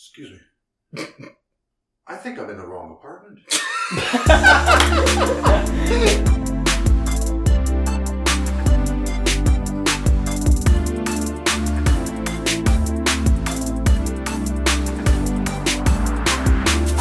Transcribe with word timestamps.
Excuse 0.00 0.30
me. 0.96 1.04
I 2.06 2.16
think 2.16 2.38
I'm 2.38 2.48
in 2.48 2.56
the 2.56 2.66
wrong 2.66 2.96
apartment. 2.98 3.40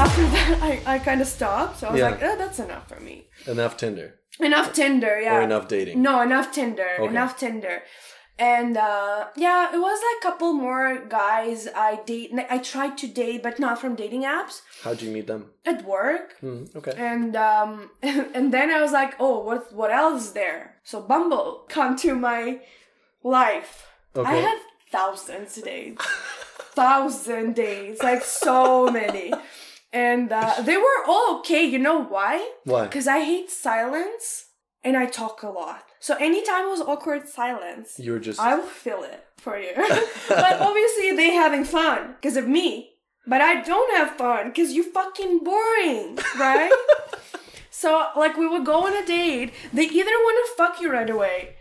After 0.01 0.21
that, 0.29 0.59
I, 0.61 0.81
I 0.95 0.99
kind 0.99 1.21
of 1.21 1.27
stopped. 1.27 1.79
So 1.79 1.87
I 1.87 1.91
was 1.91 1.99
Yeah. 1.99 2.09
like, 2.09 2.23
oh, 2.23 2.37
that's 2.37 2.59
enough 2.59 2.87
for 2.89 2.99
me. 2.99 3.27
Enough 3.47 3.77
Tinder 3.77 4.15
Enough 4.41 4.73
Tinder, 4.73 5.19
yeah. 5.21 5.37
or 5.37 5.41
enough 5.41 5.67
dating. 5.69 6.01
No, 6.01 6.21
enough 6.21 6.51
Tinder. 6.51 6.87
Okay. 6.99 7.07
Enough 7.09 7.37
Tinder. 7.37 7.83
And 8.39 8.77
uh, 8.77 9.27
yeah, 9.35 9.75
it 9.75 9.79
was 9.79 9.99
like 10.07 10.19
a 10.23 10.31
couple 10.31 10.53
more 10.53 11.03
guys 11.09 11.67
I 11.75 11.99
date. 12.05 12.31
I 12.49 12.57
tried 12.59 12.97
to 12.99 13.07
date, 13.07 13.43
but 13.43 13.59
not 13.59 13.79
from 13.81 13.95
dating 13.95 14.23
apps. 14.23 14.61
How'd 14.81 15.01
you 15.01 15.11
meet 15.11 15.27
them? 15.27 15.47
At 15.65 15.83
work, 15.83 16.37
Hmm, 16.39 16.63
okay. 16.73 16.93
and 16.97 17.35
um, 17.35 17.89
and 18.01 18.53
then 18.53 18.69
I 18.71 18.79
was 18.81 18.93
like, 18.93 19.15
oh, 19.19 19.39
what 19.43 19.73
what 19.73 19.91
else 19.91 20.27
is 20.27 20.31
there? 20.33 20.75
So 20.83 21.01
Bumble 21.01 21.65
come 21.67 21.97
to 21.97 22.15
my 22.15 22.61
life. 23.23 23.87
Okay. 24.15 24.29
I 24.29 24.35
have 24.35 24.59
thousands 24.89 25.57
of 25.57 25.65
dates, 25.65 26.05
thousand 26.73 27.55
dates, 27.55 28.01
like 28.01 28.23
so 28.23 28.89
many, 28.89 29.33
and 29.91 30.31
uh, 30.31 30.61
they 30.61 30.77
were 30.77 30.99
all 31.07 31.39
okay. 31.39 31.63
You 31.65 31.79
know 31.79 32.01
why? 32.03 32.49
Why? 32.63 32.83
Because 32.87 33.07
I 33.07 33.19
hate 33.19 33.51
silence 33.51 34.45
and 34.83 34.95
I 34.95 35.05
talk 35.07 35.43
a 35.43 35.49
lot. 35.49 35.83
So 35.99 36.15
anytime 36.15 36.65
it 36.65 36.69
was 36.69 36.81
awkward 36.81 37.27
silence, 37.27 37.99
You 37.99 38.13
were 38.13 38.19
just 38.19 38.39
I 38.39 38.55
will 38.55 38.65
fill 38.65 39.03
it 39.03 39.25
for 39.37 39.57
you. 39.59 39.71
but 40.29 40.61
obviously 40.61 41.15
they 41.15 41.31
having 41.31 41.65
fun 41.65 42.15
because 42.15 42.37
of 42.37 42.47
me. 42.47 42.91
But 43.27 43.41
I 43.41 43.61
don't 43.61 43.91
have 43.97 44.11
fun 44.15 44.47
because 44.47 44.71
you 44.71 44.83
fucking 44.91 45.39
boring, 45.43 46.17
right? 46.39 46.71
so 47.69 48.07
like 48.15 48.37
we 48.37 48.47
would 48.47 48.65
go 48.65 48.85
on 48.87 48.95
a 48.95 49.05
date. 49.05 49.53
They 49.73 49.83
either 49.85 50.11
want 50.11 50.37
to 50.47 50.55
fuck 50.57 50.81
you 50.81 50.91
right 50.91 51.09
away, 51.09 51.55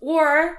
or 0.00 0.58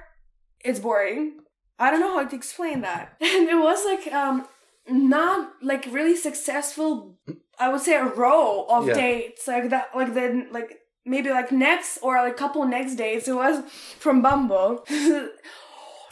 it's 0.63 0.79
boring. 0.79 1.39
I 1.77 1.91
don't 1.91 1.99
know 1.99 2.15
how 2.17 2.25
to 2.25 2.35
explain 2.35 2.81
that. 2.81 3.17
And 3.21 3.49
it 3.49 3.55
was 3.59 3.83
like 3.85 4.13
um 4.13 4.47
not 4.87 5.51
like 5.61 5.85
really 5.91 6.15
successful. 6.15 7.17
I 7.59 7.69
would 7.69 7.81
say 7.81 7.95
a 7.95 8.05
row 8.05 8.65
of 8.69 8.87
Yeah. 8.87 8.93
dates 8.93 9.47
like 9.47 9.69
that. 9.71 9.87
Like 9.95 10.13
then 10.13 10.47
like 10.51 10.79
maybe 11.05 11.29
like 11.29 11.51
next 11.51 11.99
or 12.01 12.15
like 12.17 12.37
couple 12.37 12.65
next 12.65 12.95
days 12.95 13.27
It 13.27 13.35
was 13.35 13.63
from 13.99 14.21
Bumble. 14.21 14.83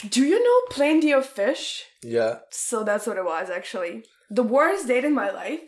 Do 0.09 0.25
you 0.25 0.43
know 0.43 0.59
Plenty 0.69 1.11
of 1.13 1.25
Fish? 1.25 1.85
yeah. 2.03 2.39
So 2.51 2.83
that's 2.83 3.07
what 3.07 3.17
it 3.17 3.25
was 3.25 3.49
actually. 3.49 4.03
The 4.29 4.43
worst 4.43 4.87
date 4.87 5.05
in 5.05 5.13
my 5.13 5.29
life, 5.31 5.61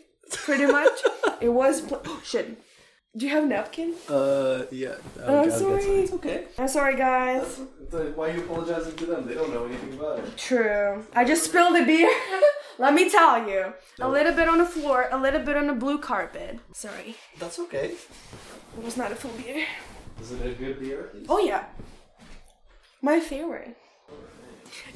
pretty 0.44 0.66
much. 0.66 0.98
it 1.40 1.48
was. 1.50 1.80
Pl- 1.80 2.02
oh, 2.04 2.20
shit. 2.24 2.58
Do 3.16 3.24
you 3.24 3.32
have 3.32 3.44
a 3.44 3.46
napkin? 3.46 3.94
Uh, 4.08 4.64
yeah. 4.70 4.96
Oh, 5.24 5.42
I'm 5.44 5.50
sorry. 5.50 5.84
It's 5.84 6.12
okay. 6.12 6.44
I'm 6.58 6.68
sorry, 6.68 6.96
guys. 6.96 7.60
Why 7.90 8.28
are 8.28 8.34
you 8.34 8.42
apologizing 8.44 8.94
to 8.96 9.06
them? 9.06 9.26
They 9.26 9.34
don't 9.34 9.54
know 9.54 9.64
anything 9.64 9.94
about 9.94 10.18
it. 10.18 10.36
True. 10.36 11.02
I 11.14 11.24
just 11.24 11.44
spilled 11.44 11.76
the 11.76 11.84
beer. 11.84 12.10
Let 12.78 12.94
me 12.94 13.08
tell 13.10 13.48
you. 13.48 13.72
A 14.00 14.08
little 14.08 14.32
bit 14.32 14.48
on 14.48 14.58
the 14.58 14.66
floor, 14.66 15.08
a 15.10 15.18
little 15.18 15.40
bit 15.40 15.56
on 15.56 15.66
the 15.66 15.72
blue 15.74 15.98
carpet. 15.98 16.58
Sorry. 16.72 17.16
That's 17.38 17.58
okay. 17.60 17.92
It 18.76 18.82
was 18.84 18.96
not 18.96 19.12
a 19.12 19.14
full 19.14 19.30
beer. 19.32 19.64
Is 20.20 20.32
it 20.32 20.44
a 20.46 20.50
good 20.52 20.80
beer? 20.80 21.10
Oh, 21.28 21.38
yeah. 21.38 21.64
My 23.02 23.20
favorite. 23.20 23.76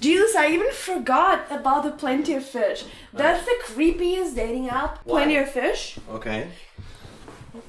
Jesus, 0.01 0.35
I 0.37 0.49
even 0.49 0.71
forgot 0.73 1.47
about 1.51 1.85
the 1.85 1.91
Plenty 1.93 2.35
of 2.35 2.45
Fish. 2.45 2.85
That's 3.15 3.45
the 3.47 3.57
creepiest 3.65 4.35
dating 4.35 4.69
app. 4.69 5.05
Plenty 5.05 5.37
of 5.37 5.51
Fish. 5.51 5.99
Okay. 6.11 6.49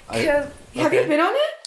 I, 0.09 0.13
'Cause- 0.25 0.25
have 0.25 0.53
you 0.73 0.85
okay. 0.87 1.07
been 1.07 1.19
on 1.21 1.33
it? 1.33 1.60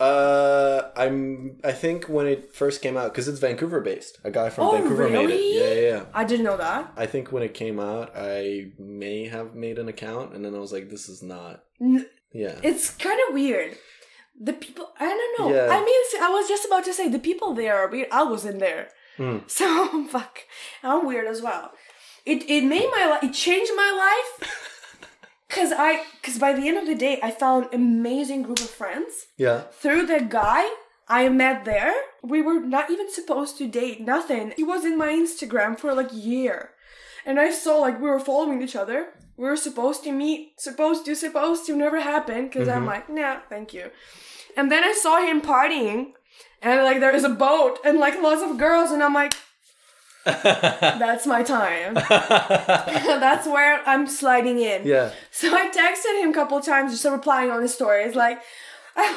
Uh, 0.00 0.90
I'm. 0.96 1.58
I 1.62 1.72
think 1.72 2.06
when 2.06 2.26
it 2.26 2.54
first 2.54 2.82
came 2.82 2.96
out, 2.96 3.12
because 3.12 3.28
it's 3.28 3.38
Vancouver 3.38 3.80
based. 3.80 4.18
A 4.24 4.30
guy 4.30 4.50
from 4.50 4.64
Oh, 4.66 4.72
Vancouver 4.72 5.08
made 5.08 5.30
it. 5.30 5.54
Yeah, 5.54 5.72
yeah, 5.80 5.96
yeah. 5.96 6.04
I 6.12 6.24
didn't 6.24 6.44
know 6.44 6.56
that. 6.56 6.92
I 6.96 7.06
think 7.06 7.30
when 7.32 7.42
it 7.42 7.54
came 7.54 7.78
out, 7.78 8.10
I 8.16 8.72
may 8.78 9.28
have 9.28 9.54
made 9.54 9.78
an 9.78 9.88
account, 9.88 10.34
and 10.34 10.44
then 10.44 10.54
I 10.54 10.58
was 10.58 10.72
like, 10.72 10.90
"This 10.90 11.08
is 11.08 11.22
not." 11.22 11.64
N- 11.80 12.06
Yeah. 12.32 12.58
It's 12.62 12.90
kind 12.90 13.20
of 13.28 13.34
weird. 13.34 13.78
The 14.40 14.52
people, 14.52 14.90
I 14.98 15.04
don't 15.06 15.38
know. 15.38 15.54
Yeah. 15.54 15.68
I 15.70 15.78
mean, 15.78 16.22
I 16.22 16.28
was 16.30 16.48
just 16.48 16.64
about 16.66 16.84
to 16.86 16.92
say 16.92 17.08
the 17.08 17.20
people 17.20 17.54
there 17.54 17.76
are 17.76 17.88
weird. 17.88 18.08
I 18.10 18.24
was 18.24 18.44
in 18.44 18.58
there, 18.58 18.88
Hmm. 19.16 19.38
so 19.46 20.06
fuck. 20.08 20.40
I'm 20.82 21.06
weird 21.06 21.28
as 21.28 21.40
well. 21.40 21.70
It 22.26 22.42
it 22.50 22.64
made 22.64 22.90
my 22.90 23.06
life. 23.06 23.22
It 23.22 23.32
changed 23.32 23.70
my 23.76 23.90
life. 24.06 24.50
Cause 25.54 25.72
I, 25.72 26.04
cause 26.22 26.38
by 26.38 26.52
the 26.52 26.66
end 26.68 26.78
of 26.78 26.86
the 26.86 26.94
day, 26.96 27.20
I 27.22 27.30
found 27.30 27.68
amazing 27.72 28.42
group 28.42 28.58
of 28.58 28.70
friends 28.70 29.26
Yeah. 29.36 29.62
through 29.70 30.06
the 30.06 30.20
guy 30.20 30.68
I 31.08 31.28
met 31.28 31.64
there. 31.64 31.94
We 32.22 32.42
were 32.42 32.60
not 32.60 32.90
even 32.90 33.10
supposed 33.12 33.58
to 33.58 33.68
date. 33.68 34.00
Nothing. 34.00 34.52
He 34.56 34.64
was 34.64 34.84
in 34.84 34.98
my 34.98 35.08
Instagram 35.08 35.78
for 35.78 35.94
like 35.94 36.12
a 36.12 36.16
year, 36.16 36.70
and 37.26 37.38
I 37.38 37.50
saw 37.50 37.78
like 37.78 38.00
we 38.00 38.08
were 38.08 38.20
following 38.20 38.62
each 38.62 38.76
other. 38.76 39.08
We 39.36 39.44
were 39.44 39.56
supposed 39.56 40.04
to 40.04 40.12
meet, 40.12 40.60
supposed 40.60 41.04
to, 41.06 41.14
supposed 41.14 41.66
to, 41.66 41.76
never 41.76 42.00
happened. 42.00 42.50
because 42.50 42.68
I'm 42.68 42.78
mm-hmm. 42.78 42.86
like, 42.86 43.10
nah, 43.10 43.40
thank 43.48 43.74
you. 43.74 43.90
And 44.56 44.70
then 44.70 44.84
I 44.84 44.92
saw 44.92 45.20
him 45.20 45.40
partying, 45.40 46.12
and 46.62 46.82
like 46.82 47.00
there 47.00 47.14
is 47.14 47.24
a 47.24 47.28
boat 47.28 47.78
and 47.84 47.98
like 47.98 48.20
lots 48.22 48.42
of 48.42 48.58
girls, 48.58 48.90
and 48.90 49.02
I'm 49.02 49.14
like, 49.14 49.34
that's 51.00 51.26
my 51.26 51.42
time. 51.42 51.94
that's 52.08 53.46
where 53.46 53.80
I'm 53.86 54.06
sliding 54.06 54.58
in. 54.58 54.86
yeah. 54.86 55.10
So 55.30 55.54
I 55.54 55.68
texted 55.68 56.22
him 56.22 56.30
a 56.30 56.34
couple 56.34 56.60
times, 56.60 56.92
just 56.92 57.04
replying 57.04 57.50
on 57.50 57.60
his 57.62 57.74
stories, 57.74 58.14
like, 58.14 58.40
like, 58.96 59.10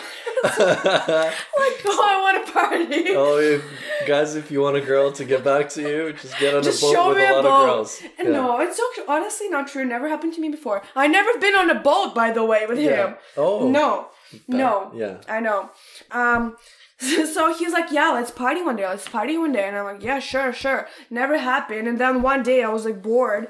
oh, 1.85 2.01
I 2.03 2.19
want 2.21 2.49
a 2.49 2.51
party. 2.51 3.09
oh, 3.15 3.37
if, 3.37 3.63
guys, 4.07 4.35
if 4.35 4.49
you 4.51 4.61
want 4.61 4.75
a 4.75 4.81
girl 4.81 5.11
to 5.11 5.23
get 5.23 5.43
back 5.43 5.69
to 5.69 5.81
you, 5.81 6.13
just 6.13 6.37
get 6.39 6.55
on 6.55 6.63
Just 6.63 6.81
a 6.81 6.85
boat 6.87 6.93
show 6.93 7.07
with 7.09 7.17
me 7.17 7.25
a 7.25 7.31
a 7.31 7.35
lot 7.35 7.43
boat. 7.43 7.59
of 7.61 7.65
girls. 7.67 8.01
And 8.17 8.29
no, 8.33 8.59
it's 8.59 8.77
so, 8.77 8.83
honestly 9.07 9.49
not 9.49 9.67
true. 9.67 9.85
Never 9.85 10.07
happened 10.09 10.33
to 10.33 10.41
me 10.41 10.49
before. 10.49 10.81
I 10.95 11.07
never 11.07 11.29
been 11.39 11.53
on 11.55 11.69
a 11.69 11.75
boat, 11.79 12.15
by 12.15 12.31
the 12.31 12.43
way, 12.43 12.65
with 12.67 12.79
Yeah. 12.79 13.07
him. 13.09 13.15
Oh. 13.37 13.69
No, 13.69 14.07
no. 14.47 14.91
Yeah. 14.95 15.17
I 15.29 15.39
know. 15.39 15.69
Um, 16.11 16.57
so 17.33 17.53
he's 17.53 17.73
like, 17.73 17.91
yeah, 17.91 18.09
let's 18.09 18.31
party 18.31 18.63
one 18.63 18.75
day. 18.75 18.87
Let's 18.87 19.07
party 19.07 19.37
one 19.37 19.51
day. 19.51 19.67
And 19.67 19.77
I'm 19.77 19.85
like, 19.85 20.03
yeah, 20.03 20.19
sure, 20.19 20.51
sure. 20.51 20.87
Never 21.09 21.37
happened. 21.37 21.87
And 21.87 21.99
then 21.99 22.21
one 22.21 22.43
day 22.43 22.63
I 22.63 22.69
was 22.69 22.85
like 22.85 23.01
bored, 23.01 23.49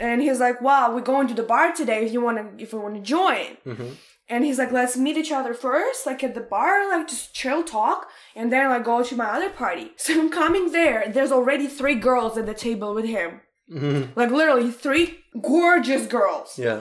and 0.00 0.20
he's 0.20 0.40
like, 0.40 0.60
wow, 0.60 0.94
we're 0.94 1.00
going 1.00 1.28
to 1.28 1.34
the 1.34 1.42
bar 1.42 1.72
today. 1.72 2.04
If 2.04 2.12
you 2.12 2.20
want 2.20 2.38
to, 2.38 2.62
if 2.62 2.72
you 2.72 2.80
want 2.80 2.96
to 2.96 3.00
join. 3.00 3.56
Mm-hmm. 3.66 3.94
And 4.28 4.44
he's 4.44 4.58
like, 4.58 4.72
let's 4.72 4.96
meet 4.96 5.16
each 5.16 5.32
other 5.32 5.52
first, 5.52 6.06
like 6.06 6.24
at 6.24 6.34
the 6.34 6.40
bar, 6.40 6.88
like 6.88 7.08
just 7.08 7.34
chill 7.34 7.62
talk, 7.62 8.08
and 8.34 8.50
then 8.50 8.68
like 8.70 8.84
go 8.84 9.02
to 9.02 9.16
my 9.16 9.26
other 9.26 9.50
party. 9.50 9.92
So 9.96 10.18
I'm 10.18 10.30
coming 10.30 10.72
there. 10.72 11.04
There's 11.08 11.32
already 11.32 11.66
three 11.66 11.96
girls 11.96 12.38
at 12.38 12.46
the 12.46 12.54
table 12.54 12.94
with 12.94 13.04
him. 13.04 13.40
Mm-hmm. 13.70 14.18
Like 14.18 14.30
literally 14.30 14.70
three 14.70 15.18
gorgeous 15.40 16.06
girls. 16.06 16.58
Yeah. 16.58 16.80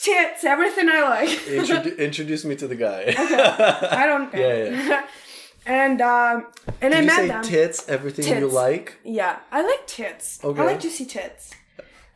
Tits, 0.00 0.44
everything 0.44 0.88
I 0.88 1.02
like. 1.02 1.28
Introdu- 1.58 1.98
introduce 2.08 2.44
me 2.44 2.54
to 2.56 2.68
the 2.68 2.76
guy. 2.76 3.14
I 3.16 4.06
don't 4.06 4.30
care. 4.32 4.72
Yeah, 4.72 5.06
and 5.66 6.00
um, 6.00 6.46
and 6.80 6.94
I 6.94 7.00
Did 7.00 7.00
you 7.00 7.06
met 7.06 7.16
say 7.16 7.28
them. 7.28 7.42
tits? 7.42 7.88
Everything 7.88 8.38
you 8.38 8.46
like? 8.48 8.96
Yeah, 9.04 9.38
I 9.50 9.62
like 9.62 9.86
tits. 9.86 10.38
Okay. 10.44 10.60
I 10.62 10.64
like 10.64 10.80
juicy 10.80 11.04
tits. 11.06 11.50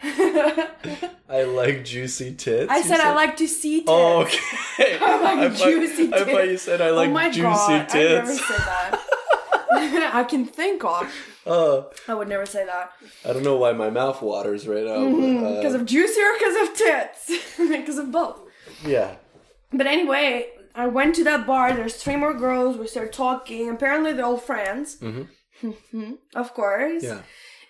I 0.04 1.42
like 1.44 1.84
juicy 1.84 2.34
tits. 2.34 2.70
I 2.70 2.78
you 2.78 2.82
said 2.84 3.00
I 3.00 3.12
like 3.14 3.36
to 3.38 3.46
see 3.48 3.78
tits. 3.80 3.88
Oh, 3.90 4.22
okay. 4.22 4.98
I 5.00 5.20
like 5.22 5.52
thought- 5.52 5.68
juicy 5.68 6.08
tits. 6.08 6.22
I 6.22 6.32
thought 6.32 6.48
you 6.48 6.58
said 6.58 6.80
I 6.80 6.90
like 6.90 7.08
oh 7.10 7.12
my 7.12 7.28
juicy 7.30 7.42
god, 7.42 7.90
I 7.90 8.02
never 8.02 8.26
tits. 8.26 8.46
said 8.48 8.56
that. 8.58 10.10
I 10.14 10.24
can 10.24 10.44
think 10.46 10.84
of. 10.84 11.12
Uh, 11.46 11.82
I 12.08 12.14
would 12.14 12.28
never 12.28 12.46
say 12.46 12.64
that. 12.64 12.92
I 13.24 13.32
don't 13.32 13.42
know 13.42 13.56
why 13.56 13.72
my 13.72 13.90
mouth 13.90 14.22
waters 14.22 14.66
right 14.68 14.84
now. 14.84 14.98
Mm-hmm. 14.98 15.44
uh, 15.44 15.56
Because 15.56 15.74
of 15.74 15.84
juicy 15.86 16.20
or 16.20 16.32
because 16.38 16.68
of 16.68 16.74
tits? 16.76 17.30
Because 17.58 17.98
of 17.98 18.10
both. 18.12 18.40
yeah. 18.84 19.16
But 19.72 19.86
anyway, 19.86 20.48
I 20.74 20.86
went 20.86 21.14
to 21.16 21.24
that 21.24 21.46
bar. 21.46 21.72
There's 21.72 21.96
three 21.96 22.16
more 22.16 22.34
girls. 22.34 22.76
We 22.76 22.86
start 22.86 23.12
talking. 23.12 23.68
Apparently, 23.70 24.12
they're 24.12 24.24
all 24.24 24.36
friends. 24.36 24.98
Mm-hmm. 25.00 26.12
of 26.34 26.54
course. 26.54 27.02
Yeah. 27.02 27.22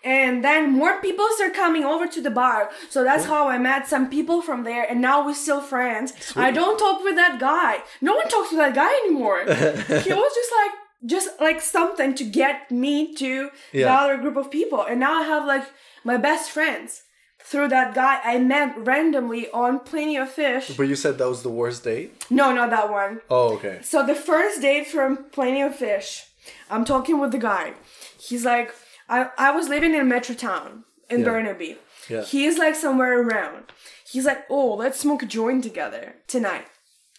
And 0.04 0.42
then 0.42 0.72
more 0.72 1.00
people 1.00 1.24
start 1.36 1.54
coming 1.54 1.84
over 1.84 2.08
to 2.08 2.20
the 2.20 2.30
bar. 2.30 2.70
So 2.90 3.04
that's 3.04 3.26
how 3.26 3.46
I 3.46 3.58
met 3.58 3.86
some 3.86 4.10
people 4.10 4.42
from 4.42 4.64
there. 4.64 4.84
And 4.90 5.00
now 5.00 5.24
we're 5.24 5.34
still 5.34 5.60
friends. 5.60 6.12
I 6.34 6.50
don't 6.50 6.76
talk 6.76 7.04
with 7.04 7.14
that 7.14 7.38
guy. 7.38 7.82
No 8.00 8.16
one 8.16 8.28
talks 8.28 8.50
with 8.50 8.58
that 8.58 8.74
guy 8.74 8.92
anymore. 9.04 9.38
he 9.46 10.12
was 10.12 10.32
just 10.40 10.52
like, 10.60 10.72
just 11.04 11.28
like 11.40 11.60
something 11.60 12.14
to 12.14 12.24
get 12.24 12.70
me 12.70 13.14
to 13.16 13.50
the 13.72 13.84
other 13.90 14.16
group 14.16 14.36
of 14.36 14.50
people. 14.50 14.82
And 14.82 15.00
now 15.00 15.20
I 15.20 15.24
have 15.24 15.46
like 15.46 15.64
my 16.04 16.16
best 16.16 16.50
friends 16.50 17.02
through 17.44 17.68
that 17.68 17.94
guy 17.94 18.20
I 18.24 18.38
met 18.38 18.76
randomly 18.78 19.50
on 19.50 19.80
Plenty 19.80 20.16
of 20.16 20.30
Fish. 20.30 20.76
But 20.76 20.84
you 20.84 20.94
said 20.96 21.18
that 21.18 21.28
was 21.28 21.42
the 21.42 21.50
worst 21.50 21.82
date? 21.84 22.24
No, 22.30 22.52
not 22.52 22.70
that 22.70 22.90
one. 22.90 23.20
Oh, 23.28 23.54
okay. 23.54 23.80
So 23.82 24.06
the 24.06 24.14
first 24.14 24.62
date 24.62 24.86
from 24.86 25.24
Plenty 25.32 25.60
of 25.62 25.74
Fish, 25.74 26.24
I'm 26.70 26.84
talking 26.84 27.18
with 27.20 27.32
the 27.32 27.38
guy. 27.38 27.74
He's 28.18 28.44
like, 28.44 28.72
I, 29.08 29.30
I 29.36 29.50
was 29.50 29.68
living 29.68 29.94
in 29.94 30.08
Metro 30.08 30.34
Town 30.36 30.84
in 31.10 31.20
Yeah. 31.20 31.24
Burnaby. 31.26 31.78
Yeah. 32.08 32.22
He's 32.24 32.58
like 32.58 32.74
somewhere 32.76 33.20
around. 33.20 33.72
He's 34.08 34.24
like, 34.24 34.44
oh, 34.50 34.74
let's 34.74 35.00
smoke 35.00 35.22
a 35.22 35.26
joint 35.26 35.64
together 35.64 36.14
tonight. 36.28 36.66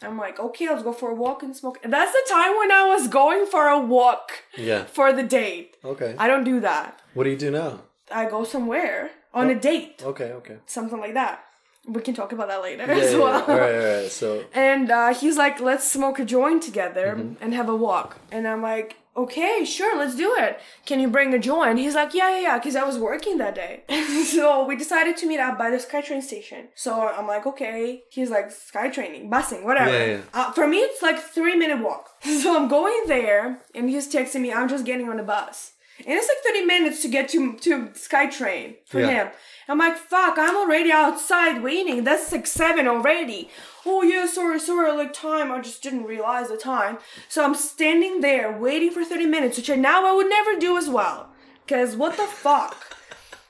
I'm 0.05 0.17
like, 0.17 0.39
okay, 0.39 0.67
let's 0.69 0.83
go 0.83 0.93
for 0.93 1.09
a 1.11 1.15
walk 1.15 1.43
and 1.43 1.55
smoke. 1.55 1.79
And 1.83 1.91
that's 1.93 2.11
the 2.11 2.23
time 2.33 2.55
when 2.57 2.71
I 2.71 2.83
was 2.87 3.07
going 3.07 3.45
for 3.45 3.67
a 3.67 3.79
walk 3.79 4.43
Yeah. 4.57 4.83
for 4.85 5.13
the 5.13 5.23
date. 5.23 5.77
Okay. 5.83 6.15
I 6.17 6.27
don't 6.27 6.43
do 6.43 6.59
that. 6.61 7.01
What 7.13 7.23
do 7.25 7.29
you 7.29 7.37
do 7.37 7.51
now? 7.51 7.81
I 8.11 8.25
go 8.25 8.43
somewhere 8.43 9.11
on 9.33 9.49
a 9.49 9.55
date, 9.55 10.03
Okay. 10.05 10.31
Okay. 10.39 10.57
something 10.65 10.99
like 10.99 11.13
that. 11.15 11.43
We 11.87 11.99
can 12.01 12.13
talk 12.13 12.31
about 12.31 12.47
that 12.47 12.61
later 12.61 12.85
Yeah. 12.87 12.93
as 13.03 13.15
well. 13.15 13.39
yeah. 13.47 13.53
All 13.53 13.59
right. 13.59 13.75
All 13.75 14.01
right. 14.01 14.11
So. 14.11 14.43
And 14.53 14.89
uh, 14.91 15.13
he's 15.13 15.37
like, 15.37 15.59
let's 15.59 15.89
smoke 15.89 16.17
a 16.19 16.25
joint 16.25 16.63
together 16.63 17.15
Mm-hmm. 17.17 17.43
and 17.43 17.53
have 17.53 17.67
a 17.69 17.75
walk. 17.75 18.17
And 18.31 18.47
I'm 18.47 18.61
like, 18.61 18.95
okay, 19.15 19.63
sure, 19.65 19.97
let's 19.97 20.15
do 20.15 20.35
it. 20.37 20.59
Can 20.85 20.99
you 20.99 21.07
bring 21.07 21.33
a 21.33 21.39
joint? 21.39 21.79
He's 21.79 21.95
like, 21.95 22.13
yeah, 22.13 22.29
yeah, 22.35 22.41
yeah, 22.41 22.57
because 22.57 22.75
I 22.75 22.83
was 22.83 22.97
working 22.97 23.37
that 23.37 23.55
day. 23.55 23.83
so 24.25 24.65
we 24.65 24.75
decided 24.75 25.17
to 25.17 25.27
meet 25.27 25.39
up 25.39 25.57
by 25.57 25.69
the 25.69 25.77
SkyTrain 25.77 26.21
station. 26.21 26.69
So 26.75 27.07
I'm 27.07 27.27
like, 27.27 27.45
okay. 27.45 28.03
He's 28.09 28.29
like, 28.29 28.49
SkyTraining, 28.49 29.29
busing, 29.29 29.63
whatever. 29.63 29.91
Yeah, 29.91 30.05
yeah. 30.05 30.21
Uh, 30.33 30.51
for 30.51 30.67
me, 30.67 30.77
it's 30.77 31.01
like 31.01 31.19
three 31.19 31.55
minute 31.55 31.81
walk. 31.83 32.09
So 32.43 32.57
I'm 32.57 32.67
going 32.67 33.03
there, 33.07 33.61
and 33.73 33.89
he's 33.89 34.11
texting 34.11 34.41
me, 34.41 34.51
I'm 34.51 34.67
just 34.67 34.85
getting 34.85 35.07
on 35.07 35.17
the 35.17 35.23
bus. 35.23 35.73
And 35.99 36.07
it's 36.17 36.27
like 36.27 36.53
30 36.53 36.65
minutes 36.65 37.01
to 37.03 37.07
get 37.07 37.29
to, 37.29 37.55
to 37.57 37.87
SkyTrain 37.89 38.75
for 38.85 38.99
Yeah. 38.99 39.07
him. 39.07 39.27
I'm 39.69 39.77
like, 39.77 39.95
fuck, 39.95 40.37
I'm 40.37 40.57
already 40.57 40.91
outside 40.91 41.63
waiting. 41.63 42.03
That's 42.03 42.31
like 42.31 42.47
seven 42.47 42.87
already. 42.87 43.49
Oh 43.85 44.01
yeah, 44.01 44.25
sorry, 44.25 44.59
sorry, 44.59 44.91
like 44.91 45.13
time. 45.13 45.51
I 45.51 45.61
just 45.61 45.81
didn't 45.81 46.03
realize 46.05 46.49
the 46.49 46.57
time. 46.57 46.97
So 47.29 47.43
I'm 47.45 47.55
standing 47.55 48.21
there 48.21 48.51
waiting 48.51 48.91
for 48.91 49.05
30 49.05 49.25
minutes, 49.27 49.57
which 49.57 49.69
I 49.69 49.75
now 49.75 50.05
I 50.05 50.13
would 50.13 50.29
never 50.29 50.59
do 50.59 50.77
as 50.77 50.89
well. 50.89 51.29
Cause 51.67 51.95
what 51.95 52.17
the 52.17 52.23
fuck? 52.25 52.75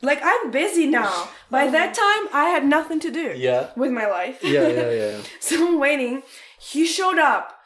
Like 0.02 0.20
I'm 0.22 0.52
busy 0.52 0.86
now. 0.86 1.30
By 1.50 1.68
oh. 1.68 1.72
that 1.72 1.94
time 1.96 2.30
I 2.34 2.50
had 2.50 2.66
nothing 2.66 3.00
to 3.00 3.12
do 3.12 3.34
Yeah. 3.36 3.70
with 3.76 3.92
my 3.92 4.06
life. 4.06 4.44
Yeah. 4.44 4.68
Yeah. 4.68 4.92
Yeah. 4.92 5.18
so 5.40 5.68
I'm 5.68 5.80
waiting. 5.80 6.22
He 6.60 6.86
showed 6.86 7.18
up. 7.18 7.60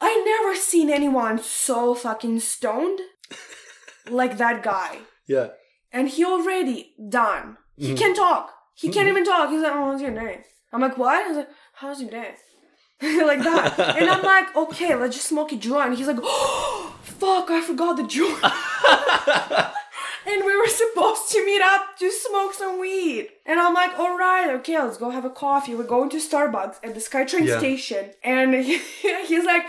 I 0.00 0.22
never 0.24 0.54
seen 0.54 0.90
anyone 0.90 1.38
so 1.42 1.94
fucking 1.94 2.40
stoned 2.40 3.00
like 4.10 4.36
that 4.38 4.62
guy 4.62 4.98
Yeah. 5.26 5.48
and 5.92 6.08
he 6.08 6.24
already 6.24 6.94
done. 7.08 7.56
He 7.76 7.88
Mm-hmm. 7.88 7.96
can't 7.96 8.16
talk. 8.16 8.52
He 8.74 8.88
can't 8.90 9.08
even 9.08 9.24
talk. 9.24 9.50
He's 9.50 9.62
like, 9.62 9.72
"Oh, 9.74 9.90
how's 9.92 10.00
your 10.02 10.10
day?" 10.14 10.42
I'm 10.72 10.80
like, 10.80 10.96
"What?" 10.98 11.26
Was 11.28 11.36
like, 11.38 11.48
"How's 11.74 12.00
your 12.02 12.10
day?" 12.10 12.34
like 13.02 13.40
that. 13.42 13.78
and 13.98 14.08
I'm 14.10 14.22
like, 14.22 14.54
"Okay, 14.64 14.94
let's 14.94 15.16
just 15.16 15.28
smoke 15.28 15.52
a 15.52 15.56
joint." 15.56 15.88
And 15.88 15.96
he's 15.98 16.06
like, 16.06 16.18
"Oh, 16.22 16.94
fuck! 17.02 17.50
I 17.50 17.60
forgot 17.62 17.96
the 17.96 18.04
joint." 18.06 18.42
and 20.26 20.44
we 20.44 20.56
were 20.56 20.66
supposed 20.68 21.30
to 21.32 21.44
meet 21.44 21.62
up 21.62 21.96
to 21.98 22.10
smoke 22.10 22.52
some 22.54 22.80
weed. 22.80 23.28
And 23.46 23.60
I'm 23.60 23.74
like, 23.74 23.98
"All 23.98 24.16
right, 24.18 24.50
okay, 24.56 24.78
let's 24.78 24.98
go 24.98 25.10
have 25.10 25.24
a 25.24 25.30
coffee." 25.30 25.74
We're 25.74 25.84
going 25.84 26.10
to 26.10 26.16
Starbucks 26.18 26.76
at 26.84 26.94
the 26.94 27.00
SkyTrain 27.00 27.46
Yeah. 27.46 27.58
station, 27.58 28.10
and 28.22 28.54
he, 28.54 28.78
he's 29.26 29.44
like. 29.44 29.64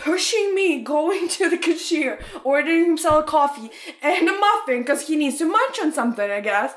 Pushing 0.00 0.54
me, 0.54 0.82
going 0.82 1.28
to 1.28 1.50
the 1.50 1.58
cashier, 1.58 2.18
ordering 2.42 2.84
himself 2.86 3.24
a 3.24 3.26
coffee 3.26 3.70
and 4.02 4.28
a 4.28 4.32
muffin 4.32 4.80
because 4.80 5.06
he 5.06 5.16
needs 5.16 5.38
to 5.38 5.44
munch 5.44 5.78
on 5.80 5.92
something, 5.92 6.30
I 6.30 6.40
guess 6.40 6.74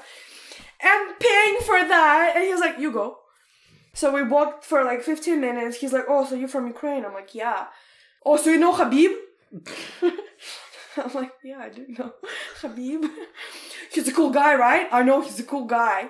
and 0.84 1.20
paying 1.20 1.60
for 1.62 1.80
that. 1.88 2.34
And 2.36 2.44
he 2.44 2.52
was 2.52 2.60
like, 2.60 2.78
You 2.80 2.92
go. 2.92 3.20
So 3.94 4.12
we 4.14 4.24
walked 4.24 4.66
for 4.66 4.84
like 4.84 5.02
15 5.02 5.40
minutes. 5.40 5.78
He's 5.78 5.94
like, 5.94 6.06
Oh, 6.08 6.26
so 6.26 6.36
you're 6.36 6.48
from 6.48 6.68
Ukraine? 6.68 7.06
I'm 7.06 7.14
like, 7.14 7.34
Yeah. 7.34 7.68
Oh, 8.26 8.38
so 8.38 8.50
you 8.50 8.60
know 8.60 8.74
Khabib? 8.74 9.16
I'm 10.98 11.14
like, 11.14 11.32
Yeah, 11.44 11.60
I 11.60 11.70
do 11.70 11.86
know 11.88 12.14
Khabib. 12.62 13.10
He's 13.92 14.08
a 14.08 14.12
cool 14.12 14.32
guy, 14.32 14.56
right? 14.56 14.88
I 14.92 15.04
know 15.04 15.22
he's 15.22 15.40
a 15.40 15.44
cool 15.44 15.66
guy. 15.66 16.10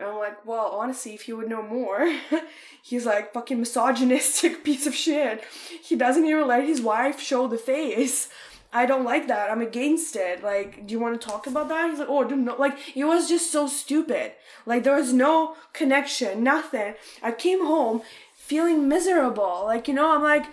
And 0.00 0.08
I'm 0.08 0.18
like, 0.18 0.44
Well, 0.46 0.66
honestly, 0.72 1.14
if 1.14 1.28
you 1.28 1.36
would 1.36 1.48
know 1.48 1.62
more, 1.62 2.12
he's 2.82 3.06
like 3.06 3.32
fucking 3.32 3.60
misogynistic 3.60 4.64
piece 4.64 4.86
of 4.86 4.94
shit. 4.94 5.44
He 5.82 5.94
doesn't 5.96 6.24
even 6.24 6.48
let 6.48 6.64
his 6.64 6.80
wife 6.80 7.20
show 7.20 7.46
the 7.46 7.58
face. 7.58 8.28
I 8.72 8.86
don't 8.86 9.04
like 9.04 9.26
that. 9.26 9.50
I'm 9.50 9.60
against 9.60 10.14
it. 10.14 10.44
Like, 10.44 10.86
do 10.86 10.92
you 10.92 11.00
want 11.00 11.20
to 11.20 11.26
talk 11.26 11.46
about 11.46 11.68
that? 11.68 11.90
He's 11.90 11.98
like, 11.98 12.08
oh, 12.08 12.24
don't. 12.24 12.58
Like, 12.58 12.78
it 12.96 13.04
was 13.04 13.28
just 13.28 13.50
so 13.50 13.66
stupid. 13.66 14.32
Like, 14.64 14.84
there 14.84 14.94
was 14.94 15.12
no 15.12 15.56
connection, 15.72 16.44
nothing. 16.44 16.94
I 17.22 17.32
came 17.32 17.66
home 17.66 18.02
feeling 18.34 18.88
miserable. 18.88 19.62
Like, 19.64 19.88
you 19.88 19.94
know, 19.94 20.14
I'm 20.14 20.22
like, 20.22 20.46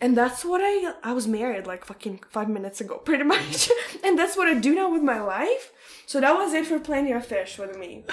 and 0.00 0.16
that's 0.16 0.44
what 0.44 0.60
I, 0.62 0.94
I 1.02 1.12
was 1.12 1.26
married 1.26 1.66
like 1.66 1.84
fucking 1.84 2.20
five 2.30 2.48
minutes 2.48 2.80
ago, 2.80 2.98
pretty 3.04 3.24
much. 3.24 3.70
and 4.04 4.18
that's 4.18 4.36
what 4.36 4.48
I 4.48 4.54
do 4.54 4.74
now 4.74 4.90
with 4.90 5.02
my 5.02 5.20
life. 5.20 5.72
So 6.06 6.20
that 6.20 6.34
was 6.34 6.54
it 6.54 6.66
for 6.66 6.78
Plenty 6.78 7.12
of 7.12 7.26
Fish 7.26 7.58
with 7.58 7.76
me. 7.76 8.04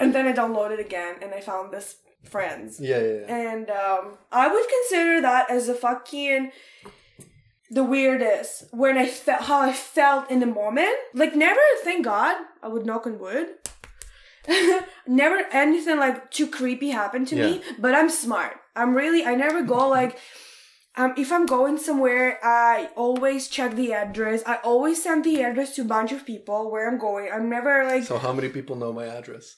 And 0.00 0.14
then 0.14 0.26
I 0.26 0.32
downloaded 0.32 0.80
again 0.80 1.16
and 1.22 1.34
I 1.34 1.40
found 1.40 1.72
this 1.72 1.96
Friends. 2.24 2.80
Yeah. 2.80 2.98
Yeah. 2.98 3.12
yeah. 3.20 3.52
And 3.52 3.70
um, 3.70 4.18
I 4.30 4.48
would 4.48 4.64
consider 4.68 5.20
that 5.22 5.50
as 5.50 5.68
a 5.68 5.74
fucking 5.74 6.52
the 7.70 7.84
weirdest 7.84 8.64
when 8.72 8.96
I 8.96 9.06
felt 9.06 9.42
how 9.42 9.60
I 9.60 9.72
felt 9.72 10.30
in 10.30 10.40
the 10.40 10.46
moment. 10.46 10.94
Like 11.14 11.34
never, 11.34 11.60
thank 11.84 12.04
God, 12.04 12.36
I 12.62 12.68
would 12.68 12.84
knock 12.84 13.06
on 13.06 13.18
wood. 13.18 13.48
never 15.06 15.44
anything 15.52 15.98
like 15.98 16.30
too 16.30 16.48
creepy 16.48 16.90
happened 16.90 17.28
to 17.28 17.36
me. 17.36 17.62
But 17.78 17.94
I'm 17.94 18.10
smart. 18.10 18.56
I'm 18.74 18.94
really. 18.94 19.24
I 19.24 19.34
never 19.34 19.62
go 19.62 19.88
like. 19.88 20.18
Um, 20.98 21.14
if 21.16 21.30
I'm 21.30 21.46
going 21.46 21.78
somewhere, 21.78 22.38
I 22.42 22.90
always 22.96 23.46
check 23.46 23.76
the 23.76 23.92
address. 23.92 24.42
I 24.46 24.56
always 24.64 25.00
send 25.02 25.24
the 25.24 25.42
address 25.42 25.76
to 25.76 25.82
a 25.82 25.84
bunch 25.84 26.10
of 26.10 26.26
people 26.26 26.70
where 26.72 26.88
I'm 26.90 26.98
going. 26.98 27.30
I'm 27.32 27.48
never 27.48 27.84
like, 27.84 28.02
So 28.02 28.18
how 28.18 28.32
many 28.32 28.48
people 28.48 28.74
know 28.74 28.92
my 28.92 29.06
address? 29.06 29.56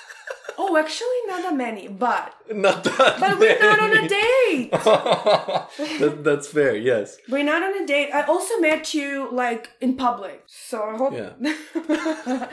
oh, 0.58 0.76
actually 0.76 1.20
not 1.26 1.42
that 1.42 1.56
many, 1.56 1.88
but 1.88 2.32
not 2.52 2.84
that. 2.84 3.16
but 3.18 3.38
we're 3.40 3.58
not 3.58 3.80
on 3.80 3.96
a 4.04 4.08
date. 4.08 4.70
that, 6.00 6.20
that's 6.22 6.46
fair. 6.48 6.76
Yes. 6.76 7.16
We're 7.28 7.42
not 7.44 7.64
on 7.64 7.82
a 7.82 7.86
date. 7.86 8.10
I 8.12 8.22
also 8.22 8.58
met 8.60 8.94
you 8.94 9.28
like 9.32 9.70
in 9.80 9.96
public, 9.96 10.44
so 10.46 10.82
I 10.84 10.96
hope. 10.96 11.12
Yeah. 11.14 11.32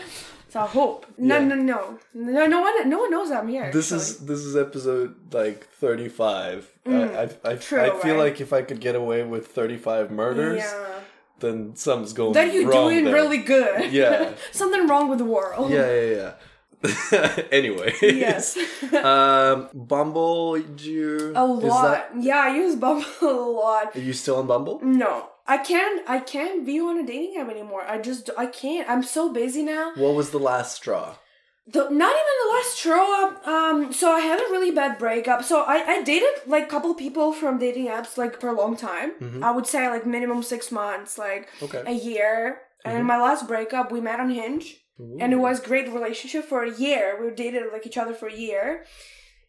so 0.50 0.59
I 0.59 0.65
hope. 0.68 1.06
No, 1.19 1.38
Yeah. 1.38 1.45
no, 1.45 1.56
no, 1.56 2.00
no. 2.13 2.47
No 2.47 2.62
one, 2.62 2.89
no 2.89 2.97
one 3.00 3.12
knows 3.12 3.30
I'm 3.31 3.47
here. 3.47 3.71
This 3.71 3.91
actually. 3.91 3.97
is 4.07 4.18
this 4.25 4.39
is 4.39 4.56
episode 4.57 5.15
like 5.31 5.68
thirty 5.80 6.09
five. 6.85 7.38
I 7.45 7.50
I, 7.50 7.51
I, 7.53 7.56
true, 7.56 7.80
I 7.81 7.89
feel 8.01 8.15
right? 8.15 8.31
like 8.31 8.41
if 8.41 8.51
I 8.53 8.62
could 8.62 8.80
get 8.80 8.95
away 8.95 9.24
with 9.24 9.47
thirty 9.47 9.77
five 9.77 10.12
murders, 10.12 10.59
yeah. 10.59 11.00
then 11.39 11.75
something's 11.75 12.13
going 12.13 12.33
Then 12.33 12.53
you're 12.53 12.71
doing 12.71 13.06
there. 13.06 13.13
really 13.13 13.38
good. 13.38 13.91
Yeah. 14.01 14.33
Something 14.51 14.88
wrong 14.88 15.09
with 15.09 15.19
the 15.19 15.25
world. 15.25 15.71
Yeah, 15.71 15.91
yeah, 15.94 16.15
yeah. 16.15 16.33
anyway. 17.51 17.94
Yes. 18.01 18.57
um, 18.94 19.69
Bumble. 19.73 20.59
Do 20.59 20.92
you? 20.92 21.33
A 21.35 21.45
lot. 21.45 21.83
that- 22.11 22.11
Yeah, 22.21 22.40
I 22.40 22.56
use 22.56 22.75
Bumble 22.75 23.06
a 23.21 23.25
lot. 23.25 23.95
are 23.95 23.99
you 23.99 24.11
still 24.13 24.35
on 24.37 24.47
Bumble? 24.47 24.80
No, 24.83 25.30
I 25.47 25.57
can't. 25.59 26.02
I 26.09 26.19
can't 26.19 26.66
be 26.66 26.80
on 26.81 26.99
a 26.99 27.06
dating 27.06 27.37
app 27.40 27.49
anymore. 27.49 27.83
I 27.87 27.99
just. 27.99 28.30
I 28.37 28.47
can't. 28.47 28.90
I'm 28.90 29.02
so 29.04 29.31
busy 29.31 29.63
now. 29.63 29.94
What 29.95 30.13
was 30.16 30.31
the 30.31 30.40
last 30.40 30.75
straw? 30.75 31.16
The, 31.66 31.80
not 31.90 31.92
even 32.14 32.36
the 32.44 32.52
last 32.52 32.72
straw. 32.78 33.34
Um, 33.46 33.94
so 33.94 34.12
I 34.12 34.20
had 34.20 34.40
a 34.40 34.52
really 34.52 34.72
bad 34.72 34.98
breakup. 35.00 35.44
So 35.46 35.62
I, 35.64 35.84
I 35.88 36.04
dated 36.04 36.30
like 36.46 36.64
a 36.66 36.68
couple 36.68 36.94
people 36.94 37.32
from 37.32 37.58
dating 37.58 37.88
apps 37.88 38.18
like 38.18 38.40
for 38.42 38.50
a 38.50 38.54
long 38.54 38.76
time. 38.76 39.42
I 39.42 39.52
would 39.52 39.66
say 39.66 39.88
like 39.90 40.06
minimum 40.06 40.44
six 40.44 40.72
months, 40.72 41.18
like 41.18 41.48
Okay. 41.62 41.82
a 41.88 41.94
year. 41.94 42.62
And 42.84 42.98
in 42.98 43.06
my 43.06 43.18
last 43.18 43.48
breakup, 43.48 43.94
we 43.94 44.02
met 44.02 44.20
on 44.20 44.30
Hinge, 44.30 44.76
and 45.22 45.32
it 45.32 45.38
was 45.38 45.62
great 45.62 45.88
relationship 45.94 46.44
for 46.44 46.64
a 46.66 46.76
year. 46.76 47.18
We 47.22 47.34
dated 47.34 47.64
like 47.72 47.86
each 47.88 47.98
other 47.98 48.14
for 48.14 48.28
a 48.28 48.36
year. 48.36 48.86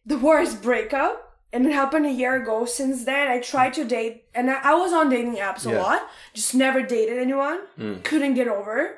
The 0.05 0.17
worst 0.17 0.61
breakup, 0.61 1.33
and 1.51 1.65
it 1.65 1.73
happened 1.73 2.05
a 2.05 2.11
year 2.11 2.35
ago. 2.41 2.63
Since 2.65 3.03
then, 3.03 3.27
I 3.27 3.41
tried 3.41 3.73
to 3.73 3.83
date, 3.83 4.23
and 4.33 4.49
I, 4.49 4.61
I 4.71 4.73
was 4.75 4.93
on 4.93 5.09
dating 5.09 5.35
apps 5.35 5.65
a 5.65 5.71
lot. 5.77 6.07
Just 6.33 6.55
never 6.55 6.81
dated 6.81 7.17
anyone. 7.17 7.59
Couldn't 8.03 8.35
get 8.35 8.47
over. 8.47 8.95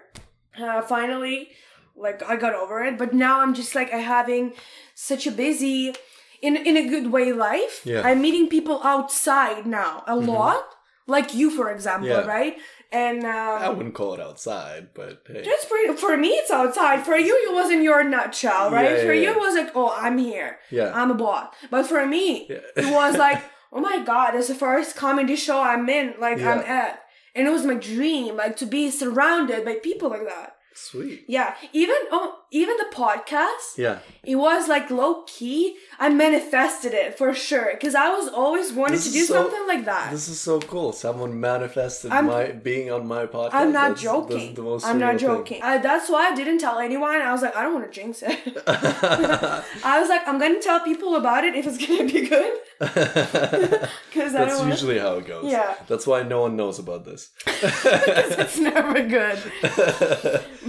Uh, 0.61 0.83
finally, 0.83 1.49
like 1.97 2.23
I 2.23 2.35
got 2.35 2.53
over 2.53 2.83
it, 2.83 2.97
but 2.97 3.13
now 3.13 3.41
I'm 3.41 3.53
just 3.53 3.75
like 3.75 3.91
I 3.93 3.97
having 3.97 4.53
such 4.95 5.27
a 5.27 5.31
busy, 5.31 5.93
in 6.41 6.55
in 6.55 6.77
a 6.77 6.87
good 6.87 7.11
way 7.11 7.33
life. 7.33 7.81
Yeah. 7.85 8.01
I'm 8.07 8.21
meeting 8.21 8.47
people 8.49 8.81
outside 8.83 9.65
now 9.65 10.03
a 10.07 10.15
lot, 10.15 10.63
like 11.07 11.33
you 11.33 11.49
for 11.49 11.71
example, 11.71 12.09
Yeah. 12.09 12.25
right? 12.25 12.57
And 12.91 13.25
um, 13.25 13.61
I 13.61 13.69
wouldn't 13.69 13.95
call 13.95 14.13
it 14.13 14.21
outside, 14.21 14.89
but 14.93 15.21
hey. 15.27 15.43
that's 15.43 15.65
pretty. 15.65 15.93
For 15.95 16.15
me, 16.15 16.29
it's 16.29 16.51
outside. 16.51 17.03
For 17.03 17.17
you, 17.17 17.35
it 17.49 17.53
was 17.53 17.69
in 17.69 17.83
your 17.83 18.01
nutshell, 18.03 18.71
right? 18.71 18.91
Yeah, 18.97 19.03
for 19.03 19.13
you, 19.13 19.31
it 19.31 19.37
was 19.37 19.55
like, 19.55 19.71
oh, 19.75 19.93
I'm 19.97 20.17
here. 20.17 20.59
Yeah. 20.71 20.93
I'm 20.95 21.11
a 21.11 21.13
boss. 21.15 21.53
But 21.69 21.85
for 21.85 22.05
me, 22.05 22.47
it 22.49 22.93
was 22.93 23.17
like, 23.17 23.43
oh 23.73 23.81
my 23.81 24.03
god, 24.05 24.35
it's 24.35 24.47
the 24.47 24.55
first 24.55 24.95
comedy 24.95 25.35
show 25.35 25.59
I'm 25.61 25.89
in. 25.89 26.13
Like 26.17 26.39
I'm 26.39 26.59
at, 26.59 27.01
and 27.35 27.45
it 27.45 27.51
was 27.51 27.65
my 27.65 27.73
dream, 27.75 28.37
like 28.37 28.55
to 28.57 28.65
be 28.65 28.89
surrounded 28.89 29.65
by 29.65 29.75
people 29.75 30.09
like 30.09 30.25
that. 30.25 30.55
Sweet. 30.79 31.25
Yeah, 31.27 31.55
even 31.73 31.95
oh, 32.11 32.37
even 32.51 32.77
the 32.77 32.85
podcast. 32.95 33.77
Yeah. 33.77 33.97
It 34.23 34.35
was 34.35 34.67
like 34.67 34.91
low 34.91 35.23
key. 35.25 35.75
I 35.99 36.09
manifested 36.09 36.93
it 36.93 37.17
for 37.17 37.33
sure 37.33 37.71
because 37.73 37.95
I 37.95 38.09
was 38.09 38.27
always 38.29 38.71
wanting 38.71 38.95
This 38.97 39.07
to 39.07 39.11
do 39.13 39.23
so- 39.25 39.33
something 39.33 39.65
like 39.67 39.85
that. 39.85 40.11
This 40.11 40.27
is 40.29 40.39
so 40.39 40.59
cool. 40.59 40.91
Someone 40.93 41.39
manifested 41.39 42.11
I'm- 42.11 42.27
my 42.27 42.51
being 42.51 42.91
on 42.91 43.07
my 43.07 43.25
podcast. 43.25 43.53
I'm 43.53 43.71
not 43.73 43.95
That's- 43.97 44.01
joking. 44.03 44.37
That's 44.37 44.55
the 44.55 44.61
most 44.61 44.85
I'm 44.85 44.99
not 44.99 45.17
joking. 45.17 45.63
I, 45.63 45.79
that's 45.79 46.09
why 46.11 46.29
I 46.31 46.35
didn't 46.35 46.59
tell 46.59 46.77
anyone. 46.77 47.21
I 47.21 47.31
was 47.31 47.41
like, 47.41 47.55
I 47.55 47.63
don't 47.63 47.73
want 47.73 47.91
to 47.91 47.99
jinx 47.99 48.21
it. 48.21 48.37
I 48.67 49.99
was 49.99 50.09
like, 50.09 50.27
I'm 50.27 50.37
gonna 50.39 50.61
tell 50.61 50.79
people 50.81 51.15
about 51.15 51.43
it 51.43 51.55
if 51.55 51.65
it's 51.65 51.79
gonna 51.83 52.05
be 52.05 52.27
good. 52.27 52.53
Because 54.09 54.33
That's 54.33 54.57
want 54.59 54.69
usually 54.71 54.99
how 54.99 55.15
it 55.15 55.27
goes. 55.27 55.51
Yeah. 55.51 55.75
That's 55.87 56.05
why 56.07 56.23
no 56.23 56.41
one 56.41 56.55
knows 56.55 56.79
about 56.79 57.05
this. 57.05 57.29
it's 57.45 58.57
never 58.57 59.01
good. 59.07 59.39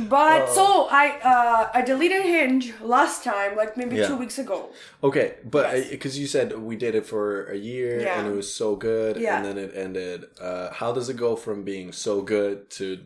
But 0.08 0.48
so 0.50 0.86
I 0.90 1.18
uh 1.22 1.70
I 1.74 1.82
deleted 1.82 2.22
Hinge 2.22 2.72
last 2.80 3.24
time, 3.24 3.56
like 3.56 3.76
maybe 3.76 3.96
Yeah. 3.96 4.08
two 4.08 4.16
weeks 4.16 4.38
ago. 4.38 4.70
Okay, 5.02 5.34
but 5.44 5.64
Yes. 5.76 5.88
because 5.90 6.18
you 6.18 6.26
said 6.26 6.46
we 6.58 6.76
did 6.76 6.94
it 6.94 7.06
for 7.06 7.46
a 7.46 7.56
year 7.56 8.00
Yeah. 8.00 8.18
and 8.20 8.28
it 8.28 8.36
was 8.36 8.52
so 8.54 8.76
good, 8.76 9.16
Yeah. 9.16 9.36
and 9.36 9.44
then 9.46 9.58
it 9.58 9.72
ended. 9.74 10.24
Uh, 10.40 10.70
how 10.72 10.92
does 10.92 11.08
it 11.08 11.16
go 11.16 11.36
from 11.36 11.64
being 11.64 11.92
so 11.92 12.22
good 12.22 12.70
to 12.78 12.98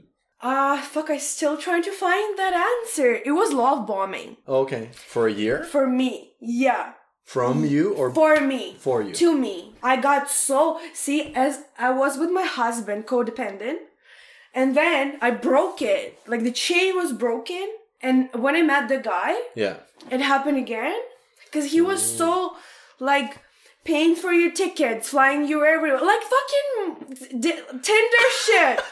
Ah, 0.44 0.82
fuck! 0.92 1.08
I 1.08 1.18
still 1.18 1.56
trying 1.56 1.84
to 1.84 1.92
find 1.92 2.36
that 2.36 2.52
answer. 2.70 3.14
It 3.14 3.30
was 3.30 3.52
love 3.52 3.86
bombing 3.86 4.38
okay 4.48 4.90
for 4.92 5.28
a 5.28 5.32
year 5.32 5.62
for 5.62 5.86
me. 5.86 6.32
Yeah, 6.40 6.94
from 7.24 7.62
mm. 7.62 7.70
you 7.70 7.94
or 7.94 8.12
for 8.12 8.40
me. 8.40 8.76
for 8.78 9.02
you? 9.02 9.14
To 9.14 9.36
me, 9.36 9.74
I 9.82 9.96
got 9.96 10.30
so 10.30 10.80
see 10.92 11.34
as 11.34 11.64
I 11.78 11.90
was 11.90 12.18
with 12.18 12.30
my 12.30 12.44
husband, 12.44 13.06
codependent, 13.06 13.78
and 14.54 14.76
then 14.76 15.18
I 15.20 15.30
broke 15.30 15.82
it. 15.82 16.18
Like 16.26 16.42
the 16.42 16.52
chain 16.52 16.96
was 16.96 17.12
broken, 17.12 17.68
and 18.00 18.28
when 18.34 18.56
I 18.56 18.62
met 18.62 18.88
the 18.88 18.98
guy, 18.98 19.40
Yeah. 19.54 19.76
it 20.10 20.20
happened 20.20 20.58
again 20.58 20.98
because 21.44 21.72
he 21.72 21.80
was 21.80 22.02
mm. 22.02 22.18
so 22.18 22.56
like 22.98 23.38
paying 23.84 24.14
for 24.14 24.32
your 24.32 24.52
tickets, 24.52 25.08
flying 25.08 25.46
you 25.48 25.64
everywhere, 25.64 26.00
like 26.00 26.20
fucking 26.22 27.40
d- 27.40 27.52
Tinder 27.88 28.26
shit. 28.44 28.80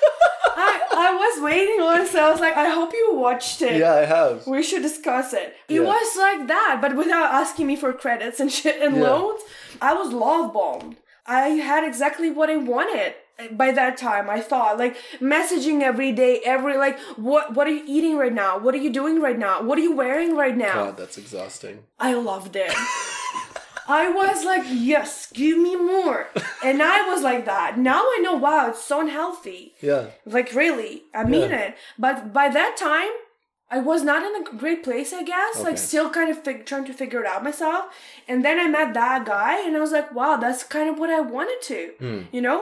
I 0.56 0.82
I 0.92 1.14
was 1.14 1.42
waiting 1.44 1.80
on, 1.80 2.06
so 2.06 2.24
I 2.26 2.30
was 2.30 2.40
like, 2.40 2.56
I 2.56 2.68
hope 2.70 2.92
you 2.92 3.14
watched 3.14 3.62
it. 3.62 3.76
Yeah, 3.78 3.94
I 3.94 4.04
have. 4.04 4.46
We 4.46 4.62
should 4.62 4.82
discuss 4.82 5.32
it. 5.32 5.54
It 5.68 5.74
Yeah. 5.80 5.80
was 5.82 6.16
like 6.18 6.48
that, 6.48 6.78
but 6.82 6.96
without 6.96 7.32
asking 7.32 7.66
me 7.68 7.76
for 7.76 7.92
credits 7.92 8.40
and 8.40 8.50
shit 8.50 8.80
and 8.82 8.96
Yeah. 8.96 9.02
loans. 9.08 9.40
I 9.80 9.94
was 9.94 10.12
love 10.12 10.52
bombed. 10.52 10.96
I 11.26 11.40
had 11.70 11.84
exactly 11.84 12.30
what 12.30 12.50
I 12.50 12.56
wanted 12.56 13.14
eh, 13.38 13.48
by 13.52 13.70
that 13.70 13.96
time. 13.96 14.28
I 14.28 14.40
thought 14.40 14.76
like 14.78 14.96
messaging 15.20 15.82
every 15.82 16.10
day, 16.12 16.40
every 16.44 16.76
like 16.76 16.98
what 17.16 17.54
what 17.54 17.66
are 17.68 17.70
you 17.78 17.84
eating 17.86 18.16
right 18.16 18.32
now? 18.32 18.58
What 18.58 18.74
are 18.74 18.78
you 18.86 18.90
doing 18.90 19.20
right 19.22 19.38
now? 19.38 19.62
What 19.62 19.78
are 19.78 19.82
you 19.82 19.94
wearing 19.94 20.36
right 20.36 20.56
now? 20.56 20.86
God, 20.86 20.96
that's 20.96 21.16
exhausting. 21.16 21.84
I 22.00 22.14
loved 22.14 22.56
it. 22.56 22.74
I 23.98 24.08
was 24.20 24.44
like, 24.44 24.64
yes, 24.90 25.10
give 25.40 25.56
me 25.66 25.74
more. 25.76 26.20
And 26.68 26.78
I 26.82 26.98
was 27.10 27.22
like 27.30 27.44
that. 27.46 27.78
Now 27.78 28.02
I 28.14 28.18
know, 28.24 28.34
wow, 28.46 28.68
it's 28.70 28.84
so 28.90 29.00
unhealthy. 29.00 29.62
Yeah. 29.80 30.04
Like, 30.36 30.48
really, 30.62 30.92
I 31.20 31.22
mean 31.24 31.50
Yeah. 31.50 31.64
it. 31.64 31.70
But 32.04 32.16
by 32.40 32.46
that 32.58 32.72
time, 32.90 33.14
I 33.76 33.78
was 33.90 34.02
not 34.10 34.22
in 34.28 34.34
a 34.40 34.44
great 34.62 34.82
place, 34.88 35.10
I 35.20 35.22
guess. 35.32 35.54
Okay. 35.56 35.64
Like, 35.68 35.78
still 35.78 36.08
kind 36.18 36.28
of 36.32 36.38
fig- 36.46 36.66
trying 36.70 36.86
to 36.90 36.92
figure 37.02 37.20
it 37.24 37.26
out 37.32 37.42
myself. 37.50 37.82
And 38.28 38.44
then 38.44 38.56
I 38.64 38.66
met 38.68 38.92
that 38.94 39.24
guy, 39.36 39.54
and 39.64 39.72
I 39.76 39.80
was 39.86 39.92
like, 39.98 40.08
wow, 40.18 40.34
that's 40.44 40.62
kind 40.76 40.88
of 40.90 40.98
what 41.00 41.10
I 41.18 41.20
wanted 41.36 41.60
to, 41.72 41.80
Hmm. 42.02 42.20
you 42.36 42.42
know? 42.46 42.60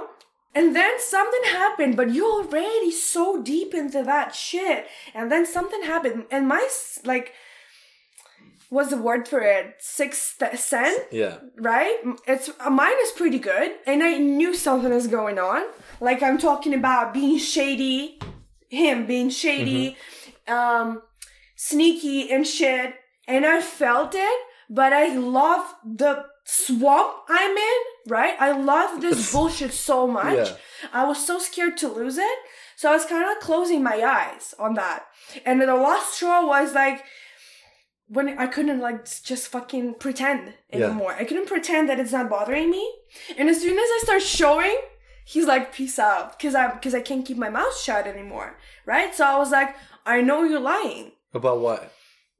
And 0.58 0.66
then 0.78 0.94
something 1.16 1.44
happened, 1.62 1.96
but 2.00 2.12
you're 2.14 2.36
already 2.42 2.90
so 2.90 3.24
deep 3.52 3.70
into 3.82 4.00
that 4.12 4.28
shit. 4.46 4.80
And 5.16 5.24
then 5.32 5.44
something 5.56 5.82
happened, 5.92 6.18
and 6.34 6.46
my, 6.54 6.62
like, 7.12 7.28
what's 8.70 8.90
the 8.90 8.98
word 8.98 9.26
for 9.26 9.40
it? 9.40 9.74
Sixth 9.78 10.42
sense? 10.56 11.00
Yeah. 11.10 11.38
right? 11.56 11.96
It's 12.26 12.50
uh, 12.60 12.70
mine 12.70 12.96
is 13.02 13.12
pretty 13.12 13.38
good, 13.38 13.72
and 13.86 14.02
I 14.02 14.18
knew 14.18 14.54
something 14.54 14.92
is 14.92 15.06
going 15.06 15.38
on. 15.38 15.62
Like 16.00 16.22
I'm 16.22 16.38
talking 16.38 16.74
about 16.74 17.14
being 17.14 17.38
shady, 17.38 18.18
him 18.68 19.06
being 19.06 19.30
shady, 19.30 19.96
um, 20.46 21.02
sneaky 21.56 22.30
and 22.30 22.46
shit, 22.46 22.94
and 23.26 23.44
I 23.46 23.60
felt 23.60 24.14
it. 24.14 24.40
But 24.70 24.92
I 24.92 25.16
love 25.16 25.64
the 25.82 26.26
swamp 26.44 27.14
I'm 27.28 27.56
in, 27.56 27.78
right? 28.06 28.34
I 28.38 28.52
love 28.52 29.00
this 29.00 29.32
bullshit 29.32 29.72
so 29.72 30.06
much. 30.06 30.36
Yeah. 30.36 30.56
I 30.92 31.04
was 31.06 31.24
so 31.26 31.38
scared 31.38 31.78
to 31.78 31.88
lose 31.88 32.18
it, 32.18 32.38
so 32.76 32.90
I 32.90 32.92
was 32.92 33.06
kind 33.06 33.30
of 33.34 33.42
closing 33.42 33.82
my 33.82 34.02
eyes 34.02 34.54
on 34.58 34.74
that. 34.74 35.06
And 35.46 35.60
the 35.60 35.66
last 35.74 36.14
straw 36.14 36.46
was 36.46 36.74
like 36.74 37.02
when 38.08 38.38
I 38.38 38.46
couldn't 38.46 38.80
like 38.80 39.04
just 39.22 39.48
fucking 39.48 39.94
pretend 39.94 40.54
Yeah. 40.72 40.86
anymore. 40.86 41.12
I 41.18 41.24
couldn't 41.24 41.46
pretend 41.46 41.88
that 41.88 42.00
it's 42.00 42.12
not 42.12 42.28
bothering 42.30 42.70
me. 42.70 42.84
And 43.36 43.48
as 43.48 43.60
soon 43.60 43.78
as 43.78 43.88
I 43.96 44.00
start 44.02 44.22
showing, 44.22 44.76
he's 45.24 45.46
like, 45.46 45.72
"Peace 45.74 45.98
out," 45.98 46.38
because 46.38 46.54
I 46.54 46.68
because 46.68 46.94
I 46.94 47.00
can't 47.00 47.24
keep 47.26 47.36
my 47.36 47.50
mouth 47.50 47.76
shut 47.78 48.06
anymore, 48.06 48.56
right? 48.86 49.14
So 49.14 49.24
I 49.24 49.36
was 49.38 49.50
like, 49.50 49.76
"I 50.06 50.20
know 50.22 50.42
you're 50.44 50.60
lying." 50.60 51.12
About 51.34 51.60
what? 51.60 51.92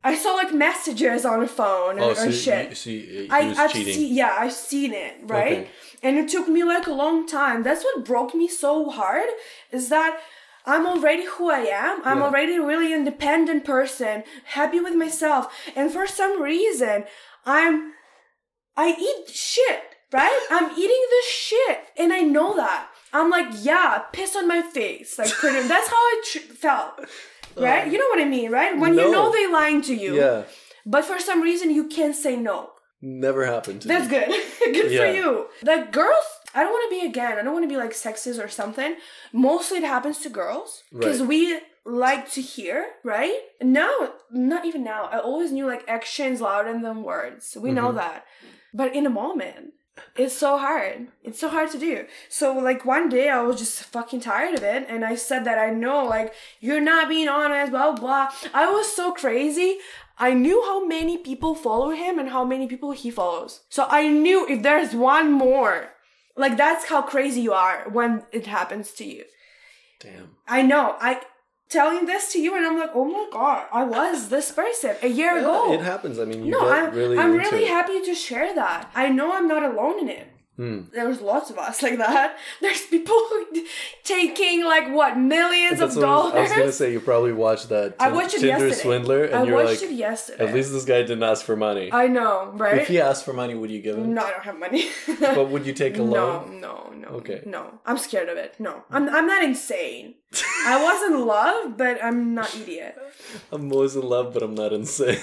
I 0.04 0.14
saw 0.14 0.30
like 0.34 0.54
messages 0.54 1.24
on 1.26 1.42
a 1.42 1.48
phone 1.48 1.96
and, 1.96 2.00
Oh, 2.04 2.10
or 2.10 2.14
so 2.14 2.30
shit. 2.30 2.68
you, 2.70 2.74
so 2.76 2.90
you, 2.90 3.00
he 3.24 3.28
I, 3.30 3.48
was 3.48 3.58
I've 3.58 3.72
cheating. 3.72 3.94
seen, 3.94 4.14
yeah, 4.14 4.36
I've 4.38 4.52
seen 4.52 4.92
it, 4.94 5.16
right? 5.24 5.58
Okay. 5.58 5.68
And 6.04 6.16
it 6.16 6.28
took 6.28 6.46
me 6.48 6.62
like 6.62 6.86
a 6.86 6.92
long 6.92 7.26
time. 7.26 7.64
That's 7.64 7.82
what 7.84 8.04
broke 8.04 8.32
me 8.34 8.46
so 8.46 8.88
hard 8.90 9.28
is 9.72 9.88
that 9.88 10.20
I'm 10.68 10.86
already 10.86 11.24
who 11.24 11.50
I 11.50 11.60
am. 11.86 11.94
I'm 12.04 12.18
Yeah. 12.18 12.24
already 12.26 12.54
a 12.56 12.62
really 12.62 12.92
independent 12.92 13.64
person, 13.64 14.22
happy 14.58 14.80
with 14.86 14.94
myself. 14.94 15.44
And 15.74 15.90
for 15.92 16.06
some 16.06 16.40
reason, 16.42 17.04
I'm, 17.46 17.74
I 18.76 18.88
eat 19.08 19.30
shit, 19.34 19.82
right? 20.12 20.40
I'm 20.50 20.70
eating 20.82 21.04
this 21.14 21.26
shit. 21.26 21.78
And 21.96 22.12
I 22.12 22.20
know 22.20 22.54
that. 22.56 22.88
I'm 23.12 23.30
like, 23.30 23.48
yeah, 23.70 24.02
piss 24.12 24.36
on 24.36 24.46
my 24.46 24.60
face. 24.62 25.18
Like, 25.18 25.30
pretty, 25.30 25.66
that's 25.72 25.88
how 25.88 25.96
I 25.96 26.22
tr- 26.30 26.38
felt. 26.64 26.92
Uh, 27.00 27.62
right? 27.62 27.90
You 27.90 27.98
know 27.98 28.08
what 28.12 28.20
I 28.20 28.26
mean, 28.26 28.50
right? 28.52 28.78
When 28.78 28.92
you 28.94 29.10
know 29.10 29.32
they're 29.32 29.50
lying 29.50 29.80
to 29.82 29.94
you. 29.94 30.16
Yeah. 30.16 30.42
But 30.84 31.04
for 31.06 31.18
some 31.18 31.40
reason, 31.42 31.70
you 31.70 31.88
can't 31.88 32.14
say 32.14 32.36
no. 32.36 32.70
Never 33.00 33.46
happened 33.46 33.82
to 33.82 33.88
me. 33.88 33.94
That's 33.94 34.10
me. 34.10 34.18
good. 34.18 34.28
good 34.76 34.92
Yeah. 34.92 34.98
for 35.00 35.10
you. 35.18 35.46
Like 35.62 35.92
girls, 35.92 36.26
I 36.54 36.62
don't 36.62 36.72
want 36.72 36.90
to 36.90 36.98
be 37.00 37.06
again. 37.06 37.38
I 37.38 37.42
don't 37.42 37.52
want 37.52 37.64
to 37.64 37.68
be 37.68 37.76
like 37.76 37.90
sexist 37.92 38.42
or 38.42 38.48
something. 38.48 38.96
Mostly 39.32 39.78
it 39.78 39.84
happens 39.84 40.18
to 40.20 40.30
girls 40.30 40.82
because 40.92 41.20
Right. 41.20 41.28
we 41.28 41.60
like 41.84 42.30
to 42.32 42.40
hear, 42.42 42.86
right? 43.04 43.38
Now, 43.60 44.14
not 44.30 44.64
even 44.64 44.82
now. 44.84 45.08
I 45.12 45.18
always 45.18 45.52
knew 45.52 45.66
like 45.66 45.84
actions 45.88 46.40
louder 46.40 46.72
than 46.72 47.02
words. 47.02 47.56
We 47.56 47.70
know 47.72 47.90
Mhm. 47.90 47.96
that. 47.96 48.24
But 48.74 48.94
in 48.94 49.06
a 49.06 49.10
moment, 49.10 49.74
it's 50.16 50.34
so 50.34 50.58
hard. 50.58 51.08
It's 51.22 51.38
so 51.40 51.48
hard 51.48 51.70
to 51.72 51.78
do. 51.78 52.06
So 52.28 52.52
like 52.52 52.84
one 52.84 53.08
day 53.08 53.28
I 53.28 53.40
was 53.42 53.58
just 53.58 53.82
fucking 53.84 54.20
tired 54.20 54.54
of 54.54 54.62
it 54.62 54.86
and 54.88 55.04
I 55.04 55.14
said 55.16 55.44
that 55.44 55.58
I 55.58 55.70
know 55.70 56.04
like 56.04 56.32
you're 56.60 56.80
not 56.80 57.08
being 57.08 57.28
honest, 57.28 57.72
blah. 57.72 57.92
blah. 57.92 58.30
I 58.54 58.70
was 58.70 58.86
so 58.94 59.12
crazy. 59.12 59.78
I 60.18 60.34
knew 60.34 60.62
how 60.64 60.84
many 60.84 61.16
people 61.18 61.54
follow 61.54 61.90
him 61.90 62.18
and 62.18 62.28
how 62.30 62.44
many 62.44 62.66
people 62.66 62.90
he 62.92 63.10
follows. 63.10 63.60
So 63.68 63.86
I 63.88 64.08
knew 64.08 64.46
if 64.48 64.62
there's 64.62 64.94
one 64.94 65.30
more, 65.32 65.90
like 66.38 66.56
that's 66.56 66.84
how 66.86 67.02
crazy 67.02 67.40
you 67.40 67.52
are 67.52 67.84
when 67.90 68.22
it 68.32 68.46
happens 68.46 68.92
to 68.92 69.04
you. 69.04 69.24
Damn. 70.00 70.36
I 70.46 70.62
know. 70.62 70.96
I 71.00 71.20
telling 71.68 72.06
this 72.06 72.32
to 72.32 72.40
you 72.40 72.56
and 72.56 72.64
I'm 72.64 72.78
like, 72.78 72.90
oh 72.94 73.04
my 73.04 73.28
god, 73.30 73.66
I 73.72 73.84
was 73.84 74.28
this 74.30 74.50
person 74.52 74.96
a 75.02 75.08
year 75.08 75.32
Yeah, 75.34 75.40
ago. 75.40 75.72
it 75.74 75.80
happens. 75.82 76.18
I 76.18 76.24
mean, 76.24 76.44
you 76.46 76.52
no, 76.52 76.68
I'm 76.70 76.94
really 76.94 77.18
I'm 77.18 77.32
really 77.32 77.64
it. 77.64 77.68
happy 77.68 78.00
to 78.02 78.14
share 78.14 78.54
that. 78.54 78.90
I 78.94 79.08
know 79.10 79.32
I'm 79.36 79.48
not 79.48 79.62
alone 79.62 79.98
in 80.00 80.08
it. 80.08 80.28
Hmm. 80.58 80.80
There's 80.92 81.20
lots 81.20 81.50
of 81.50 81.56
us 81.58 81.82
like 81.84 81.98
that. 81.98 82.36
There's 82.60 82.82
people 82.86 83.14
taking 84.04 84.64
like 84.64 84.92
what 84.92 85.16
millions 85.16 85.80
of 85.80 85.94
what 85.94 86.04
I 86.04 86.16
was, 86.16 86.34
I 86.34 86.40
was 86.42 86.50
gonna 86.52 86.72
say. 86.72 86.92
You 86.92 86.98
probably 87.00 87.32
watched 87.32 87.68
that 87.68 87.94
I 88.00 88.06
Tin- 88.06 88.14
watched 88.16 88.34
it 88.34 88.40
Tinder 88.40 88.66
yesterday. 88.66 88.74
Swindler, 88.82 89.24
and 89.26 89.34
I 89.36 89.42
you're 89.44 89.54
watched 89.54 89.82
like, 89.82 89.90
it 89.92 89.94
yesterday. 89.94 90.44
at 90.48 90.52
least 90.52 90.72
this 90.72 90.84
guy 90.84 91.02
didn't 91.02 91.22
ask 91.22 91.44
for 91.44 91.54
money. 91.56 91.90
I 91.92 92.08
know, 92.08 92.50
right? 92.54 92.78
If 92.82 92.88
he 92.88 93.00
asked 93.00 93.24
for 93.24 93.32
money, 93.32 93.54
would 93.54 93.70
you 93.70 93.80
give 93.80 93.96
him? 93.96 94.14
no, 94.14 94.22
I 94.24 94.30
don't 94.32 94.42
have 94.50 94.58
money. 94.58 94.88
But 95.20 95.48
would 95.50 95.64
you 95.64 95.72
take 95.72 95.94
a 95.96 95.98
no, 95.98 96.04
loan? 96.12 96.60
no, 96.60 96.92
no. 96.96 97.08
Okay. 97.20 97.40
No, 97.46 97.78
I'm 97.86 97.98
scared 97.98 98.28
of 98.28 98.36
it. 98.36 98.56
No, 98.58 98.82
I'm 98.90 99.08
I'm 99.08 99.26
not 99.28 99.44
insane. 99.44 100.14
I 100.66 100.74
was 100.86 100.98
in 101.10 101.26
love, 101.26 101.78
but 101.78 101.94
I'm 102.04 102.34
not 102.34 102.54
idiot. 102.54 102.94
I'm 103.50 103.72
always 103.72 103.96
in 103.96 104.02
love, 104.06 104.34
but 104.34 104.42
I'm 104.42 104.54
not 104.54 104.72
insane. 104.74 105.16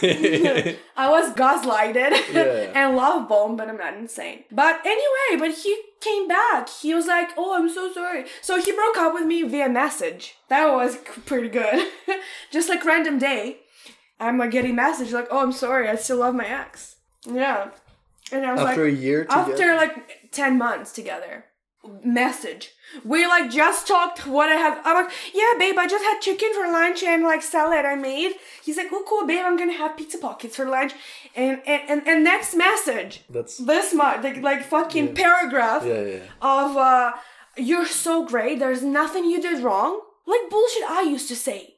I 0.97 1.05
was 1.15 1.25
gaslighted 1.41 2.11
Yeah. 2.33 2.71
and 2.79 2.95
love 2.95 3.29
bombed, 3.29 3.57
but 3.59 3.69
I'm 3.69 3.77
not 3.77 3.93
insane. 3.97 4.39
But 4.51 4.81
anyway, 4.85 5.25
but 5.38 5.51
he 5.51 5.75
came 6.01 6.27
back. 6.27 6.70
He 6.70 6.94
was 6.94 7.08
like, 7.08 7.29
"Oh, 7.38 7.55
I'm 7.55 7.70
so 7.70 7.91
sorry." 7.91 8.25
So 8.41 8.60
he 8.62 8.72
broke 8.72 8.98
up 8.98 9.13
with 9.13 9.25
me 9.25 9.44
via 9.44 9.70
message. 9.70 10.36
That 10.50 10.72
was 10.74 10.98
pretty 11.25 11.50
good. 11.50 11.91
Just 12.51 12.70
like 12.70 12.84
random 12.86 13.17
day, 13.20 13.58
I'm 14.20 14.38
like 14.38 14.51
getting 14.51 14.75
message 14.75 15.12
like, 15.12 15.27
"Oh, 15.32 15.39
I'm 15.44 15.51
sorry. 15.51 15.89
I 15.89 15.96
still 15.96 16.17
love 16.17 16.36
my 16.36 16.48
ex." 16.48 16.96
Yeah, 17.25 17.70
and 18.32 18.46
I 18.46 18.51
was 18.53 18.62
After 18.62 18.86
like, 18.86 18.94
a 18.94 18.96
year 18.96 19.25
together. 19.25 19.51
after 19.51 19.75
like 19.75 20.32
ten 20.32 20.58
months 20.58 20.91
together. 20.91 21.46
Message. 22.03 22.71
We 23.03 23.25
like 23.27 23.49
just 23.51 23.87
talked 23.87 24.25
what 24.27 24.49
I 24.49 24.55
have. 24.55 24.79
I'm 24.85 25.05
like, 25.05 25.13
yeah, 25.33 25.53
babe, 25.57 25.77
I 25.77 25.87
just 25.87 26.03
had 26.03 26.19
chicken 26.21 26.49
for 26.53 26.71
lunch 26.71 27.03
and 27.03 27.23
like 27.23 27.41
salad 27.41 27.85
I 27.85 27.95
made. 27.95 28.33
He's 28.63 28.77
like, 28.77 28.87
oh, 28.91 29.03
cool, 29.07 29.25
babe, 29.27 29.43
I'm 29.43 29.57
gonna 29.57 29.73
have 29.73 29.97
pizza 29.97 30.17
pockets 30.17 30.55
for 30.55 30.65
lunch. 30.65 30.93
And 31.35 31.61
and 31.65 31.81
and, 31.89 32.07
and 32.07 32.23
next 32.23 32.55
message, 32.55 33.23
That's 33.29 33.57
this 33.57 33.93
much, 33.93 34.23
like 34.23 34.37
like 34.41 34.63
fucking 34.63 35.13
paragraph 35.15 35.83
yeah, 35.85 36.01
yeah. 36.01 36.19
of 36.41 36.77
uh, 36.77 37.13
you're 37.57 37.85
so 37.87 38.25
great. 38.25 38.59
There's 38.59 38.83
nothing 38.83 39.25
you 39.25 39.41
did 39.41 39.63
wrong. 39.63 40.01
Like 40.25 40.49
bullshit 40.49 40.83
I 40.83 41.01
used 41.01 41.27
to 41.29 41.35
say. 41.35 41.75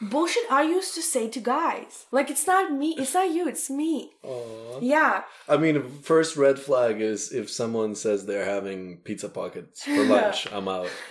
Bullshit 0.00 0.42
I 0.50 0.62
used 0.62 0.94
to 0.96 1.02
say 1.02 1.28
to 1.28 1.40
guys. 1.40 2.04
Like 2.12 2.30
it's 2.30 2.46
not 2.46 2.70
me. 2.72 2.94
It's 2.98 3.14
not 3.14 3.30
you. 3.32 3.48
It's 3.48 3.70
me. 3.70 4.10
Aw. 4.24 4.78
Yeah. 4.80 5.22
I 5.48 5.56
mean, 5.56 5.82
first 6.02 6.36
red 6.36 6.58
flag 6.58 7.00
is 7.00 7.32
if 7.32 7.48
someone 7.50 7.94
says 7.94 8.26
they're 8.26 8.44
having 8.44 8.98
pizza 8.98 9.28
pockets 9.30 9.84
for 9.84 10.04
lunch, 10.14 10.46
I'm 10.52 10.68
out. 10.68 10.88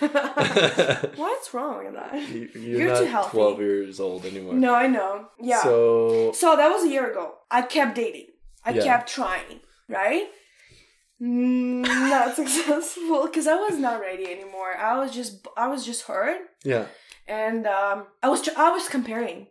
What's 1.16 1.52
wrong 1.54 1.84
with 1.84 1.94
that? 1.94 2.28
You- 2.28 2.48
You're, 2.54 2.78
You're 2.80 2.88
not 2.92 2.98
too 3.00 3.04
healthy. 3.06 3.30
12 3.36 3.60
years 3.60 4.00
old 4.00 4.24
anymore. 4.24 4.54
No, 4.54 4.74
I 4.74 4.86
know. 4.86 5.28
Yeah. 5.40 5.62
So, 5.62 6.32
So, 6.32 6.56
that 6.56 6.68
was 6.68 6.84
a 6.84 6.88
year 6.88 7.10
ago. 7.10 7.34
I 7.50 7.62
kept 7.62 7.96
dating. 7.96 8.26
I 8.64 8.70
Yeah. 8.70 8.84
kept 8.84 9.08
trying. 9.08 9.60
Right? 9.88 10.24
Mm, 11.20 11.82
not 11.82 12.36
successful 12.40 13.26
because 13.26 13.46
I 13.46 13.54
was 13.56 13.78
not 13.78 14.00
ready 14.00 14.26
anymore. 14.30 14.76
I 14.76 14.98
was 14.98 15.12
just 15.14 15.46
I 15.56 15.66
was 15.68 15.84
just 15.86 16.02
hurt, 16.02 16.40
yeah. 16.62 16.86
And 17.28 17.66
um, 17.66 18.06
I 18.22 18.28
was 18.28 18.48
I 18.56 18.70
was 18.70 18.88
comparing. 18.88 19.48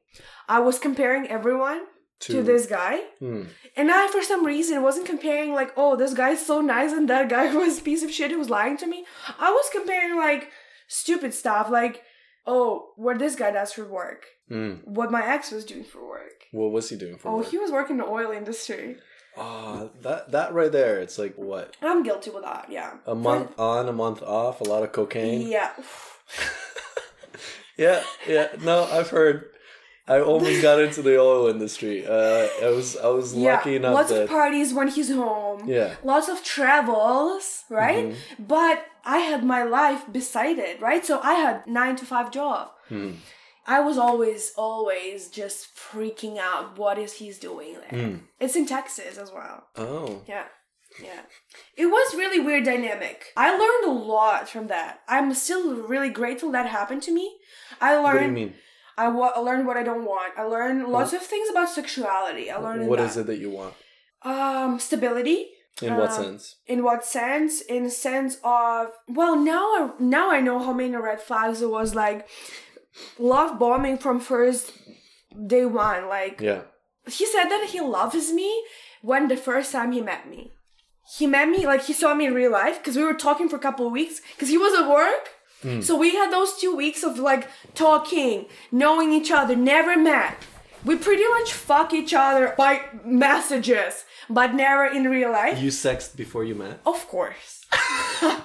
I 0.48 0.60
was 0.60 0.79
comparing 0.79 1.27
everyone 1.27 1.82
to, 2.22 2.34
To- 2.34 2.44
this 2.44 2.65
guy, 2.65 3.00
Hmm. 3.20 3.44
and 3.75 3.91
I 3.91 4.08
for 4.08 4.22
some 4.22 4.46
reason 4.46 4.82
wasn't 4.84 5.05
comparing 5.08 5.53
like, 5.53 5.72
oh, 5.75 5.96
this 5.96 6.13
guy's 6.13 6.46
so 6.46 6.62
nice 6.62 6.91
and 6.94 7.10
that 7.10 7.29
guy 7.29 7.53
was 7.63 7.79
a 7.79 7.82
piece 7.82 8.03
of 8.03 8.12
shit 8.12 8.32
who 8.32 8.39
was 8.39 8.50
lying 8.50 8.77
to 8.77 8.88
me. 8.88 9.05
I 9.39 9.51
was 9.51 9.65
comparing 9.72 10.15
like 10.15 10.50
stupid 10.88 11.34
stuff, 11.34 11.70
like, 11.70 12.03
oh, 12.48 12.91
what 12.96 13.20
this 13.20 13.36
guy 13.36 13.51
does 13.51 13.74
for 13.74 13.86
work, 13.86 14.25
Hmm. 14.48 14.74
what 14.86 15.12
my 15.12 15.25
ex 15.25 15.51
was 15.51 15.65
doing 15.65 15.84
for 15.84 16.08
work. 16.08 16.46
What 16.51 16.72
was 16.72 16.89
he 16.89 16.96
doing 16.96 17.17
for 17.17 17.29
work? 17.29 17.34
Oh, 17.34 17.38
work? 17.39 17.50
he 17.51 17.58
was 17.58 17.72
working 17.72 17.96
in 17.98 18.01
the 18.03 18.08
oil 18.08 18.32
industry. 18.32 18.98
Ah, 19.38 19.89
that 20.03 20.32
that 20.32 20.53
right 20.53 20.72
there. 20.72 21.01
It's 21.01 21.17
like 21.20 21.36
what 21.36 21.75
I'm 21.82 22.03
guilty 22.03 22.29
with 22.32 22.44
that. 22.44 22.67
Yeah. 22.70 22.91
a 23.05 23.15
month 23.15 23.51
on, 23.60 23.89
a 23.89 23.94
month 23.94 24.22
off, 24.24 24.62
a 24.62 24.63
lot 24.63 24.84
of 24.84 24.94
cocaine. 24.94 25.48
Yeah. 25.50 25.72
Yeah, 27.77 28.03
yeah. 28.27 28.48
No, 28.62 28.84
I've 28.86 29.10
heard. 29.10 29.50
I 30.08 30.22
almost 30.22 30.62
got 30.62 30.79
into 30.79 31.01
the 31.01 31.20
oil 31.20 31.48
industry. 31.48 32.05
Uh, 32.05 32.48
I 32.63 32.70
was 32.70 32.96
I 32.96 33.08
was 33.08 33.34
Yeah. 33.34 33.55
lucky 33.55 33.75
enough 33.75 33.94
Lots 33.96 34.10
that 34.12 34.24
of 34.24 34.29
parties 34.29 34.72
when 34.74 34.88
he's 34.89 35.12
home. 35.12 35.67
yeah. 35.67 35.96
Lots 36.03 36.29
of 36.29 36.44
travels, 36.44 37.63
right? 37.70 38.05
Mm-hmm. 38.10 38.44
But 38.48 38.86
I 39.03 39.17
had 39.20 39.44
my 39.44 39.63
life 39.63 40.03
beside 40.12 40.60
it, 40.60 40.79
right? 40.79 41.03
So 41.05 41.20
I 41.22 41.34
had 41.34 41.65
nine 41.67 41.96
to 41.98 42.05
five 42.05 42.29
job. 42.32 42.70
Hmm. 42.89 43.13
I 43.67 43.79
was 43.79 43.98
always, 43.98 44.51
always 44.58 45.27
just 45.27 45.75
freaking 45.75 46.38
out. 46.38 46.77
What 46.77 47.00
is 47.00 47.13
he's 47.13 47.39
doing 47.39 47.77
there? 47.89 48.00
Hmm. 48.10 48.15
It's 48.39 48.55
in 48.55 48.67
Texas 48.67 49.17
as 49.17 49.32
well. 49.32 49.65
Oh, 49.75 50.22
Yeah. 50.27 50.46
Yeah. 51.02 51.22
It 51.75 51.88
was 51.88 52.16
really 52.16 52.40
weird 52.40 52.64
dynamic. 52.66 53.25
I 53.36 53.52
learned 53.52 53.86
a 53.98 54.00
lot 54.06 54.48
from 54.50 54.68
that. 54.68 55.02
I'm 55.08 55.34
still 55.34 55.75
really 55.88 56.10
grateful 56.10 56.52
that 56.52 56.68
happened 56.68 57.04
to 57.04 57.12
me. 57.14 57.36
I 57.82 57.96
learned 57.96 58.04
what 58.06 58.20
do 58.20 58.25
you 58.28 58.32
mean? 58.32 58.54
I, 58.98 59.10
wa- 59.10 59.34
I 59.36 59.40
learned 59.40 59.68
what 59.68 59.75
I 59.78 59.84
don't 59.84 60.06
want. 60.06 60.34
I 60.38 60.44
learned 60.44 60.88
lots 60.88 61.12
of 61.14 61.22
things 61.22 61.50
about 61.50 61.70
sexuality. 61.70 62.50
I 62.50 62.58
learned 62.58 62.88
What 62.88 63.00
is 63.02 63.18
it 63.18 63.28
that 63.28 63.40
you 63.40 63.50
want? 63.50 63.74
Um, 64.22 64.80
stability. 64.80 65.50
In 65.82 65.96
what 65.98 66.12
Um, 66.12 66.24
sense? 66.24 66.56
In 66.68 66.84
what 66.84 67.04
sense? 67.04 67.60
In 67.60 67.90
sense 67.90 68.38
of 68.44 68.88
well, 69.10 69.36
now 69.36 69.66
I 69.75 69.90
now 70.00 70.32
I 70.32 70.40
know 70.40 70.60
how 70.60 70.72
many 70.72 70.96
red 70.96 71.20
flags 71.22 71.62
it 71.62 71.70
was 71.70 71.94
like 71.94 72.25
love 73.20 73.60
bombing 73.60 73.98
from 73.98 74.22
first 74.22 74.72
day 75.48 75.66
one. 75.66 76.08
Like 76.08 76.40
Yeah. 76.40 76.62
he 77.08 77.25
said 77.25 77.50
that 77.50 77.68
he 77.72 77.82
loves 77.82 78.32
me 78.32 78.64
when 79.02 79.28
the 79.28 79.36
first 79.38 79.74
time 79.74 79.92
he 79.92 80.00
met 80.02 80.30
me. 80.30 80.54
He 81.18 81.28
met 81.28 81.50
me 81.50 81.66
like 81.66 81.84
he 81.84 81.94
saw 81.94 82.14
me 82.14 82.26
in 82.26 82.34
real 82.34 82.52
life 82.52 82.80
because 82.80 82.96
we 82.96 83.04
were 83.04 83.14
talking 83.14 83.48
for 83.48 83.56
a 83.56 83.60
couple 83.60 83.86
of 83.86 83.92
weeks 83.92 84.22
because 84.34 84.50
he 84.50 84.58
was 84.58 84.74
at 84.80 84.90
work. 84.90 85.30
Mm. 85.64 85.84
So 85.84 85.98
we 85.98 86.16
had 86.16 86.32
those 86.32 86.58
two 86.58 86.76
weeks 86.76 87.04
of 87.04 87.20
like 87.20 87.48
talking, 87.74 88.46
knowing 88.72 89.14
each 89.14 89.32
other, 89.32 89.56
never 89.56 89.98
met. 89.98 90.38
We 90.84 90.96
pretty 90.96 91.28
much 91.28 91.52
fuck 91.54 91.94
each 91.94 92.14
other 92.14 92.54
by 92.58 92.82
messages, 93.04 94.06
but 94.30 94.54
never 94.54 94.86
in 94.86 95.06
real 95.06 95.32
life. 95.32 95.60
You 95.60 95.72
sexed 95.72 96.16
before 96.16 96.44
you 96.44 96.56
met? 96.56 96.79
Of 96.86 97.08
course. 97.08 97.66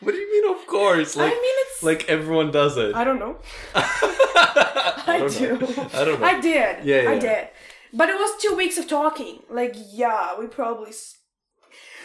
What 0.00 0.12
do 0.12 0.18
you 0.18 0.30
mean? 0.32 0.54
Of 0.54 0.66
course. 0.66 1.16
Like, 1.16 1.32
I 1.32 1.34
mean, 1.34 1.40
it's. 1.42 1.82
like 1.82 2.08
everyone 2.08 2.50
does 2.50 2.76
it. 2.76 2.94
I 2.94 3.04
don't 3.04 3.18
know. 3.18 3.38
I 3.74 5.16
don't 5.18 5.32
do. 5.32 5.58
know. 5.58 5.88
I 5.94 6.04
don't 6.04 6.20
know. 6.20 6.26
I 6.26 6.40
did. 6.40 6.84
Yeah, 6.84 7.08
I 7.08 7.14
yeah. 7.14 7.18
did. 7.20 7.48
But 7.92 8.08
it 8.10 8.16
was 8.16 8.42
two 8.42 8.54
weeks 8.54 8.76
of 8.76 8.86
talking. 8.88 9.38
Like, 9.48 9.74
yeah, 9.92 10.38
we 10.38 10.46
probably. 10.46 10.90
S- 10.90 11.18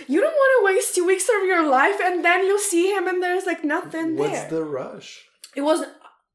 you 0.08 0.22
don't 0.22 0.34
want 0.34 0.52
to 0.60 0.74
waste 0.74 0.96
two 0.96 1.06
weeks 1.06 1.28
of 1.30 1.46
your 1.46 1.68
life 1.68 2.00
and 2.02 2.24
then 2.24 2.46
you 2.46 2.60
see 2.60 2.92
him 2.96 3.08
and 3.08 3.22
there's 3.22 3.46
like 3.46 3.64
nothing 3.64 4.16
What's 4.18 4.32
there. 4.32 4.42
What's 4.42 4.52
the 4.52 4.64
rush? 4.64 5.26
It 5.56 5.62
was. 5.62 5.84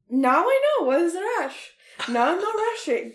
Now 0.09 0.43
I 0.43 0.61
know 0.79 0.85
what 0.87 1.01
is 1.01 1.13
the 1.13 1.21
rush. 1.39 1.71
Now 2.09 2.31
I'm 2.33 2.39
not 2.39 2.55
rushing 2.71 3.13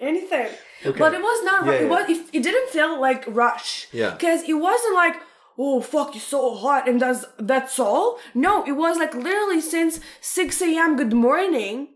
anything. 0.00 0.48
Okay. 0.84 0.98
But 0.98 1.14
it 1.14 1.20
was 1.20 1.44
not. 1.44 1.66
Yeah, 1.66 1.72
it 1.72 1.82
yeah. 1.82 1.88
was. 1.88 2.08
It, 2.08 2.26
it 2.32 2.42
didn't 2.42 2.70
feel 2.70 3.00
like 3.00 3.24
rush. 3.26 3.86
Yeah. 3.92 4.10
Because 4.10 4.42
it 4.48 4.54
wasn't 4.54 4.94
like, 4.94 5.16
oh 5.58 5.80
fuck, 5.80 6.14
you're 6.14 6.20
so 6.20 6.54
hot, 6.54 6.88
and 6.88 7.00
that's 7.00 7.24
that's 7.38 7.78
all. 7.78 8.18
No, 8.34 8.66
it 8.66 8.72
was 8.72 8.98
like 8.98 9.14
literally 9.14 9.60
since 9.60 10.00
six 10.20 10.60
a.m. 10.60 10.96
Good 10.96 11.12
morning. 11.12 11.88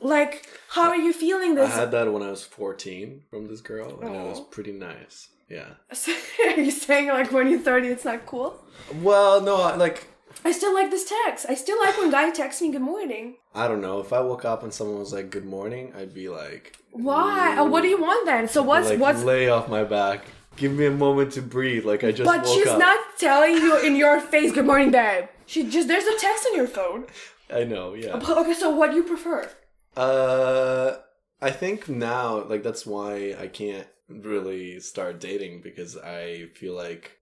Like, 0.00 0.46
how 0.68 0.88
are 0.90 0.96
you 0.96 1.12
feeling 1.12 1.52
Hmm. 1.54 1.62
I 1.62 1.66
had 1.66 1.90
that 1.92 2.12
when 2.12 2.22
I 2.22 2.30
was 2.30 2.44
14 2.44 3.22
from 3.30 3.48
this 3.48 3.62
girl, 3.62 4.00
and 4.00 4.14
it 4.14 4.28
was 4.28 4.40
pretty 4.40 4.72
nice. 4.72 5.28
Yeah. 5.48 5.66
are 6.46 6.60
you 6.60 6.70
saying 6.70 7.08
like 7.08 7.30
when 7.32 7.50
you're 7.50 7.60
thirty, 7.60 7.88
it's 7.88 8.04
not 8.04 8.26
cool? 8.26 8.58
Well, 9.02 9.40
no, 9.40 9.56
I- 9.62 9.76
like, 9.76 10.06
I 10.44 10.52
still 10.52 10.74
like 10.74 10.90
this 10.90 11.08
text. 11.08 11.46
I 11.48 11.54
still 11.54 11.78
like 11.80 11.96
when 11.98 12.10
guy 12.10 12.30
texts 12.30 12.60
me 12.62 12.70
good 12.72 12.82
morning. 12.82 13.36
I 13.54 13.68
don't 13.68 13.80
know. 13.80 14.00
If 14.00 14.12
I 14.12 14.20
woke 14.20 14.44
up 14.44 14.62
and 14.62 14.72
someone 14.74 14.98
was 14.98 15.12
like, 15.12 15.30
good 15.30 15.44
morning, 15.46 15.92
I'd 15.96 16.12
be 16.14 16.28
like, 16.28 16.76
Why? 16.92 17.56
Uh, 17.56 17.64
what 17.66 17.82
do 17.82 17.88
you 17.88 18.00
want 18.00 18.26
then? 18.26 18.48
So 18.48 18.62
what's 18.62 18.90
like, 18.90 18.98
what's? 18.98 19.22
lay 19.22 19.48
off 19.48 19.68
my 19.68 19.84
back. 19.84 20.24
Give 20.56 20.72
me 20.72 20.86
a 20.86 20.90
moment 20.90 21.32
to 21.32 21.42
breathe. 21.42 21.84
Like, 21.84 22.04
I 22.04 22.12
just 22.12 22.24
But 22.30 22.46
she's 22.46 22.66
up. 22.66 22.78
not 22.78 22.98
telling 23.18 23.54
you 23.54 23.80
in 23.84 23.96
your 23.96 24.20
face, 24.32 24.52
"Good 24.52 24.66
morning, 24.66 24.90
babe." 24.90 25.24
She 25.46 25.68
just 25.68 25.88
there's 25.88 26.04
a 26.04 26.16
text 26.18 26.46
on 26.50 26.56
your 26.56 26.66
phone. 26.68 27.06
I 27.52 27.64
know, 27.64 27.94
yeah. 27.94 28.14
Okay, 28.16 28.54
so 28.54 28.70
what 28.70 28.90
do 28.90 28.96
you 28.96 29.02
prefer? 29.02 29.48
Uh, 29.96 30.96
I 31.40 31.50
think 31.50 31.88
now, 31.88 32.44
like 32.44 32.62
that's 32.62 32.86
why 32.86 33.34
I 33.38 33.48
can't 33.48 33.86
really 34.22 34.80
start 34.80 35.20
dating 35.20 35.60
because 35.62 35.96
I 35.96 36.46
feel 36.54 36.74
like 36.74 37.18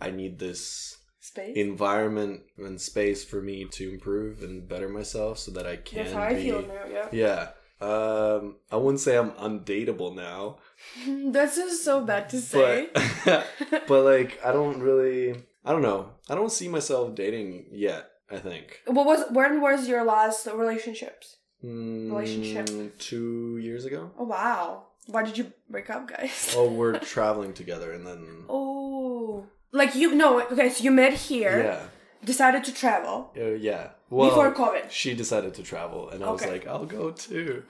I 0.00 0.10
need 0.10 0.38
this 0.38 0.98
Space. 1.20 1.56
environment 1.56 2.42
and 2.58 2.80
space 2.80 3.24
for 3.24 3.40
me 3.40 3.64
to 3.72 3.90
improve 3.92 4.42
and 4.42 4.68
better 4.68 4.88
myself, 4.88 5.38
so 5.38 5.50
that 5.52 5.66
I 5.66 5.76
can. 5.76 5.98
That's 5.98 6.12
how 6.12 6.22
I 6.22 6.34
be, 6.34 6.42
feel 6.42 6.62
now. 6.62 6.84
Yeah. 6.90 7.08
Yeah. 7.12 7.48
Um, 7.86 8.56
I 8.70 8.76
wouldn't 8.76 9.00
say 9.00 9.16
I'm 9.18 9.32
undateable 9.32 10.14
now, 10.14 10.58
That's 11.06 11.56
just 11.56 11.84
so 11.84 12.04
bad 12.04 12.28
to 12.30 12.40
say. 12.40 12.88
but 13.24 13.46
but 13.88 14.04
like 14.04 14.40
I 14.44 14.52
don't 14.52 14.80
really. 14.80 15.34
I 15.64 15.70
don't 15.72 15.82
know. 15.82 16.10
I 16.28 16.34
don't 16.34 16.50
see 16.50 16.68
myself 16.68 17.14
dating 17.14 17.66
yet. 17.70 18.08
I 18.30 18.38
think. 18.38 18.80
What 18.86 19.06
was 19.06 19.24
when 19.30 19.60
was 19.60 19.86
your 19.88 20.04
last 20.04 20.46
relationships? 20.46 21.36
Mm, 21.62 22.10
Relationship. 22.10 22.98
two 22.98 23.58
years 23.58 23.84
ago. 23.84 24.10
Oh 24.18 24.24
wow. 24.24 24.86
Why 25.06 25.22
did 25.24 25.36
you 25.36 25.52
break 25.68 25.90
up, 25.90 26.08
guys? 26.08 26.54
Oh, 26.56 26.70
we're 26.70 26.98
traveling 27.14 27.52
together, 27.54 27.92
and 27.92 28.06
then 28.06 28.44
Oh. 28.48 29.46
Like 29.72 29.94
you 29.94 30.14
no, 30.14 30.40
okay, 30.42 30.68
so 30.68 30.84
you 30.84 30.90
met 30.90 31.14
here, 31.14 31.62
yeah. 31.62 31.80
decided 32.24 32.62
to 32.64 32.74
travel 32.74 33.30
Uh, 33.36 33.54
yeah. 33.56 33.90
Well, 34.10 34.28
before 34.28 34.52
COVID. 34.54 34.90
she 34.90 35.14
decided 35.14 35.54
to 35.54 35.62
travel, 35.62 36.10
and 36.10 36.22
I 36.22 36.30
was 36.30 36.44
like, 36.44 36.66
I'll 36.66 36.84
go 36.84 37.10
too. 37.10 37.62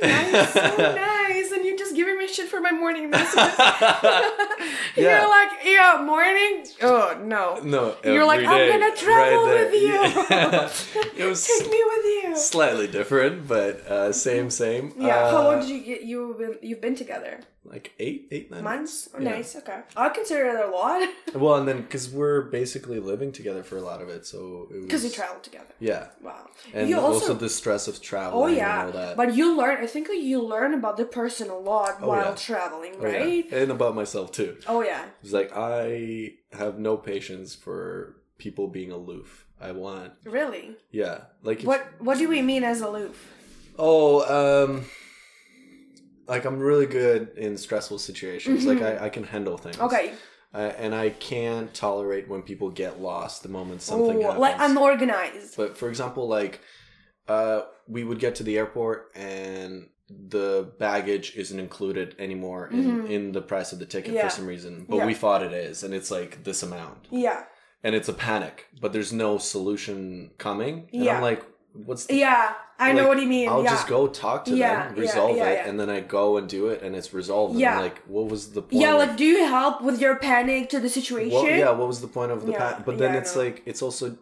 That's 0.00 0.52
so 0.52 0.76
nice. 0.94 1.50
And 1.52 1.63
giving 1.94 2.18
me 2.18 2.26
shit 2.28 2.48
for 2.48 2.60
my 2.60 2.72
morning 2.72 3.10
messages. 3.14 3.54
Yeah. 4.96 5.20
You're 5.20 5.28
like, 5.28 5.48
yeah, 5.64 6.02
morning? 6.04 6.66
Oh 6.82 7.18
no. 7.24 7.58
No, 7.64 7.96
You're 8.04 8.24
like, 8.26 8.46
I'm 8.46 8.68
gonna 8.70 8.94
travel 8.96 9.46
right 9.46 9.70
with 9.70 9.74
you. 9.82 11.04
It 11.24 11.26
was 11.28 11.44
Take 11.46 11.68
me 11.70 11.82
with 11.84 12.04
you. 12.04 12.36
slightly 12.36 12.86
different, 12.86 13.48
but 13.48 13.80
uh, 13.86 14.12
same, 14.12 14.50
same. 14.50 14.92
Yeah. 14.96 15.18
Uh, 15.18 15.30
How 15.32 15.42
long 15.44 15.60
did 15.60 15.68
you 15.70 15.80
get 15.82 16.02
you've 16.02 16.38
been 16.38 16.58
you've 16.62 16.80
been 16.80 16.94
together? 16.94 17.40
Like 17.64 17.92
eight, 17.98 18.28
eight, 18.30 18.50
nine 18.50 18.62
Months? 18.62 19.08
Oh, 19.14 19.18
Yeah. 19.20 19.30
nice, 19.30 19.56
okay. 19.56 19.80
I 19.96 20.10
consider 20.10 20.46
it 20.46 20.68
a 20.68 20.70
lot. 20.70 21.08
Well, 21.34 21.56
and 21.56 21.66
then 21.66 21.82
because 21.82 22.08
we're 22.10 22.42
basically 22.42 23.00
living 23.00 23.32
together 23.32 23.62
for 23.64 23.76
a 23.76 23.80
lot 23.80 24.00
of 24.02 24.08
it, 24.08 24.24
so 24.26 24.68
it 24.70 24.74
was 24.76 24.84
Because 24.84 25.02
you 25.04 25.10
travel 25.10 25.40
together. 25.42 25.74
Yeah, 25.80 26.08
Wow. 26.22 26.46
and 26.72 26.88
you 26.88 26.96
also, 27.00 27.20
also, 27.32 27.34
the 27.34 27.48
stress 27.48 27.88
of 27.88 28.00
traveling. 28.00 28.42
Oh 28.42 28.46
and 28.46 28.56
yeah, 28.56 28.84
all 28.84 28.92
that. 28.92 29.16
but 29.16 29.34
you 29.34 29.56
learn. 29.56 29.82
I 29.82 29.86
think 29.86 30.08
you 30.08 30.40
learn 30.42 30.74
about 30.74 30.96
the 30.96 31.04
person 31.06 31.48
a 31.50 31.56
lot 31.58 31.98
Oh, 32.02 32.08
while 32.08 32.30
yeah. 32.30 32.34
traveling, 32.36 32.92
Oh, 33.00 33.06
yeah. 33.06 33.18
right? 33.18 33.52
and 33.52 33.70
about 33.72 33.94
myself 33.96 34.30
too. 34.30 34.56
Oh 34.68 34.82
yeah. 34.82 35.06
It's 35.22 35.32
like 35.32 35.50
I 35.56 36.34
have 36.52 36.78
no 36.78 36.96
patience 36.96 37.54
for 37.54 38.16
people 38.38 38.68
being 38.68 38.92
aloof. 38.92 39.46
I 39.60 39.72
want, 39.72 40.12
Really? 40.24 40.76
yeah, 40.90 41.16
like 41.42 41.60
if- 41.60 41.66
What 41.66 41.82
What 41.98 42.18
do 42.18 42.28
we 42.28 42.42
mean 42.42 42.62
as 42.62 42.80
aloof? 42.82 43.16
Oh, 43.78 44.22
um, 44.38 44.84
like 46.26 46.44
I'm 46.44 46.58
really 46.58 46.86
good 46.86 47.30
in 47.36 47.56
stressful 47.56 47.98
situations. 47.98 48.64
Like 48.66 48.82
I, 48.82 49.06
I 49.06 49.08
can 49.08 49.24
handle 49.24 49.56
things. 49.58 49.76
Mm-hmm. 49.76 49.86
Okay. 49.86 50.14
Uh, 50.54 50.72
and 50.78 50.94
I 50.94 51.10
can't 51.10 51.74
tolerate 51.74 52.28
when 52.28 52.42
people 52.42 52.70
get 52.70 53.00
lost 53.00 53.42
the 53.42 53.48
moment 53.48 53.82
something 53.82 54.18
Oh, 54.18 54.22
happens. 54.22 54.40
like 54.40 54.54
unorganized. 54.58 55.56
But 55.56 55.76
for 55.76 55.88
example, 55.88 56.28
like 56.28 56.60
uh, 57.28 57.62
we 57.88 58.04
would 58.04 58.20
get 58.20 58.36
to 58.36 58.42
the 58.44 58.56
airport 58.58 59.10
and 59.16 59.88
the 60.08 60.72
baggage 60.78 61.34
isn't 61.34 61.58
included 61.58 62.14
anymore 62.18 62.68
in, 62.68 63.06
in 63.06 63.32
the 63.32 63.40
price 63.40 63.72
of 63.72 63.78
the 63.78 63.86
ticket 63.86 64.08
Mm-hmm. 64.10 64.16
Yeah. 64.16 64.28
for 64.28 64.36
some 64.36 64.46
reason, 64.46 64.86
but 64.88 64.96
Yeah. 64.96 65.06
we 65.06 65.14
thought 65.14 65.42
it 65.42 65.52
is, 65.52 65.82
and 65.82 65.94
it's 65.94 66.10
like 66.10 66.44
this 66.44 66.62
amount, 66.62 67.06
Yeah. 67.10 67.44
and 67.82 67.94
it's 67.94 68.08
a 68.08 68.12
panic, 68.12 68.66
but 68.80 68.92
there's 68.92 69.12
no 69.14 69.38
solution 69.38 70.30
coming. 70.38 70.88
And 70.92 71.04
Yeah. 71.04 71.16
I'm 71.16 71.22
like, 71.22 71.42
what's 71.74 72.06
the 72.06 72.16
Yeah. 72.16 72.54
I 72.78 72.92
know 72.92 73.06
what 73.06 73.20
you 73.20 73.26
mean. 73.28 73.48
I'll 73.48 73.62
yeah. 73.62 73.70
just 73.70 73.86
go 73.86 74.08
talk 74.08 74.44
to 74.46 74.56
Yeah, 74.56 74.88
them, 74.88 74.96
resolve 74.98 75.36
yeah, 75.36 75.50
it, 75.50 75.68
and 75.68 75.78
then 75.78 75.88
I 75.88 76.00
go 76.00 76.36
and 76.38 76.48
do 76.48 76.68
it, 76.68 76.82
and 76.82 76.96
it's 76.96 77.14
resolved. 77.14 77.56
Yeah. 77.56 77.78
Like, 77.78 77.98
what 78.06 78.26
was 78.28 78.52
the 78.52 78.62
point? 78.62 78.82
Yeah, 78.82 78.94
of- 78.94 78.98
like, 79.08 79.16
do 79.16 79.24
you 79.24 79.44
help 79.46 79.80
with 79.82 80.00
your 80.00 80.16
panic 80.16 80.70
to 80.70 80.80
the 80.80 80.88
situation? 80.88 81.34
Well, 81.34 81.46
yeah, 81.46 81.70
what 81.70 81.86
was 81.86 82.00
the 82.00 82.08
point 82.08 82.32
of 82.32 82.44
the 82.46 82.52
Yeah, 82.52 82.58
pat? 82.58 82.84
But 82.86 82.98
then 82.98 83.14
it's 83.14 83.36
like 83.36 83.62
it's 83.64 83.80
also 83.80 84.16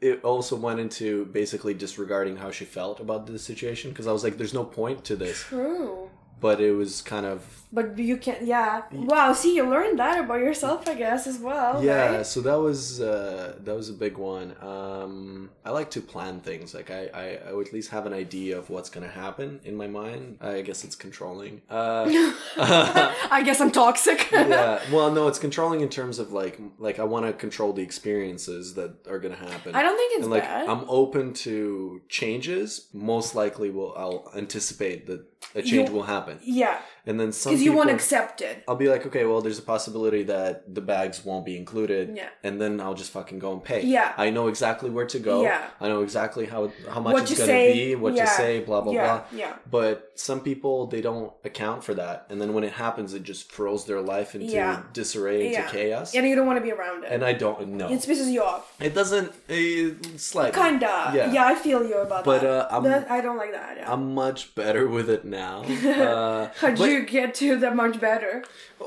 it 0.00 0.22
also 0.24 0.56
went 0.56 0.80
into 0.80 1.26
basically 1.26 1.74
disregarding 1.74 2.36
how 2.36 2.50
she 2.50 2.64
felt 2.64 3.00
about 3.00 3.26
the 3.26 3.38
situation 3.38 3.90
because 3.90 4.06
I 4.06 4.12
was 4.12 4.24
like, 4.24 4.36
there's 4.38 4.54
no 4.54 4.64
point 4.64 5.04
to 5.06 5.16
this. 5.16 5.42
True. 5.44 6.10
But 6.40 6.60
it 6.60 6.72
was 6.72 7.02
kind 7.02 7.26
of 7.26 7.62
But 7.72 7.96
you 7.98 8.16
can, 8.16 8.44
yeah. 8.44 8.82
Wow. 8.92 9.32
See, 9.32 9.54
you 9.54 9.64
learned 9.64 9.98
that 10.00 10.18
about 10.24 10.40
yourself, 10.40 10.88
I 10.88 10.94
guess, 10.94 11.26
as 11.28 11.38
well. 11.38 11.82
yeah. 11.84 12.16
right? 12.16 12.26
So 12.26 12.40
that 12.40 12.58
was 12.58 13.00
uh, 13.00 13.56
that 13.64 13.76
was 13.76 13.88
a 13.88 13.92
big 13.92 14.18
one. 14.18 14.56
Um, 14.60 15.50
I 15.64 15.70
like 15.70 15.90
to 15.92 16.00
plan 16.00 16.40
things. 16.40 16.74
Like 16.74 16.90
I, 16.90 17.06
I 17.14 17.38
I 17.48 17.52
would 17.52 17.68
at 17.68 17.72
least 17.72 17.90
have 17.90 18.06
an 18.06 18.12
idea 18.12 18.58
of 18.58 18.70
what's 18.70 18.90
gonna 18.90 19.08
happen 19.08 19.60
in 19.64 19.76
my 19.76 19.86
mind. 19.86 20.38
I 20.40 20.62
guess 20.62 20.82
it's 20.82 20.96
controlling. 20.96 21.62
Uh, 21.70 22.06
I 22.56 23.42
guess 23.44 23.60
I'm 23.60 23.70
toxic. 23.70 24.30
yeah. 24.32 24.80
Well, 24.90 25.12
no, 25.12 25.28
it's 25.28 25.38
controlling 25.38 25.80
in 25.80 25.88
terms 25.88 26.18
of 26.18 26.32
like 26.32 26.58
like 26.78 26.98
I 26.98 27.04
want 27.04 27.26
to 27.26 27.32
control 27.32 27.72
the 27.72 27.82
experiences 27.82 28.74
that 28.74 29.06
are 29.08 29.20
gonna 29.20 29.36
happen. 29.36 29.76
I 29.76 29.82
don't 29.82 29.96
think 29.96 30.12
it's 30.14 30.22
and 30.24 30.32
like 30.32 30.42
bad. 30.42 30.68
I'm 30.68 30.84
open 30.88 31.34
to 31.46 32.00
changes. 32.08 32.88
Most 32.92 33.34
likely, 33.36 33.70
will 33.70 33.94
I'll 33.96 34.30
anticipate 34.36 35.06
that 35.06 35.24
a 35.54 35.62
change 35.62 35.88
You- 35.88 35.94
will 35.94 36.02
happen, 36.02 36.38
yeah, 36.42 36.78
and 37.06 37.18
then 37.20 37.32
some 37.32 37.52
because 37.52 37.62
you 37.62 37.70
people, 37.70 37.78
won't 37.78 37.90
accept 37.90 38.40
it. 38.40 38.62
I'll 38.68 38.76
be 38.76 38.88
like, 38.88 39.06
okay, 39.06 39.24
well, 39.24 39.40
there's 39.40 39.58
a 39.58 39.62
possibility 39.62 40.22
that 40.24 40.74
the 40.74 40.80
bags 40.80 41.24
won't 41.24 41.44
be 41.44 41.56
included, 41.56 42.16
Yeah. 42.16 42.28
and 42.42 42.60
then 42.60 42.80
I'll 42.80 42.94
just 42.94 43.10
fucking 43.12 43.38
go 43.38 43.52
and 43.52 43.62
pay. 43.62 43.82
Yeah. 43.82 44.12
I 44.16 44.30
know 44.30 44.48
exactly 44.48 44.90
where 44.90 45.06
to 45.06 45.18
go. 45.18 45.42
Yeah. 45.42 45.62
I 45.80 45.88
know 45.88 46.02
exactly 46.02 46.46
how 46.46 46.70
how 46.88 47.00
much 47.00 47.12
What 47.14 47.22
it's 47.22 47.32
gonna 47.34 47.46
say, 47.46 47.72
be, 47.72 47.94
what 47.94 48.14
yeah. 48.14 48.24
to 48.24 48.30
say, 48.30 48.60
blah 48.60 48.80
blah 48.80 48.92
yeah, 48.92 49.06
blah. 49.30 49.38
yeah. 49.38 49.52
But 49.70 50.12
some 50.14 50.40
people 50.40 50.86
they 50.86 51.00
don't 51.00 51.32
account 51.44 51.82
for 51.84 51.94
that, 51.94 52.26
and 52.30 52.40
then 52.40 52.52
when 52.54 52.64
it 52.64 52.72
happens, 52.72 53.14
it 53.14 53.22
just 53.22 53.50
throws 53.52 53.84
their 53.86 54.00
life 54.00 54.34
into 54.34 54.46
Yeah. 54.46 54.82
disarray, 54.92 55.48
into 55.54 55.62
chaos. 55.70 56.14
And 56.14 56.26
you 56.26 56.34
don't 56.36 56.46
want 56.46 56.58
to 56.58 56.62
be 56.64 56.72
around 56.72 57.04
it. 57.04 57.10
And 57.12 57.24
I 57.24 57.32
don't 57.32 57.68
know. 57.68 57.88
it 57.88 58.00
pisses 58.00 58.30
you 58.30 58.42
off. 58.42 58.74
It 58.80 58.94
doesn't. 58.94 59.32
It's 59.48 60.34
like 60.34 60.54
Kinda. 60.54 61.12
Yeah. 61.14 61.32
Yeah. 61.32 61.46
I 61.46 61.54
feel 61.54 61.84
you 61.84 61.96
about 61.98 62.24
But, 62.24 62.42
that. 62.42 62.50
uh, 62.50 62.68
I'm- 62.74 62.82
That- 62.84 63.10
I 63.10 63.20
don't 63.20 63.36
like 63.36 63.52
that. 63.52 63.78
I'm 63.88 64.14
much 64.14 64.54
better 64.54 64.86
with 64.88 65.08
it 65.10 65.24
now. 65.24 65.64
Uh, 66.10 66.48
You 66.92 67.06
get 67.06 67.34
to 67.36 67.56
that 67.58 67.76
much 67.76 68.00
better? 68.00 68.44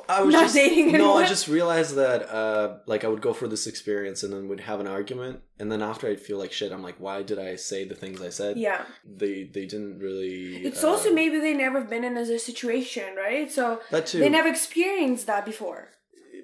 I 0.09 0.21
was 0.21 0.33
not 0.33 0.43
just, 0.43 0.55
dating 0.55 0.91
No, 0.93 1.17
I 1.17 1.25
just 1.25 1.47
realized 1.47 1.95
that 1.95 2.29
uh, 2.29 2.77
like 2.85 3.03
I 3.03 3.07
would 3.07 3.21
go 3.21 3.33
for 3.33 3.47
this 3.47 3.67
experience 3.67 4.23
and 4.23 4.33
then 4.33 4.47
would 4.47 4.61
have 4.61 4.79
an 4.79 4.87
argument, 4.87 5.41
and 5.59 5.71
then 5.71 5.81
after 5.81 6.07
I'd 6.07 6.19
feel 6.19 6.37
like 6.37 6.51
shit. 6.51 6.71
I'm 6.71 6.83
like, 6.83 6.99
why 6.99 7.23
did 7.23 7.39
I 7.39 7.55
say 7.55 7.85
the 7.85 7.95
things 7.95 8.21
I 8.21 8.29
said? 8.29 8.57
Yeah. 8.57 8.83
They 9.05 9.43
they 9.43 9.65
didn't 9.65 9.99
really. 9.99 10.57
It's 10.65 10.83
uh, 10.83 10.89
also 10.89 11.13
maybe 11.13 11.39
they 11.39 11.53
never 11.53 11.81
been 11.81 12.03
in 12.03 12.17
a 12.17 12.39
situation, 12.39 13.15
right? 13.15 13.51
So 13.51 13.81
that 13.91 14.07
too. 14.07 14.19
they 14.19 14.29
never 14.29 14.49
experienced 14.49 15.27
that 15.27 15.45
before. 15.45 15.89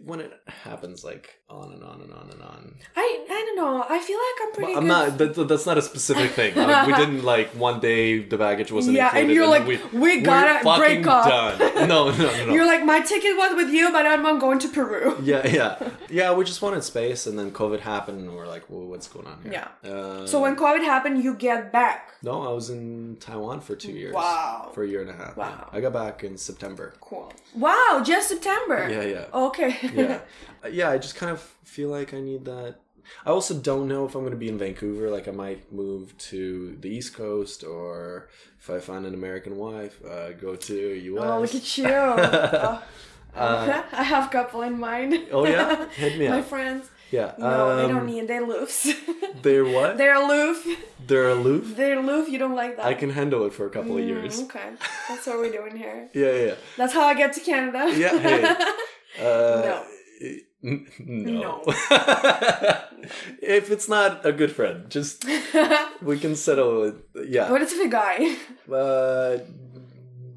when 0.04 0.19
it 0.22 0.32
happens 0.48 1.04
like 1.04 1.38
on 1.50 1.74
and 1.74 1.84
on 1.84 2.00
and 2.02 2.14
on 2.14 2.30
and 2.32 2.42
on. 2.42 2.76
I 2.96 3.26
I 3.30 3.44
don't 3.46 3.56
know. 3.56 3.84
I 3.90 4.00
feel 4.00 4.18
like 4.18 4.38
I'm 4.48 4.52
pretty 4.54 4.74
I'm 4.74 4.84
good. 4.84 4.88
not. 5.28 5.36
That, 5.36 5.48
that's 5.48 5.66
not 5.66 5.78
a 5.78 5.82
specific 5.82 6.32
thing. 6.32 6.54
We 6.56 6.94
didn't 6.94 7.24
like 7.34 7.50
one 7.52 7.80
day 7.80 8.20
the 8.24 8.38
baggage 8.38 8.72
wasn't 8.72 8.98
Yeah, 8.98 9.10
and 9.10 9.32
included. 9.32 9.34
you're 9.36 9.50
then 9.50 9.82
like, 9.82 9.94
we, 9.94 10.00
"We 10.00 10.22
gotta 10.22 10.64
break 10.80 11.08
up." 11.08 11.28
Done. 11.28 11.88
No, 11.88 12.12
no, 12.12 12.18
no, 12.18 12.46
no. 12.46 12.54
You're 12.56 12.66
like 12.68 12.84
my 12.86 13.00
ticket 13.02 13.36
was 13.36 13.56
with 13.56 13.70
you, 13.74 13.92
but 13.92 14.06
I'm 14.06 14.26
I'm 14.26 14.38
going 14.40 14.60
to 14.60 14.68
Peru. 14.70 15.18
yeah, 15.24 15.48
yeah, 15.48 15.90
yeah. 16.10 16.34
We 16.34 16.44
just 16.46 16.62
wanted 16.62 16.84
space, 16.84 17.26
and 17.26 17.38
then 17.40 17.52
COVID 17.52 17.80
happened, 17.80 18.20
and 18.22 18.36
we're 18.36 18.48
like, 18.48 18.70
"Well, 18.70 18.86
what's 18.86 19.08
going 19.08 19.26
on 19.28 19.40
here?" 19.44 19.54
Yeah. 19.54 19.90
Uh, 19.92 20.28
So 20.28 20.42
when 20.42 20.56
COVID 20.56 20.84
happened, 20.84 21.24
you 21.24 21.34
get 21.34 21.72
back. 21.72 22.14
no, 22.22 22.42
I 22.50 22.52
was 22.54 22.70
in 22.70 23.18
Taiwan 23.20 23.62
for 23.62 23.76
two 23.76 23.92
years. 23.94 24.14
Wow. 24.14 24.70
For 24.74 24.84
a 24.84 24.88
year 24.88 25.02
and 25.02 25.10
a 25.10 25.14
half. 25.14 25.36
Wow. 25.38 25.48
yeah. 25.72 25.78
I 25.78 25.82
got 25.82 25.94
back 25.94 26.24
in 26.24 26.38
September. 26.38 26.94
Cool. 27.02 27.32
Wow, 27.56 28.04
just 28.06 28.28
September. 28.30 28.88
Yeah, 28.90 29.04
yeah, 29.16 29.26
Okay. 29.48 29.72
yeah, 29.96 30.20
Uh, 30.64 30.68
yeah. 30.68 30.90
I 30.92 30.98
just 30.98 31.16
kind 31.16 31.32
of 31.32 31.38
feel 31.63 31.89
like 31.89 32.13
I 32.13 32.19
need 32.21 32.45
that. 32.45 32.75
I 33.25 33.30
also 33.32 33.56
don't 33.56 33.88
know 33.88 34.06
if 34.06 34.13
I'm 34.13 34.21
going 34.21 34.34
to 34.34 34.38
be 34.38 34.49
in 34.49 34.58
Vancouver. 34.60 35.10
Like, 35.10 35.28
I 35.28 35.32
might 35.32 35.71
move 35.71 36.15
to 36.30 36.78
the 36.80 36.89
East 36.89 37.15
Coast, 37.15 37.63
or 37.63 38.30
if 38.60 38.69
I 38.69 38.80
find 38.80 39.06
an 39.06 39.13
American 39.15 39.58
wife, 39.58 39.99
uh, 40.06 40.32
go 40.34 40.56
to 40.56 40.75
US. 40.93 41.23
oh, 41.23 41.39
look 41.41 41.56
at 41.56 41.78
you. 41.78 42.80
Oh. 43.36 43.84
I 43.91 44.04
have 44.04 44.25
a 44.25 44.30
couple 44.30 44.63
in 44.63 44.80
mind. 44.80 45.13
Uh, 45.13 45.17
Oh, 45.32 45.45
yeah? 45.45 45.88
Hit 45.95 46.17
me 46.17 46.28
My 46.28 46.39
up. 46.39 46.45
friends. 46.45 46.89
Yeah. 47.12 47.34
No, 47.38 47.75
they 47.78 47.84
um, 47.86 47.91
don't 47.91 48.06
need. 48.08 48.28
They're 48.28 48.45
loose. 48.45 48.88
They're 49.43 49.65
what? 49.65 49.97
They're 49.97 50.15
aloof. 50.15 50.67
They're 51.06 51.30
aloof. 51.30 51.75
They're 51.75 51.97
aloof. 51.99 52.28
You 52.30 52.39
don't 52.39 52.56
like 52.56 52.78
that. 52.78 52.86
I 52.86 52.95
can 52.95 53.12
handle 53.12 53.45
it 53.45 53.54
for 53.54 53.65
a 53.67 53.69
couple 53.69 53.97
of 53.97 54.04
years. 54.04 54.41
Mm, 54.41 54.45
okay, 54.45 54.69
that's 55.08 55.25
what 55.28 55.38
we're 55.38 55.52
doing 55.52 55.75
here. 55.78 56.10
Yeah, 56.13 56.32
yeah, 56.32 56.56
That's 56.78 56.93
how 56.93 57.04
I 57.06 57.13
get 57.13 57.34
to 57.34 57.39
Canada. 57.39 57.91
yeah. 57.95 58.17
Hey, 58.19 58.43
uh, 58.43 59.62
No. 59.67 59.84
N- 60.63 60.88
No. 61.00 61.63
if 63.41 63.72
it's 63.72 63.88
not 63.89 64.26
a 64.26 64.32
good 64.32 64.52
friend, 64.52 64.89
just 64.89 65.26
we 66.02 66.19
can 66.19 66.36
settle 66.36 66.84
it. 66.84 66.95
Yeah. 67.28 67.50
what 67.52 67.62
if 67.62 67.72
it's 67.72 67.80
a 67.82 67.88
guy? 67.88 68.36
Uh, 68.74 69.38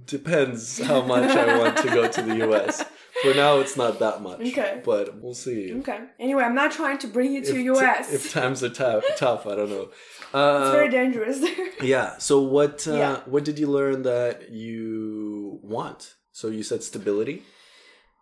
depends 0.07 0.81
how 0.81 1.03
much 1.03 1.35
I 1.37 1.59
want 1.59 1.77
to 1.79 1.89
go 1.89 2.09
to 2.09 2.23
the 2.23 2.37
U.S. 2.49 2.85
For 3.23 3.35
now, 3.35 3.59
it's 3.61 3.77
not 3.77 3.99
that 4.01 4.23
much. 4.23 4.41
Okay. 4.41 4.81
But 4.85 5.21
we'll 5.21 5.35
see. 5.35 5.73
Okay. 5.81 6.01
Anyway, 6.19 6.43
I'm 6.43 6.55
not 6.55 6.73
trying 6.73 6.99
to 6.99 7.07
bring 7.07 7.33
you 7.33 7.43
to 7.45 7.57
If 7.57 7.65
US. 7.83 8.09
t- 8.09 8.15
if 8.17 8.33
times 8.33 8.65
are 8.65 8.69
tough, 8.71 9.05
tough, 9.17 9.47
I 9.47 9.55
don't 9.55 9.71
know. 9.71 9.89
it's 9.91 10.35
Uh, 10.35 10.73
very 10.73 10.89
dangerous. 10.89 11.39
Yeah. 11.83 12.17
So 12.19 12.41
what 12.43 12.87
uh, 12.89 12.95
Yeah. 12.95 13.17
what 13.27 13.45
did 13.45 13.59
you 13.59 13.67
learn 13.69 14.03
that 14.03 14.51
you 14.51 15.61
want? 15.63 16.15
So 16.33 16.49
you 16.49 16.63
said 16.63 16.83
stability. 16.83 17.43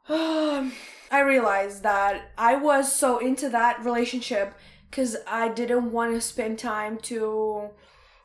Um, 0.08 0.72
I 1.10 1.20
realized 1.20 1.82
that 1.82 2.30
I 2.38 2.56
was 2.56 2.92
so 2.92 3.18
into 3.18 3.48
that 3.50 3.84
relationship 3.84 4.54
because 4.90 5.16
I 5.26 5.48
didn't 5.48 5.92
want 5.92 6.14
to 6.14 6.20
spend 6.20 6.58
time 6.58 6.98
to 6.98 7.70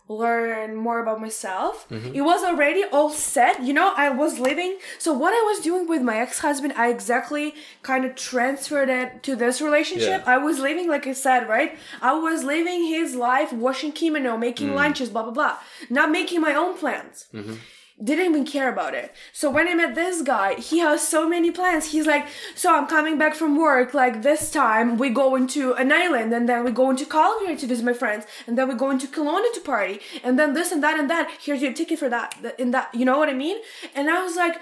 learn 0.07 0.75
more 0.75 0.99
about 0.99 1.19
myself. 1.19 1.89
Mm-hmm. 1.89 2.13
It 2.13 2.21
was 2.21 2.43
already 2.43 2.83
all 2.91 3.09
set. 3.09 3.63
You 3.63 3.73
know, 3.73 3.91
I 3.97 4.09
was 4.09 4.37
living. 4.37 4.77
So, 4.99 5.11
what 5.13 5.33
I 5.33 5.41
was 5.51 5.63
doing 5.63 5.87
with 5.87 6.03
my 6.03 6.17
ex 6.17 6.39
husband, 6.39 6.73
I 6.77 6.89
exactly 6.89 7.55
kind 7.81 8.05
of 8.05 8.15
transferred 8.15 8.89
it 8.89 9.23
to 9.23 9.35
this 9.35 9.61
relationship. 9.61 10.21
Yeah. 10.23 10.31
I 10.33 10.37
was 10.37 10.59
living, 10.59 10.87
like 10.87 11.07
I 11.07 11.13
said, 11.13 11.49
right? 11.49 11.77
I 12.03 12.13
was 12.13 12.43
living 12.43 12.85
his 12.85 13.15
life, 13.15 13.51
washing 13.51 13.91
kimono, 13.93 14.37
making 14.37 14.69
Mm. 14.69 14.75
lunches, 14.75 15.09
blah, 15.09 15.23
blah, 15.23 15.31
blah. 15.31 15.57
Not 15.89 16.11
making 16.11 16.39
my 16.41 16.53
own 16.53 16.77
plans 16.77 17.25
Mm-hmm. 17.33 17.55
Didn't 18.03 18.25
even 18.25 18.45
care 18.45 18.67
about 18.69 18.93
it. 18.93 19.13
So 19.31 19.49
when 19.49 19.69
I 19.69 19.73
met 19.73 19.95
this 19.95 20.21
guy, 20.21 20.55
he 20.55 20.79
has 20.79 21.07
so 21.07 21.29
many 21.29 21.49
plans. 21.49 21.91
He's 21.91 22.05
like, 22.05 22.27
so 22.53 22.75
I'm 22.75 22.87
coming 22.87 23.17
back 23.17 23.35
from 23.35 23.57
work. 23.57 23.93
Like 23.93 24.21
this 24.21 24.51
time, 24.51 24.97
we 24.97 25.09
go 25.09 25.35
into 25.37 25.73
an 25.75 25.91
island, 25.93 26.33
and 26.33 26.47
then 26.49 26.65
we 26.65 26.71
go 26.71 26.89
into 26.89 27.05
Calgary 27.05 27.55
to 27.55 27.65
visit 27.65 27.85
my 27.85 27.93
friends, 27.93 28.25
and 28.47 28.57
then 28.57 28.67
we 28.67 28.75
go 28.75 28.89
into 28.91 29.07
Kelowna 29.07 29.49
to 29.53 29.61
party, 29.61 30.01
and 30.25 30.37
then 30.37 30.53
this 30.53 30.71
and 30.73 30.83
that 30.83 30.99
and 30.99 31.09
that. 31.09 31.31
Here's 31.41 31.61
your 31.61 31.71
ticket 31.73 31.97
for 31.99 32.09
that, 32.09 32.35
th- 32.41 32.55
and 32.59 32.73
that. 32.73 32.93
You 32.93 33.05
know 33.05 33.17
what 33.17 33.29
I 33.29 33.33
mean? 33.33 33.57
And 33.95 34.09
I 34.09 34.21
was 34.23 34.35
like, 34.35 34.55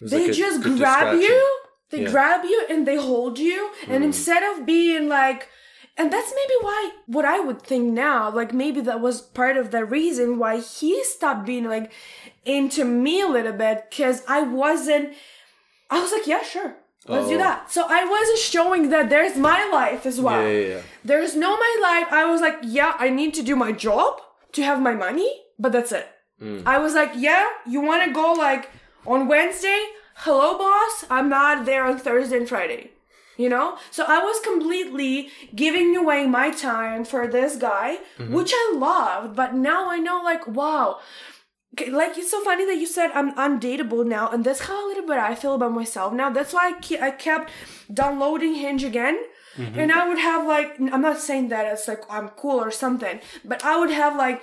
was 0.00 0.10
they 0.10 0.26
like 0.26 0.36
just 0.36 0.62
grab 0.62 1.20
you, 1.20 1.58
they 1.90 2.02
Yeah. 2.02 2.10
grab 2.10 2.44
you, 2.44 2.66
and 2.68 2.84
they 2.84 2.96
hold 2.96 3.38
you, 3.38 3.70
and 3.88 4.02
instead 4.02 4.42
of 4.42 4.66
being 4.66 5.08
like. 5.08 5.48
And 5.98 6.12
that's 6.12 6.30
maybe 6.30 6.54
why, 6.60 6.90
what 7.06 7.24
I 7.24 7.40
would 7.40 7.62
think 7.62 7.92
now, 7.94 8.30
like 8.30 8.52
maybe 8.52 8.80
that 8.82 9.00
was 9.00 9.22
part 9.22 9.56
of 9.56 9.70
the 9.70 9.84
reason 9.84 10.38
why 10.38 10.60
he 10.60 11.02
stopped 11.04 11.46
being 11.46 11.64
like 11.64 11.90
into 12.44 12.84
me 12.84 13.22
a 13.22 13.26
little 13.28 13.54
bit, 13.54 13.86
because 13.88 14.22
I 14.28 14.42
wasn't, 14.42 15.14
I 15.90 16.00
was 16.00 16.12
like, 16.12 16.26
yeah, 16.26 16.42
sure, 16.42 16.76
let's 17.08 17.28
do 17.28 17.36
Oh. 17.36 17.38
that. 17.38 17.70
So 17.72 17.86
I 17.88 18.04
wasn't 18.04 18.38
showing 18.38 18.90
that 18.90 19.08
there's 19.08 19.36
my 19.38 19.64
life 19.72 20.04
as 20.04 20.20
well. 20.20 20.42
Yeah, 20.42 20.48
yeah, 20.58 20.68
yeah. 20.74 20.80
There's 21.04 21.34
no 21.34 21.56
my 21.56 21.76
life. 21.80 22.12
I 22.12 22.26
was 22.26 22.40
like, 22.42 22.58
yeah, 22.62 22.94
I 22.98 23.08
need 23.08 23.32
to 23.34 23.42
do 23.42 23.56
my 23.56 23.72
job 23.72 24.20
to 24.52 24.62
have 24.62 24.80
my 24.82 24.92
money, 24.94 25.30
but 25.58 25.72
that's 25.72 25.92
it. 25.92 26.06
Mm. 26.42 26.62
I 26.66 26.76
was 26.78 26.92
like, 26.94 27.12
yeah, 27.16 27.46
you 27.66 27.80
want 27.80 28.04
to 28.04 28.12
go 28.12 28.32
like 28.34 28.68
on 29.06 29.28
Wednesday? 29.28 29.80
Hello, 30.16 30.58
boss. 30.58 31.04
I'm 31.08 31.28
not 31.30 31.64
there 31.64 31.84
on 31.84 31.98
Thursday 31.98 32.36
and 32.36 32.48
Friday. 32.48 32.90
You 33.36 33.48
know? 33.48 33.78
So 33.90 34.04
I 34.06 34.18
was 34.18 34.40
completely 34.40 35.30
giving 35.54 35.96
away 35.96 36.26
my 36.26 36.50
time 36.50 37.04
for 37.04 37.26
this 37.26 37.56
guy, 37.56 37.98
mm-hmm. 38.18 38.32
which 38.32 38.52
I 38.54 38.74
loved, 38.76 39.36
but 39.36 39.54
now 39.54 39.90
I 39.90 39.98
know 39.98 40.20
like 40.22 40.46
wow. 40.46 40.98
Like 41.88 42.16
it's 42.16 42.30
so 42.30 42.42
funny 42.42 42.64
that 42.64 42.76
you 42.76 42.86
said 42.86 43.10
I'm 43.12 43.34
undateable 43.34 44.06
now, 44.06 44.30
and 44.30 44.44
that's 44.44 44.60
how 44.60 44.86
a 44.86 44.88
little 44.88 45.06
bit 45.06 45.18
I 45.18 45.34
feel 45.34 45.54
about 45.54 45.72
myself 45.72 46.14
now. 46.14 46.30
That's 46.30 46.54
why 46.54 46.70
I, 46.70 46.72
ke- 46.80 47.02
I 47.02 47.10
kept 47.10 47.50
downloading 47.92 48.54
Hinge 48.54 48.82
again, 48.82 49.18
mm-hmm. 49.56 49.78
and 49.78 49.92
I 49.92 50.08
would 50.08 50.18
have 50.18 50.46
like 50.46 50.78
I'm 50.80 51.02
not 51.02 51.18
saying 51.18 51.48
that 51.48 51.70
it's 51.70 51.86
like 51.86 52.02
I'm 52.08 52.30
cool 52.30 52.58
or 52.58 52.70
something, 52.70 53.20
but 53.44 53.62
I 53.62 53.78
would 53.78 53.90
have 53.90 54.16
like 54.16 54.42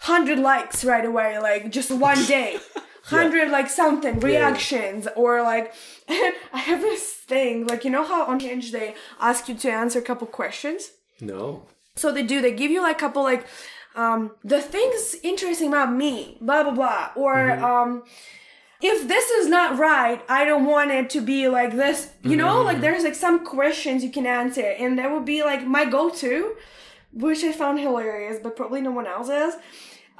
hundred 0.00 0.38
likes 0.38 0.84
right 0.84 1.04
away, 1.04 1.38
like 1.38 1.70
just 1.70 1.90
one 1.90 2.22
day. 2.26 2.58
Hundred 3.10 3.50
like 3.50 3.68
something 3.68 4.20
yeah. 4.20 4.26
reactions 4.26 5.08
or 5.16 5.42
like 5.42 5.74
I 6.08 6.58
have 6.58 6.80
this 6.80 7.12
thing 7.12 7.66
like 7.66 7.84
you 7.84 7.90
know 7.90 8.04
how 8.04 8.24
on 8.24 8.40
Hinge 8.40 8.72
they 8.72 8.94
ask 9.20 9.48
you 9.48 9.54
to 9.56 9.70
answer 9.70 9.98
a 9.98 10.02
couple 10.02 10.26
questions. 10.26 10.92
No. 11.20 11.66
So 11.96 12.12
they 12.12 12.22
do. 12.22 12.40
They 12.40 12.52
give 12.52 12.70
you 12.70 12.80
like 12.82 12.96
a 12.96 13.00
couple 13.00 13.22
like 13.22 13.46
um 13.94 14.32
the 14.44 14.60
things 14.60 15.16
interesting 15.22 15.68
about 15.68 15.92
me, 15.92 16.38
blah 16.40 16.62
blah 16.62 16.72
blah, 16.72 17.10
or 17.16 17.50
um 17.52 18.02
if 18.82 19.06
this 19.06 19.28
is 19.30 19.46
not 19.48 19.78
right, 19.78 20.22
I 20.28 20.44
don't 20.44 20.64
want 20.64 20.90
it 20.90 21.10
to 21.10 21.20
be 21.20 21.48
like 21.48 21.76
this. 21.76 22.12
You 22.22 22.36
know, 22.36 22.62
like 22.62 22.80
there's 22.80 23.04
like 23.04 23.14
some 23.14 23.44
questions 23.44 24.02
you 24.02 24.10
can 24.10 24.26
answer, 24.26 24.62
and 24.62 24.98
that 24.98 25.12
would 25.12 25.26
be 25.26 25.42
like 25.42 25.66
my 25.66 25.84
go-to, 25.84 26.56
which 27.12 27.44
I 27.44 27.52
found 27.52 27.78
hilarious, 27.78 28.38
but 28.42 28.56
probably 28.56 28.80
no 28.80 28.90
one 28.90 29.06
else 29.06 29.28
is. 29.28 29.54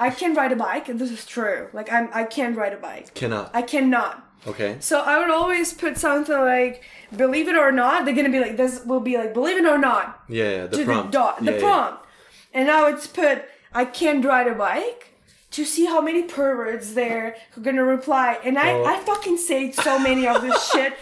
I 0.01 0.11
can 0.11 0.35
ride 0.35 0.51
a 0.53 0.57
bike, 0.57 0.89
and 0.89 0.99
this 0.99 1.11
is 1.13 1.25
true. 1.27 1.69
Like 1.73 1.93
I'm, 1.93 2.09
I 2.13 2.25
can 2.25 2.55
ride 2.57 2.73
a 2.73 2.79
bike. 2.79 3.15
Cannot. 3.15 3.51
I 3.55 3.63
cannot. 3.63 4.27
Okay. 4.47 4.77
So 4.81 5.01
I 5.01 5.19
would 5.21 5.31
always 5.31 5.75
put 5.75 5.99
something 5.99 6.35
like, 6.35 6.83
"Believe 7.17 7.47
it 7.49 7.57
or 7.57 7.71
not." 7.71 8.05
They're 8.05 8.15
gonna 8.15 8.31
be 8.31 8.41
like, 8.41 8.57
"This 8.57 8.83
will 8.87 9.01
be 9.01 9.17
like, 9.19 9.35
believe 9.35 9.59
it 9.59 9.67
or 9.67 9.77
not." 9.79 10.25
Yeah, 10.29 10.51
yeah. 10.51 10.67
The 10.67 10.77
to 10.79 10.85
prompt. 10.87 11.13
the 11.13 11.19
dot, 11.19 11.39
the 11.45 11.53
Yeah, 11.53 11.59
yeah. 11.59 11.63
prompt. 11.63 12.07
And 12.55 12.71
I 12.71 12.91
would 12.91 13.01
put, 13.13 13.45
I 13.75 13.85
can't 13.85 14.25
ride 14.25 14.49
a 14.49 14.55
bike 14.55 15.07
to 15.53 15.65
see 15.65 15.85
how 15.85 16.01
many 16.01 16.23
perverts 16.23 16.95
there 16.95 17.37
who 17.53 17.61
are 17.61 17.65
gonna 17.65 17.85
reply. 17.85 18.39
And 18.43 18.59
I, 18.59 18.73
Oh. 18.73 18.85
I 18.85 18.99
fucking 19.01 19.37
say 19.37 19.71
so 19.73 19.99
many 19.99 20.27
of 20.27 20.41
this 20.43 20.59
shit, 20.73 20.95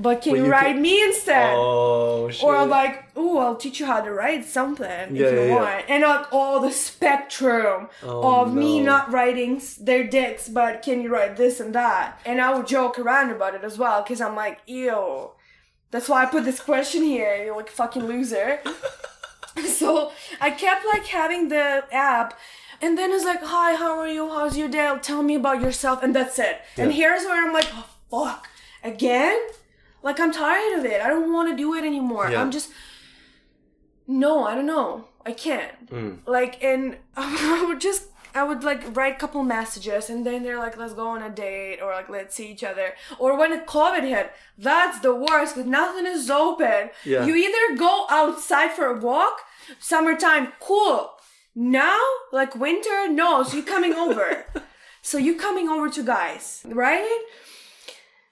but 0.00 0.22
can 0.22 0.32
But 0.32 0.38
you, 0.38 0.44
you 0.46 0.50
ride 0.50 0.72
can- 0.74 0.82
me 0.82 1.02
instead? 1.04 1.54
Oh 1.56 2.28
shit. 2.30 2.44
Or 2.44 2.64
like, 2.66 3.04
oh, 3.16 3.38
I'll 3.38 3.56
teach 3.56 3.80
you 3.80 3.86
how 3.86 4.00
to 4.00 4.10
write 4.12 4.44
something 4.44 4.86
Yeah, 5.16 5.26
if 5.26 5.32
you 5.32 5.38
yeah, 5.40 5.46
yeah. 5.46 5.54
want. 5.54 5.84
And 5.90 6.02
like 6.02 6.32
all 6.32 6.60
the 6.60 6.70
spectrum 6.72 7.88
Oh, 8.02 8.42
of 8.42 8.54
me 8.54 8.80
not 8.80 9.10
writing 9.12 9.60
their 9.80 10.04
dicks, 10.04 10.48
but 10.48 10.82
can 10.82 11.00
you 11.02 11.08
write 11.10 11.36
this 11.36 11.60
and 11.60 11.74
that? 11.74 12.20
And 12.24 12.40
I 12.40 12.54
would 12.54 12.66
joke 12.66 12.98
around 12.98 13.30
about 13.30 13.54
it 13.54 13.64
as 13.64 13.78
well, 13.78 14.02
because 14.02 14.20
I'm 14.20 14.36
like, 14.36 14.58
ew. 14.66 15.30
That's 15.90 16.08
why 16.08 16.22
I 16.22 16.26
put 16.26 16.44
this 16.44 16.60
question 16.60 17.02
here, 17.02 17.44
you 17.44 17.56
like 17.56 17.70
fucking 17.70 18.04
loser. 18.06 18.60
so 19.66 20.12
I 20.40 20.50
kept 20.50 20.84
like 20.86 21.06
having 21.06 21.48
the 21.48 21.84
app. 21.92 22.38
And 22.80 22.96
then 22.96 23.10
it's 23.10 23.24
like, 23.24 23.42
hi, 23.42 23.74
how 23.74 23.98
are 23.98 24.06
you? 24.06 24.28
How's 24.28 24.56
your 24.56 24.68
day? 24.68 24.94
Tell 25.02 25.22
me 25.22 25.34
about 25.34 25.60
yourself. 25.60 26.02
And 26.02 26.14
that's 26.14 26.38
it. 26.38 26.60
And 26.76 26.92
here's 26.92 27.24
where 27.24 27.44
I'm 27.44 27.52
like, 27.52 27.66
oh, 27.72 27.86
fuck. 28.10 28.46
Again? 28.84 29.36
Like, 30.02 30.20
I'm 30.20 30.32
tired 30.32 30.78
of 30.78 30.84
it. 30.84 31.00
I 31.00 31.08
don't 31.08 31.32
want 31.32 31.50
to 31.50 31.56
do 31.56 31.74
it 31.74 31.84
anymore. 31.84 32.30
Yeah. 32.30 32.40
I'm 32.40 32.50
just, 32.50 32.70
no, 34.06 34.44
I 34.44 34.54
don't 34.54 34.66
know. 34.66 35.08
I 35.26 35.32
can't. 35.32 35.90
Mm. 35.90 36.18
Like, 36.26 36.62
and 36.62 36.96
I 37.16 37.64
would 37.66 37.80
just, 37.80 38.04
I 38.34 38.42
would 38.42 38.62
like 38.62 38.96
write 38.96 39.14
a 39.14 39.18
couple 39.18 39.42
messages 39.42 40.10
and 40.10 40.24
then 40.24 40.42
they're 40.42 40.58
like, 40.58 40.76
let's 40.76 40.94
go 40.94 41.08
on 41.08 41.22
a 41.22 41.30
date 41.30 41.80
or 41.82 41.92
like, 41.92 42.08
let's 42.08 42.34
see 42.34 42.50
each 42.50 42.64
other. 42.64 42.94
Or 43.18 43.36
when 43.36 43.58
COVID 43.66 44.02
hit, 44.02 44.32
that's 44.56 45.00
the 45.00 45.14
worst 45.14 45.54
because 45.54 45.68
nothing 45.68 46.06
is 46.06 46.30
open. 46.30 46.90
Yeah. 47.04 47.24
You 47.26 47.34
either 47.34 47.76
go 47.76 48.06
outside 48.08 48.72
for 48.72 48.86
a 48.86 48.98
walk, 48.98 49.40
summertime, 49.78 50.52
cool. 50.60 51.12
Now, 51.54 51.98
like 52.32 52.54
winter, 52.54 53.08
no. 53.08 53.42
So 53.42 53.56
you're 53.56 53.66
coming 53.66 53.94
over. 53.94 54.44
so 55.02 55.18
you're 55.18 55.38
coming 55.38 55.68
over 55.68 55.88
to 55.90 56.02
guys, 56.02 56.62
right? 56.66 57.24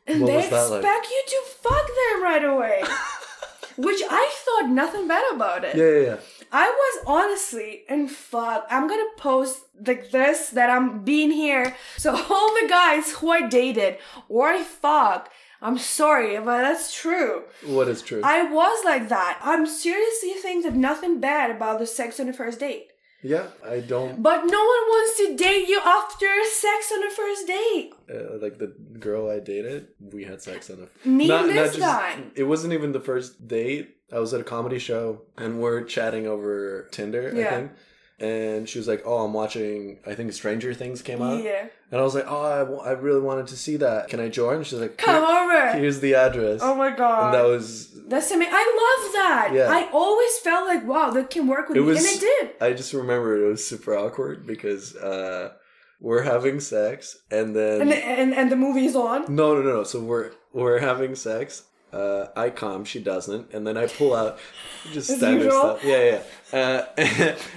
And 0.06 0.22
What 0.22 0.28
they 0.28 0.48
that 0.48 0.70
like? 0.70 0.84
expect 0.84 1.06
you 1.10 1.22
to 1.28 1.42
fuck 1.62 1.86
them 1.86 2.22
right 2.22 2.44
away. 2.44 2.82
Which 3.76 4.00
I 4.08 4.30
thought 4.44 4.70
nothing 4.70 5.06
bad 5.06 5.24
about 5.34 5.64
it. 5.64 5.76
Yeah, 5.76 5.84
yeah, 5.84 6.06
yeah. 6.14 6.16
I 6.52 6.68
was 6.68 7.04
honestly 7.06 7.82
and 7.88 8.10
fuck. 8.10 8.66
I'm 8.70 8.88
gonna 8.88 9.02
post 9.18 9.62
like 9.86 10.10
this 10.10 10.50
that 10.50 10.70
I'm 10.70 11.02
being 11.04 11.30
here. 11.30 11.74
So 11.98 12.12
all 12.30 12.54
the 12.54 12.66
guys 12.68 13.12
who 13.12 13.30
I 13.30 13.46
dated 13.48 13.98
or 14.28 14.48
I 14.48 14.62
fuck, 14.62 15.30
I'm 15.60 15.76
sorry, 15.78 16.36
but 16.38 16.62
that's 16.62 16.94
true. 16.94 17.42
What 17.66 17.88
is 17.88 18.00
true? 18.00 18.22
I 18.24 18.44
was 18.44 18.84
like 18.84 19.08
that. 19.08 19.40
I'm 19.42 19.66
seriously 19.66 20.30
think 20.34 20.64
that 20.64 20.74
nothing 20.74 21.20
bad 21.20 21.50
about 21.50 21.78
the 21.78 21.86
sex 21.86 22.18
on 22.20 22.26
the 22.26 22.32
first 22.32 22.60
date. 22.60 22.88
Yeah, 23.34 23.46
I 23.64 23.80
don't 23.80 24.22
But 24.22 24.38
no 24.56 24.60
one 24.74 24.84
wants 24.94 25.16
to 25.18 25.36
date 25.36 25.68
you 25.68 25.80
after 25.84 26.26
sex 26.44 26.92
on 26.94 27.00
the 27.06 27.10
first 27.20 27.46
date. 27.46 27.90
uh, 28.14 28.38
like 28.44 28.56
the 28.58 28.68
girl 29.06 29.28
I 29.30 29.38
dated. 29.40 29.88
We 30.00 30.24
had 30.24 30.40
sex 30.42 30.70
on 30.70 30.78
a 30.86 31.08
Me 31.08 31.30
and 31.30 31.48
this 31.50 31.76
guy. 31.76 32.22
It 32.34 32.44
wasn't 32.44 32.72
even 32.72 32.92
the 32.92 33.00
first 33.00 33.46
date. 33.48 33.96
I 34.12 34.18
was 34.20 34.32
at 34.34 34.40
a 34.40 34.44
comedy 34.44 34.78
show 34.78 35.22
and 35.36 35.60
we're 35.60 35.82
chatting 35.84 36.26
over 36.26 36.88
Tinder. 36.92 37.32
I 37.34 37.38
Yeah. 37.38 37.50
think. 37.56 37.72
And 38.18 38.66
she 38.66 38.78
was 38.78 38.88
like, 38.88 39.02
"Oh, 39.04 39.18
I'm 39.24 39.34
watching. 39.34 39.98
I 40.06 40.14
think 40.14 40.32
Stranger 40.32 40.72
Things 40.72 41.02
came 41.02 41.20
out." 41.20 41.42
Yeah. 41.44 41.66
And 41.92 42.00
I 42.00 42.02
was 42.02 42.14
like, 42.14 42.24
"Oh, 42.26 42.80
I, 42.82 42.92
really 42.92 43.20
wanted 43.20 43.46
to 43.48 43.56
see 43.58 43.76
that. 43.76 44.08
Can 44.08 44.20
I 44.20 44.28
join?" 44.30 44.64
She's 44.64 44.78
like, 44.80 44.96
Come 44.96 45.22
over. 45.22 45.72
Here's 45.78 46.00
the 46.00 46.14
address." 46.14 46.60
Oh 46.62 46.74
my 46.74 46.90
god. 46.96 47.26
and 47.26 47.34
that 47.34 47.46
was 47.46 47.90
That's 48.08 48.30
amazing. 48.30 48.54
I 48.54 48.64
love 49.04 49.12
that. 49.12 49.50
Yeah. 49.52 49.68
I 49.70 49.90
always 49.92 50.38
felt 50.38 50.66
like, 50.66 50.86
wow, 50.86 51.10
that 51.10 51.28
can 51.28 51.46
work 51.46 51.68
with 51.68 51.76
It 51.76 51.80
me. 51.82 51.86
was- 51.88 51.98
and 51.98 52.06
it 52.16 52.20
did. 52.20 52.50
I 52.62 52.72
just 52.72 52.94
remember 52.94 53.44
it 53.44 53.48
was 53.50 53.66
super 53.66 53.94
awkward 53.94 54.46
because 54.46 54.96
uh, 54.96 55.52
we're 56.00 56.22
having 56.22 56.58
sex 56.60 57.18
and 57.30 57.54
then 57.54 57.82
And, 57.82 57.92
and 57.92 58.32
and 58.34 58.50
the 58.50 58.56
movie's 58.56 58.96
on. 58.96 59.34
no 59.34 59.54
no 59.56 59.60
no 59.62 59.72
no 59.76 59.84
so 59.84 60.00
we're 60.00 60.30
we're 60.54 60.78
having 60.78 61.14
sex. 61.16 61.64
Uh, 61.96 62.28
I 62.36 62.50
come, 62.50 62.84
she 62.84 63.00
doesn't, 63.00 63.52
and 63.54 63.66
then 63.66 63.76
I 63.76 63.86
pull 63.86 64.14
out 64.14 64.38
just 64.92 65.08
standard 65.10 65.44
usual. 65.44 65.60
stuff. 65.78 65.84
Yeah, 65.84 66.20
yeah. 66.52 66.58
Uh, 66.58 66.84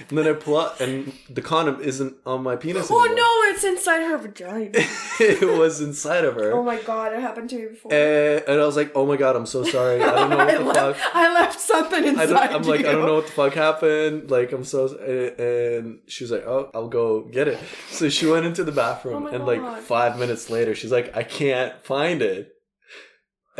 and 0.08 0.18
then 0.18 0.26
I 0.26 0.32
pull 0.32 0.58
out, 0.58 0.80
and 0.80 1.12
the 1.28 1.42
condom 1.42 1.80
isn't 1.80 2.16
on 2.24 2.42
my 2.42 2.56
penis. 2.56 2.88
Oh 2.90 3.00
anymore. 3.04 3.16
no, 3.16 3.54
it's 3.54 3.64
inside 3.64 4.00
her 4.02 4.16
vagina. 4.18 4.70
it 5.20 5.58
was 5.58 5.80
inside 5.80 6.24
of 6.24 6.34
her. 6.36 6.52
oh 6.52 6.62
my 6.62 6.78
god, 6.82 7.12
it 7.12 7.20
happened 7.20 7.50
to 7.50 7.56
me 7.56 7.66
before. 7.68 7.92
and, 7.92 8.42
and 8.48 8.60
I 8.60 8.64
was 8.64 8.76
like, 8.76 8.92
"Oh 8.94 9.04
my 9.06 9.16
god, 9.16 9.36
I'm 9.36 9.46
so 9.46 9.62
sorry. 9.64 10.02
I 10.02 10.14
don't 10.14 10.30
know 10.30 10.36
what 10.38 10.48
I, 10.48 10.54
the 10.58 10.64
left, 10.64 10.98
fuck." 11.00 11.14
I 11.14 11.34
left 11.34 11.60
something 11.60 12.04
I 12.04 12.08
inside 12.08 12.26
don't, 12.48 12.52
I'm 12.54 12.62
like. 12.62 12.80
I 12.86 12.92
don't 12.92 13.06
know 13.06 13.14
what 13.16 13.26
the 13.26 13.32
fuck 13.32 13.52
happened. 13.54 14.30
Like, 14.30 14.52
I'm 14.52 14.64
so. 14.64 14.86
And 14.96 16.00
she 16.06 16.24
was 16.24 16.30
like, 16.30 16.46
oh, 16.46 16.70
I'll 16.74 16.88
go 16.88 17.22
get 17.22 17.46
it. 17.48 17.58
So 17.90 18.08
she 18.08 18.26
went 18.26 18.46
into 18.46 18.64
the 18.64 18.72
bathroom, 18.72 19.24
Oh 19.24 19.26
and 19.28 19.44
God. 19.44 19.46
like 19.46 19.82
five 19.82 20.18
minutes 20.18 20.50
later, 20.50 20.74
she's 20.74 20.92
like, 20.92 21.16
I 21.16 21.22
can't 21.22 21.74
find 21.84 22.22
it. 22.22 22.56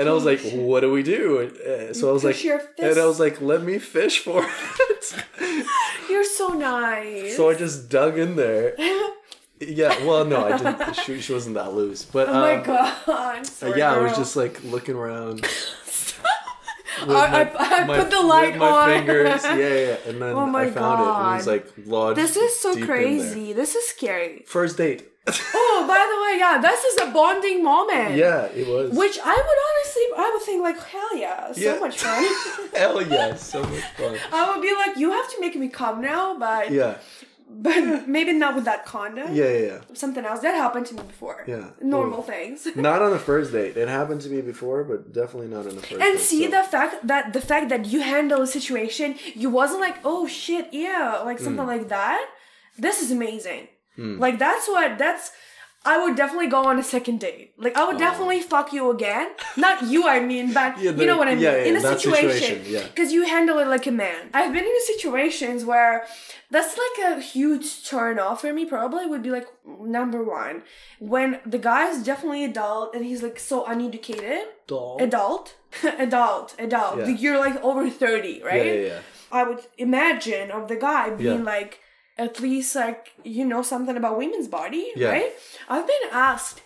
And 0.01 0.09
I 0.09 0.13
was 0.13 0.25
like, 0.25 0.41
what 0.55 0.81
do 0.81 0.91
we 0.91 1.03
do? 1.03 1.23
Uh, 1.43 1.93
So 1.95 2.09
I 2.09 2.13
was 2.13 2.25
like, 2.25 2.43
and 2.45 2.99
I 2.99 3.07
was 3.07 3.21
like, 3.21 3.41
let 3.41 3.63
me 3.63 3.79
fish 3.79 4.21
for 4.21 4.43
it. 4.45 5.67
You're 6.11 6.25
so 6.25 6.49
nice. 6.49 7.37
so 7.37 7.51
I 7.51 7.55
just 7.55 7.89
dug 7.91 8.19
in 8.19 8.37
there. 8.37 8.75
Yeah, 9.63 9.93
well, 10.07 10.25
no, 10.25 10.47
I 10.47 10.57
didn't. 10.57 10.97
She, 10.97 11.21
she 11.21 11.35
wasn't 11.35 11.55
that 11.57 11.75
loose, 11.75 12.03
but 12.07 12.31
oh 12.31 12.33
my 12.33 12.55
um, 12.55 12.63
god. 12.65 12.95
uh, 13.07 13.45
Sorry, 13.45 13.79
yeah, 13.79 13.93
I 13.93 13.99
was 13.99 14.17
just 14.17 14.35
like 14.35 14.65
looking 14.65 14.95
around. 14.97 15.45
I, 17.03 17.05
my- 17.05 17.15
I, 17.15 17.51
I 17.83 17.85
my- 17.85 17.99
put 17.99 18.09
the 18.11 18.21
with 18.23 18.27
light 18.27 18.57
my 18.57 18.67
on. 18.71 18.89
fingers. 18.89 19.45
Yeah, 19.45 19.57
yeah, 19.59 19.97
and 20.09 20.17
then 20.23 20.33
Oh 20.35 20.47
my 20.47 20.63
I 20.63 20.71
found 20.71 21.01
it. 21.03 21.07
and 21.09 21.33
It 21.33 21.37
was 21.37 21.45
God. 21.45 21.53
like 21.53 21.87
lodged. 21.87 22.17
This 22.19 22.37
is 22.37 22.59
so 22.59 22.85
crazy. 22.87 23.53
This 23.53 23.75
is 23.75 23.87
scary. 23.87 24.45
First 24.47 24.79
date. 24.79 25.09
Oh, 25.63 25.85
by 25.87 26.03
the 26.11 26.19
way, 26.25 26.39
yeah, 26.39 26.61
this 26.61 26.85
is 26.85 27.01
a 27.09 27.11
bonding 27.13 27.63
moment. 27.63 28.17
yeah, 28.17 28.45
it 28.47 28.67
was. 28.67 28.91
Which 28.91 29.19
I 29.23 29.35
would 29.47 29.61
honestly, 29.69 30.03
I 30.17 30.31
would 30.33 30.43
think 30.43 30.63
like, 30.63 30.79
hell 30.83 31.17
yeah, 31.17 31.53
so 31.53 31.61
Yeah. 31.61 31.79
much 31.79 31.99
fun. 31.99 32.25
Hell 32.75 33.03
yeah, 33.03 33.35
so 33.35 33.63
much 33.63 33.83
fun. 33.99 34.17
I 34.33 34.51
would 34.51 34.63
be 34.63 34.75
like, 34.75 34.97
you 34.97 35.11
have 35.11 35.29
to 35.33 35.41
make 35.41 35.55
me 35.57 35.69
come 35.69 36.01
now, 36.01 36.39
but 36.39 36.71
Yeah, 36.71 36.97
but 37.49 38.09
maybe 38.09 38.33
not 38.33 38.55
with 38.55 38.65
that 38.65 38.87
condom. 38.87 39.35
yeah, 39.35 39.45
yeah. 39.53 39.67
yeah. 39.67 39.79
Something 39.93 40.25
else 40.25 40.41
that 40.41 40.55
happened 40.55 40.87
to 40.87 40.95
me 40.95 41.03
before. 41.03 41.45
Yeah. 41.47 41.71
Normal 41.83 42.21
Ooh. 42.21 42.33
things. 42.33 42.67
Not 42.77 43.03
on 43.03 43.11
the 43.11 43.19
first 43.19 43.53
date. 43.53 43.77
It 43.77 43.89
happened 43.89 44.21
to 44.23 44.29
me 44.29 44.41
before, 44.41 44.85
but 44.85 45.13
definitely 45.13 45.49
not 45.49 45.67
on 45.67 45.75
the 45.77 45.83
first 45.83 45.91
date. 45.91 46.01
And 46.03 46.19
see 46.19 46.45
so- 46.45 46.51
the 46.51 46.63
fact 46.63 47.07
that 47.07 47.33
the 47.33 47.41
fact 47.41 47.69
that 47.71 47.87
you 47.87 48.01
handle 48.01 48.41
a 48.43 48.47
situation, 48.47 49.17
you 49.35 49.51
wasn't 49.51 49.81
like, 49.81 49.97
oh 50.05 50.27
shit, 50.27 50.69
yeah, 50.73 51.23
like 51.25 51.39
something 51.39 51.65
mm. 51.65 51.75
like 51.77 51.89
that. 51.89 52.25
This 52.79 53.03
is 53.03 53.11
amazing. 53.11 53.69
Like 53.97 54.39
that's 54.39 54.69
what 54.69 54.99
that's. 54.99 55.31
I 55.83 55.97
would 56.05 56.15
definitely 56.15 56.49
go 56.49 56.65
on 56.67 56.79
a 56.79 56.83
second 56.83 57.21
date. 57.21 57.55
Like 57.57 57.75
I 57.75 57.87
would 57.87 57.97
definitely 57.97 58.43
fuck 58.43 58.71
you 58.71 58.91
again. 58.91 59.31
Not 59.57 59.83
you, 59.85 60.07
I 60.07 60.21
mean, 60.21 60.53
but 60.53 60.79
Yeah, 60.85 60.91
you 60.91 61.07
know 61.07 61.17
what 61.17 61.27
I 61.29 61.35
mean. 61.35 61.43
yeah, 61.45 61.57
yeah, 61.57 61.65
in 61.65 61.77
a 61.77 61.81
situation, 61.81 62.63
because 62.89 63.13
you 63.15 63.25
handle 63.27 63.59
it 63.61 63.67
like 63.67 63.87
a 63.87 63.91
man. 63.91 64.29
I've 64.35 64.53
been 64.53 64.65
in 64.65 64.81
situations 64.93 65.65
where 65.65 66.05
that's 66.51 66.77
like 66.77 67.17
a 67.17 67.21
huge 67.23 67.89
turn 67.89 68.19
off 68.19 68.43
for 68.43 68.53
me. 68.53 68.67
Probably 68.67 69.07
would 69.07 69.23
be 69.23 69.31
like 69.31 69.49
number 69.67 70.23
one 70.23 70.65
when 70.99 71.41
the 71.47 71.57
guy 71.59 71.89
is 71.89 72.03
definitely 72.05 72.45
adult 72.45 72.95
and 72.95 73.03
he's 73.03 73.23
like 73.23 73.39
so 73.39 73.65
uneducated. 73.65 74.49
Adult, 75.01 75.55
adult, 75.83 76.55
adult. 76.59 76.99
Like, 76.99 77.23
you're 77.23 77.39
like 77.39 77.57
over 77.65 77.89
thirty, 77.89 78.43
right? 78.43 78.67
Yeah, 78.67 78.73
yeah. 78.89 78.99
I 79.33 79.45
would 79.45 79.61
imagine 79.79 80.51
of 80.51 80.69
the 80.69 80.77
guy 80.77 81.09
being 81.09 81.43
like 81.45 81.81
at 82.27 82.35
least 82.47 82.71
like 82.85 83.03
you 83.25 83.45
know 83.45 83.63
something 83.63 83.97
about 83.97 84.19
women's 84.23 84.49
body, 84.59 84.85
Yeah. 84.97 85.09
right? 85.15 85.33
I've 85.69 85.87
been 85.95 86.07
asked 86.13 86.59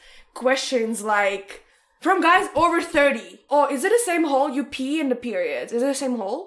questions 0.42 1.02
like 1.16 1.48
from 2.00 2.20
guys 2.20 2.46
over 2.54 2.80
30. 2.82 3.40
Oh, 3.50 3.66
is 3.74 3.84
it 3.84 3.92
the 3.96 4.02
same 4.10 4.24
hole 4.24 4.48
you 4.56 4.64
pee 4.76 5.00
in 5.02 5.08
the 5.08 5.20
periods? 5.30 5.72
Is 5.72 5.82
it 5.82 5.86
the 5.86 5.94
same 6.04 6.16
hole? 6.22 6.42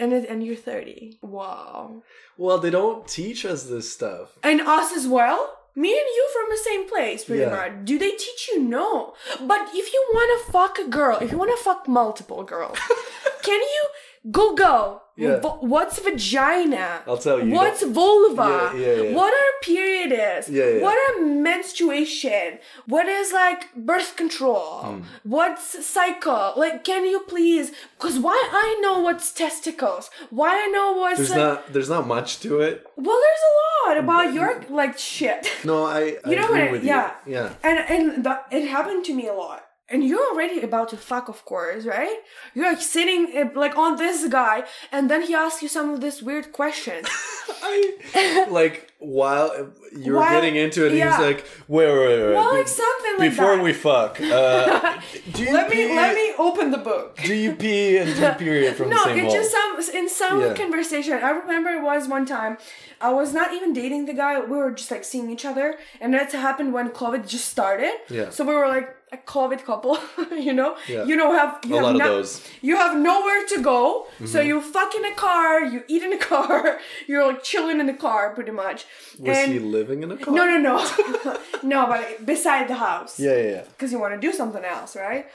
And 0.00 0.12
it, 0.12 0.28
and 0.30 0.44
you're 0.44 0.54
30. 0.54 1.18
Wow. 1.22 2.02
Well, 2.36 2.58
they 2.58 2.70
don't 2.70 3.06
teach 3.08 3.44
us 3.44 3.64
this 3.64 3.92
stuff. 3.92 4.38
And 4.44 4.60
us 4.60 4.92
as 4.96 5.08
well? 5.08 5.40
Me 5.74 5.90
and 5.90 6.08
you 6.16 6.24
from 6.34 6.46
the 6.50 6.62
same 6.68 6.88
place, 6.88 7.24
pretty 7.24 7.42
Yeah. 7.42 7.56
much. 7.58 7.72
Do 7.84 7.98
they 7.98 8.10
teach 8.12 8.42
you? 8.52 8.60
No. 8.62 9.14
But 9.40 9.62
if 9.80 9.86
you 9.92 10.00
want 10.12 10.30
to 10.46 10.52
fuck 10.52 10.78
a 10.78 10.88
girl, 10.88 11.18
if 11.20 11.32
you 11.32 11.38
want 11.38 11.50
to 11.56 11.64
fuck 11.68 11.88
multiple 11.88 12.42
girls, 12.44 12.78
can 13.48 13.60
you 13.60 13.82
Google 14.30 15.02
Yeah. 15.16 15.40
wh- 15.40 15.62
what's 15.64 15.98
vagina? 15.98 17.02
I'll 17.06 17.18
tell 17.18 17.38
you. 17.42 17.52
What's 17.52 17.82
vulva? 17.82 18.70
Yeah, 18.76 18.94
yeah. 19.02 19.14
What 19.18 19.32
are 19.34 19.52
period 19.62 20.12
is? 20.12 20.48
What 20.82 20.96
are 21.06 21.24
menstruation? 21.24 22.58
What 22.86 23.06
is 23.08 23.32
like 23.32 23.74
birth 23.74 24.16
control? 24.16 24.80
Hmm. 24.84 25.00
What's 25.24 25.84
cycle? 25.84 26.52
Like, 26.56 26.84
can 26.84 27.04
you 27.04 27.20
please? 27.20 27.72
Because 27.98 28.18
why 28.18 28.38
I 28.52 28.78
know 28.82 29.00
what's 29.00 29.32
testicles? 29.32 30.10
Why 30.30 30.50
I 30.64 30.66
know 30.68 30.92
what's 30.92 31.18
There's 31.18 31.30
like, 31.30 31.38
not 31.38 31.72
there's 31.72 31.88
not 31.90 32.06
much 32.06 32.40
to 32.40 32.60
it. 32.60 32.86
well, 32.96 33.18
there's 33.24 33.44
a 33.52 33.54
lot 33.88 33.96
about 34.04 34.34
your 34.34 34.64
like 34.70 34.98
shit. 34.98 35.50
No, 35.64 35.84
I, 35.84 36.16
I 36.24 36.30
You 36.30 36.36
know 36.36 36.50
what 36.50 36.60
I- 36.60 36.74
yeah. 36.76 37.10
Yeah. 37.26 37.52
And 37.62 37.78
and 37.94 38.24
that 38.24 38.46
it 38.50 38.68
happened 38.68 39.04
to 39.06 39.14
me 39.14 39.26
a 39.28 39.34
lot. 39.34 39.64
And 39.90 40.04
you're 40.04 40.26
already 40.32 40.60
about 40.60 40.90
to 40.90 40.98
fuck, 40.98 41.28
of 41.28 41.44
course, 41.46 41.86
right? 41.86 42.18
You're 42.54 42.66
like 42.72 42.82
sitting 42.82 43.30
eh, 43.34 43.48
like 43.54 43.74
on 43.78 43.96
this 43.96 44.28
guy, 44.28 44.64
and 44.92 45.10
then 45.10 45.22
he 45.22 45.34
asks 45.34 45.62
you 45.62 45.68
some 45.68 45.88
of 45.90 46.02
this 46.02 46.20
weird 46.22 46.52
questions. 46.52 47.08
I 47.64 48.46
like 48.50 48.92
while 48.98 49.70
you're 49.96 50.16
While- 50.16 50.30
getting 50.32 50.56
into 50.56 50.86
it, 50.86 50.92
yeah. 50.92 51.16
he's 51.16 51.24
like, 51.24 51.46
wait, 51.68 51.86
wait, 51.86 51.98
wait, 52.22 52.34
well, 52.34 52.52
like 52.54 52.68
something 52.68 53.12
like 53.18 53.30
that. 53.30 53.36
before 53.36 53.56
that. 53.56 53.62
we 53.64 53.72
fuck, 53.72 54.20
uh, 54.20 55.00
do 55.32 55.44
you 55.44 55.52
let 55.52 55.70
pee, 55.70 55.86
me 55.88 55.96
let 55.96 56.14
me 56.14 56.34
open 56.38 56.70
the 56.70 56.78
book. 56.78 57.16
do 57.24 57.34
you 57.34 57.54
pee 57.54 57.96
and 57.96 58.14
do 58.14 58.30
period 58.44 58.76
from 58.76 58.90
no, 58.90 58.96
the 58.98 59.04
same 59.04 59.18
it's 59.24 59.32
hole? 59.32 59.42
just 59.42 59.50
some 59.52 59.96
in 59.98 60.08
some 60.08 60.40
Yeah. 60.42 60.54
conversation. 60.54 61.14
I 61.14 61.30
remember 61.30 61.70
it 61.70 61.82
was 61.82 62.06
one 62.08 62.26
time. 62.26 62.58
I 63.00 63.10
was 63.12 63.32
not 63.32 63.54
even 63.54 63.72
dating 63.72 64.04
the 64.06 64.12
guy. 64.14 64.38
We 64.40 64.56
were 64.56 64.72
just 64.72 64.90
like 64.90 65.04
seeing 65.04 65.30
each 65.30 65.44
other, 65.46 65.78
and 66.00 66.12
that 66.12 66.30
happened 66.32 66.72
when 66.74 66.90
COVID 66.90 67.26
just 67.26 67.46
started. 67.48 67.92
Yeah. 68.10 68.28
So 68.30 68.44
we 68.44 68.52
were 68.54 68.68
like 68.68 68.94
a 69.12 69.16
COVID 69.16 69.64
couple, 69.64 69.98
you 70.32 70.52
know. 70.52 70.76
Yeah. 70.88 71.04
You 71.04 71.16
know, 71.16 71.32
have 71.32 71.58
you 71.64 71.74
A 71.74 71.76
have 71.76 71.84
lot 71.84 71.94
of 71.94 71.98
no- 72.00 72.08
those. 72.16 72.40
Mm-hmm. 72.40 72.66
You 72.66 72.76
have 72.76 72.98
nowhere 72.98 73.46
to 73.46 73.62
go, 73.62 74.06
so 74.26 74.40
you 74.40 74.60
fuck 74.60 74.94
in 74.94 75.04
a 75.04 75.14
car. 75.14 75.64
You 75.64 75.82
eat 75.88 76.02
in 76.02 76.12
a 76.12 76.18
car. 76.32 76.78
You're 77.06 77.26
like 77.26 77.42
chilling 77.42 77.80
in 77.80 77.86
the 77.86 77.94
car, 77.94 78.34
pretty 78.34 78.52
much. 78.52 78.84
Was 79.18 79.36
and 79.36 79.52
he 79.52 79.58
living 79.58 80.02
in 80.02 80.10
a 80.12 80.16
car? 80.16 80.34
no, 80.34 80.44
no, 80.46 80.58
no, 80.58 81.38
no, 81.62 81.86
but 81.86 82.24
beside 82.26 82.68
the 82.68 82.74
house 82.74 83.18
Yeah, 83.18 83.36
yeah, 83.36 83.50
yeah. 83.50 83.62
because 83.70 83.90
you 83.92 83.98
want 83.98 84.14
to 84.14 84.20
do 84.20 84.32
something 84.32 84.64
else, 84.64 84.94
right? 84.96 85.26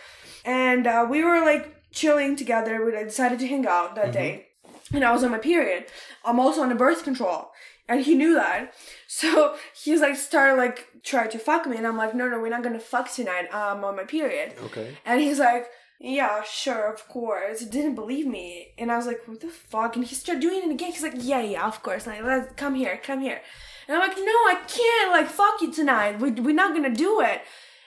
And 0.45 0.85
uh, 0.87 1.05
we 1.09 1.23
were 1.23 1.41
like 1.41 1.65
chilling 1.91 2.35
together. 2.35 2.85
We 2.85 2.91
decided 2.91 3.39
to 3.39 3.47
hang 3.47 3.65
out 3.67 3.95
that 3.95 4.11
day, 4.11 4.47
and 4.93 5.03
I 5.03 5.11
was 5.11 5.23
on 5.23 5.31
my 5.31 5.37
period. 5.39 5.85
I'm 6.25 6.39
also 6.39 6.61
on 6.61 6.69
the 6.69 6.75
birth 6.75 7.03
control, 7.03 7.51
and 7.87 8.01
he 8.01 8.15
knew 8.15 8.33
that. 8.35 8.73
So 9.07 9.55
he's 9.75 10.01
like 10.01 10.15
started 10.15 10.55
like 10.57 10.87
trying 11.03 11.29
to 11.31 11.39
fuck 11.39 11.65
me, 11.67 11.77
and 11.77 11.85
I'm 11.85 11.97
like, 11.97 12.15
no, 12.15 12.27
no, 12.27 12.39
we're 12.39 12.49
not 12.49 12.63
gonna 12.63 12.79
fuck 12.79 13.11
tonight. 13.11 13.47
I'm 13.51 13.83
on 13.83 13.95
my 13.95 14.03
period. 14.03 14.53
Okay. 14.65 14.97
And 15.05 15.21
he's 15.21 15.39
like, 15.39 15.67
yeah, 15.99 16.43
sure, 16.43 16.91
of 16.91 17.07
course. 17.07 17.61
He 17.61 17.65
didn't 17.65 17.95
believe 17.95 18.27
me. 18.27 18.73
And 18.77 18.91
I 18.91 18.97
was 18.97 19.07
like, 19.07 19.21
what 19.25 19.39
the 19.39 19.47
fuck? 19.47 19.95
And 19.95 20.05
he 20.05 20.15
started 20.15 20.41
doing 20.41 20.63
it 20.63 20.71
again. 20.71 20.91
He's 20.91 21.03
like, 21.03 21.13
yeah, 21.17 21.41
yeah, 21.41 21.65
of 21.65 21.81
course. 21.81 22.07
Like, 22.07 22.23
let's 22.23 22.53
come 22.55 22.75
here, 22.75 22.99
come 23.01 23.21
here. 23.21 23.41
And 23.87 23.97
I'm 23.97 24.07
like, 24.07 24.17
no, 24.17 24.23
I 24.23 24.61
can't, 24.67 25.11
like, 25.11 25.27
fuck 25.27 25.61
you 25.61 25.71
tonight. 25.71 26.19
We, 26.19 26.31
we're 26.31 26.55
not 26.55 26.73
gonna 26.73 26.93
do 26.93 27.21
it. 27.21 27.41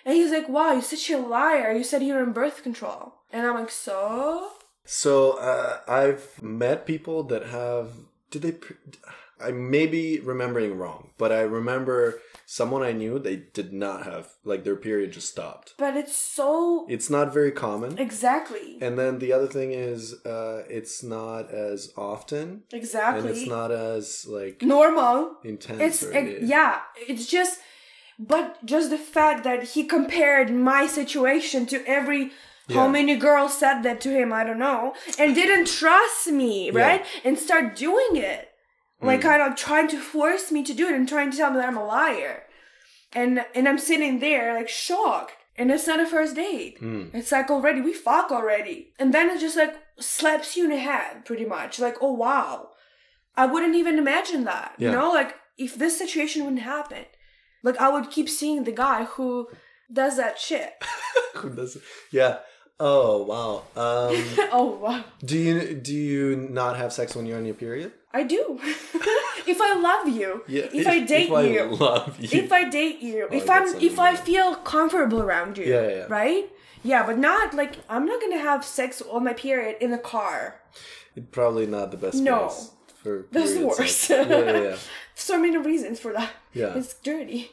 And 0.04 0.14
he's 0.14 0.30
like, 0.30 0.48
wow, 0.48 0.72
you're 0.72 0.82
such 0.82 1.10
a 1.10 1.18
liar. 1.18 1.72
You 1.72 1.84
said 1.84 2.02
you're 2.02 2.22
in 2.22 2.32
birth 2.32 2.62
control. 2.62 3.14
And 3.32 3.46
I'm 3.46 3.54
like, 3.54 3.70
so? 3.70 4.50
So 4.84 5.32
uh, 5.38 5.80
I've 5.88 6.42
met 6.42 6.86
people 6.86 7.24
that 7.24 7.46
have. 7.46 7.92
Did 8.30 8.42
they? 8.42 8.54
I 9.40 9.50
may 9.50 9.86
be 9.86 10.20
remembering 10.20 10.78
wrong, 10.78 11.10
but 11.18 11.30
I 11.32 11.40
remember 11.40 12.20
someone 12.46 12.82
I 12.82 12.92
knew. 12.92 13.18
They 13.18 13.36
did 13.36 13.72
not 13.72 14.04
have 14.04 14.28
like 14.44 14.64
their 14.64 14.76
period 14.76 15.12
just 15.12 15.28
stopped. 15.28 15.74
But 15.76 15.96
it's 15.96 16.16
so. 16.16 16.86
It's 16.88 17.10
not 17.10 17.34
very 17.34 17.52
common. 17.52 17.98
Exactly. 17.98 18.78
And 18.80 18.98
then 18.98 19.18
the 19.18 19.32
other 19.32 19.46
thing 19.46 19.72
is, 19.72 20.14
uh, 20.24 20.64
it's 20.68 21.02
not 21.02 21.50
as 21.50 21.92
often, 21.96 22.62
Exactly. 22.72 23.20
and 23.20 23.30
it's 23.30 23.46
not 23.46 23.70
as 23.70 24.26
like 24.26 24.62
normal. 24.62 25.36
intense. 25.44 25.80
It's 25.80 26.02
ex- 26.12 26.42
yeah, 26.42 26.80
it's 26.96 27.26
just 27.26 27.60
but 28.18 28.64
just 28.64 28.90
the 28.90 28.98
fact 28.98 29.44
that 29.44 29.62
he 29.62 29.84
compared 29.84 30.50
my 30.50 30.86
situation 30.86 31.66
to 31.66 31.84
every 31.86 32.32
how 32.74 32.88
many 32.88 33.14
girls 33.14 33.56
said 33.56 33.82
that 33.82 34.00
to 34.00 34.10
him, 34.10 34.32
I 34.32 34.42
don't 34.42 34.58
know, 34.58 34.94
and 35.20 35.36
didn't 35.36 35.68
trust 35.68 36.26
me, 36.32 36.70
right? 36.72 37.04
And 37.24 37.38
start 37.38 37.76
doing 37.76 38.16
it. 38.16 38.45
Like 39.02 39.20
Hmm. 39.22 39.28
kind 39.28 39.42
of 39.42 39.56
trying 39.56 39.88
to 39.88 40.00
force 40.00 40.50
me 40.50 40.62
to 40.64 40.72
do 40.74 40.86
it 40.88 40.94
and 40.94 41.08
trying 41.08 41.30
to 41.30 41.36
tell 41.36 41.50
me 41.50 41.58
that 41.58 41.68
I'm 41.68 41.76
a 41.76 41.84
liar. 41.86 42.44
And 43.12 43.44
and 43.54 43.68
I'm 43.68 43.78
sitting 43.78 44.18
there 44.20 44.54
like 44.54 44.68
shocked. 44.68 45.32
And 45.58 45.70
it's 45.70 45.86
not 45.86 46.00
a 46.00 46.06
first 46.06 46.34
date. 46.36 46.78
Hmm. 46.78 47.04
It's 47.14 47.32
like 47.32 47.50
already 47.50 47.80
we 47.80 47.92
fuck 47.94 48.30
already. 48.30 48.92
And 48.98 49.12
then 49.14 49.30
it 49.30 49.40
just 49.40 49.56
like 49.56 49.74
slaps 49.98 50.56
you 50.56 50.64
in 50.64 50.70
the 50.70 50.78
head 50.78 51.24
pretty 51.24 51.44
much. 51.46 51.78
Like, 51.78 51.96
oh 52.00 52.12
wow. 52.12 52.70
I 53.36 53.46
wouldn't 53.46 53.74
even 53.76 53.98
imagine 53.98 54.44
that. 54.44 54.74
Yeah. 54.78 54.90
You 54.90 54.96
know, 54.96 55.10
like 55.10 55.34
if 55.58 55.76
this 55.76 55.96
situation 55.98 56.44
wouldn't 56.44 56.62
happen, 56.62 57.04
like 57.62 57.78
I 57.78 57.88
would 57.88 58.10
keep 58.10 58.28
seeing 58.28 58.64
the 58.64 58.72
guy 58.72 59.04
who 59.04 59.48
does 59.92 60.16
that 60.16 60.38
shit. 60.38 60.72
Who 61.36 61.50
does- 61.50 61.76
it? 61.76 61.82
yeah. 62.10 62.38
Oh 62.78 63.22
wow. 63.22 63.62
Um, 63.74 64.24
oh 64.52 64.78
wow. 64.82 65.04
do 65.24 65.38
you 65.38 65.74
do 65.74 65.94
you 65.94 66.36
not 66.36 66.76
have 66.76 66.92
sex 66.92 67.16
when 67.16 67.24
you're 67.26 67.38
on 67.38 67.46
your 67.46 67.54
period? 67.54 67.92
I 68.12 68.22
do. 68.22 68.58
if 69.46 69.58
I 69.60 69.78
love 69.78 70.08
you, 70.14 70.42
Yeah. 70.46 70.68
if, 70.72 70.86
I 70.86 71.00
date 71.00 71.28
if 71.28 71.32
I 71.32 71.42
you, 71.42 71.64
love 71.76 72.18
you. 72.20 72.28
if 72.32 72.52
I 72.52 72.68
date 72.68 73.00
you, 73.02 73.28
if 73.30 73.48
I'm 73.48 73.66
if 73.80 73.98
I 73.98 74.14
feel 74.16 74.54
comfortable 74.56 75.22
around 75.22 75.58
you, 75.58 75.64
Yeah, 75.64 75.82
yeah, 75.82 75.96
yeah. 75.96 76.06
right? 76.08 76.50
Yeah, 76.82 77.04
but 77.06 77.18
not 77.18 77.54
like 77.54 77.76
I'm 77.88 78.06
not 78.06 78.20
gonna 78.20 78.38
have 78.38 78.64
sex 78.64 79.02
on 79.02 79.24
my 79.24 79.32
period 79.32 79.76
in 79.80 79.92
a 79.92 79.98
car. 79.98 80.60
Probably 81.32 81.66
not 81.66 81.90
the 81.90 81.96
best 81.96 82.16
No. 82.22 82.52
That's 83.32 83.54
the 83.54 83.66
worst. 83.66 84.10
Yeah, 84.10 84.28
yeah, 84.28 84.60
yeah. 84.60 84.76
So 85.14 85.38
many 85.40 85.56
reasons 85.56 85.98
for 85.98 86.12
that. 86.12 86.30
Yeah. 86.52 86.74
It's 86.76 86.92
dirty. 86.94 87.50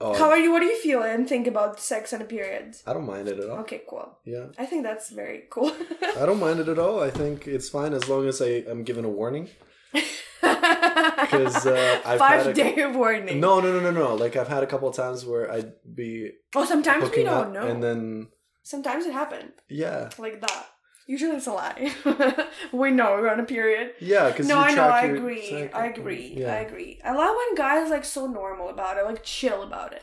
Oh, 0.00 0.14
How 0.18 0.28
are 0.28 0.38
you? 0.38 0.52
What 0.52 0.60
do 0.60 0.66
you 0.66 0.78
feel 0.80 1.02
and 1.02 1.28
think 1.28 1.46
about 1.46 1.80
sex 1.80 2.12
and 2.12 2.22
a 2.22 2.26
period? 2.26 2.76
I 2.86 2.92
don't 2.92 3.06
mind 3.06 3.28
it 3.28 3.38
at 3.38 3.48
all. 3.48 3.58
Okay, 3.60 3.82
cool. 3.88 4.18
Yeah. 4.24 4.46
I 4.58 4.66
think 4.66 4.82
that's 4.82 5.10
very 5.10 5.44
cool. 5.50 5.72
I 6.18 6.26
don't 6.26 6.38
mind 6.40 6.60
it 6.60 6.68
at 6.68 6.78
all. 6.78 7.02
I 7.02 7.10
think 7.10 7.46
it's 7.46 7.68
fine 7.68 7.94
as 7.94 8.08
long 8.08 8.26
as 8.28 8.42
I 8.42 8.62
am 8.68 8.84
given 8.84 9.04
a 9.04 9.08
warning. 9.10 9.48
Because 10.40 11.66
uh, 11.66 12.00
I've 12.04 12.18
Five 12.18 12.46
had 12.46 12.46
a, 12.48 12.54
day 12.54 12.86
warning. 12.86 13.40
No, 13.40 13.58
no, 13.60 13.72
no, 13.72 13.80
no, 13.80 13.90
no. 13.90 14.14
Like 14.14 14.36
I've 14.36 14.46
had 14.48 14.62
a 14.62 14.66
couple 14.66 14.88
of 14.88 14.94
times 14.94 15.24
where 15.24 15.50
I'd 15.50 15.72
be 15.94 16.30
Oh, 16.54 16.64
sometimes 16.64 17.10
we 17.10 17.24
don't 17.24 17.52
know. 17.52 17.66
and 17.66 17.82
then 17.82 18.28
Sometimes 18.62 19.06
it 19.06 19.12
happened 19.12 19.52
yeah, 19.68 20.10
like 20.18 20.40
that. 20.40 20.66
Usually 21.06 21.36
it's 21.36 21.46
a 21.46 21.52
lie. 21.52 21.92
we 22.72 22.90
know 22.90 23.12
we're 23.12 23.28
on 23.30 23.38
a 23.40 23.44
period. 23.44 23.92
yeah. 24.00 24.28
Because 24.30 24.48
No, 24.48 24.58
I 24.58 24.74
know. 24.74 24.82
I 24.88 25.02
agree. 25.02 25.68
I 25.72 25.86
agree. 25.86 26.34
Yeah. 26.36 26.52
I 26.52 26.56
agree. 26.56 27.00
I 27.04 27.12
love 27.12 27.34
when 27.36 27.54
guys 27.54 27.90
like 27.90 28.04
so 28.04 28.26
normal 28.26 28.68
about 28.70 28.98
it, 28.98 29.04
like 29.04 29.22
chill 29.22 29.62
about 29.62 29.92
it. 29.92 30.02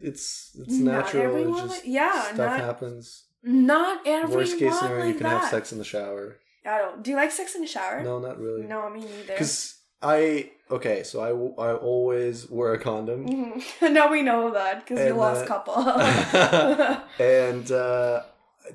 It's 0.00 0.50
it's 0.58 0.74
Not 0.74 1.04
natural. 1.06 1.22
everyone 1.24 1.68
just 1.68 1.86
yeah, 1.86 2.24
stuff 2.24 2.36
not- 2.36 2.60
happens. 2.60 3.24
Not 3.46 4.06
everyone 4.06 4.38
Worst 4.38 4.58
case 4.58 4.78
scenario, 4.78 4.98
like 5.04 5.08
you 5.08 5.14
can 5.14 5.22
that. 5.24 5.40
have 5.42 5.50
sex 5.50 5.70
in 5.72 5.78
the 5.78 5.84
shower. 5.84 6.38
I 6.66 6.78
don't. 6.78 7.02
Do 7.02 7.10
you 7.10 7.16
like 7.16 7.30
sex 7.30 7.54
in 7.54 7.60
the 7.60 7.66
shower? 7.66 8.02
No, 8.02 8.18
not 8.18 8.38
really. 8.38 8.62
No, 8.62 8.88
me 8.88 9.00
neither. 9.00 9.34
Because 9.34 9.76
I 10.02 10.50
okay, 10.70 11.02
so 11.02 11.20
I, 11.20 11.28
I 11.62 11.74
always 11.74 12.48
wear 12.50 12.72
a 12.72 12.78
condom. 12.78 13.26
Mhm. 13.28 13.92
now 13.92 14.10
we 14.10 14.22
know 14.22 14.50
that 14.52 14.86
because 14.86 15.06
you 15.06 15.14
lost 15.14 15.44
uh, 15.44 15.46
couple. 15.46 15.74
and 17.18 17.70
uh, 17.70 18.22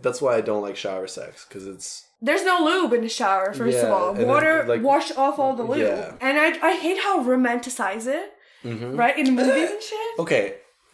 that's 0.01 0.21
why 0.21 0.35
I 0.35 0.41
don't 0.41 0.61
like 0.61 0.75
shower 0.77 1.07
sex 1.07 1.45
because 1.47 1.65
it's 1.67 2.05
There's 2.21 2.43
no 2.43 2.57
lube 2.63 2.93
in 2.93 3.01
the 3.01 3.09
shower. 3.09 3.53
First 3.53 3.79
of 3.83 3.89
all, 3.91 4.13
water 4.13 4.65
like- 4.67 4.83
wash 4.83 5.09
off 5.17 5.39
all 5.39 5.55
the 5.55 5.63
lube, 5.63 5.79
Yeah. 5.79 6.13
and 6.21 6.37
I 6.39 6.47
I 6.69 6.73
hate 6.75 6.99
how 6.99 7.23
romanticize 7.23 8.05
it, 8.07 8.33
Mhm. 8.63 8.97
right 8.97 9.17
in 9.17 9.35
movies 9.39 9.69
and 9.71 9.81
shit. 9.81 10.19
okay. 10.19 10.45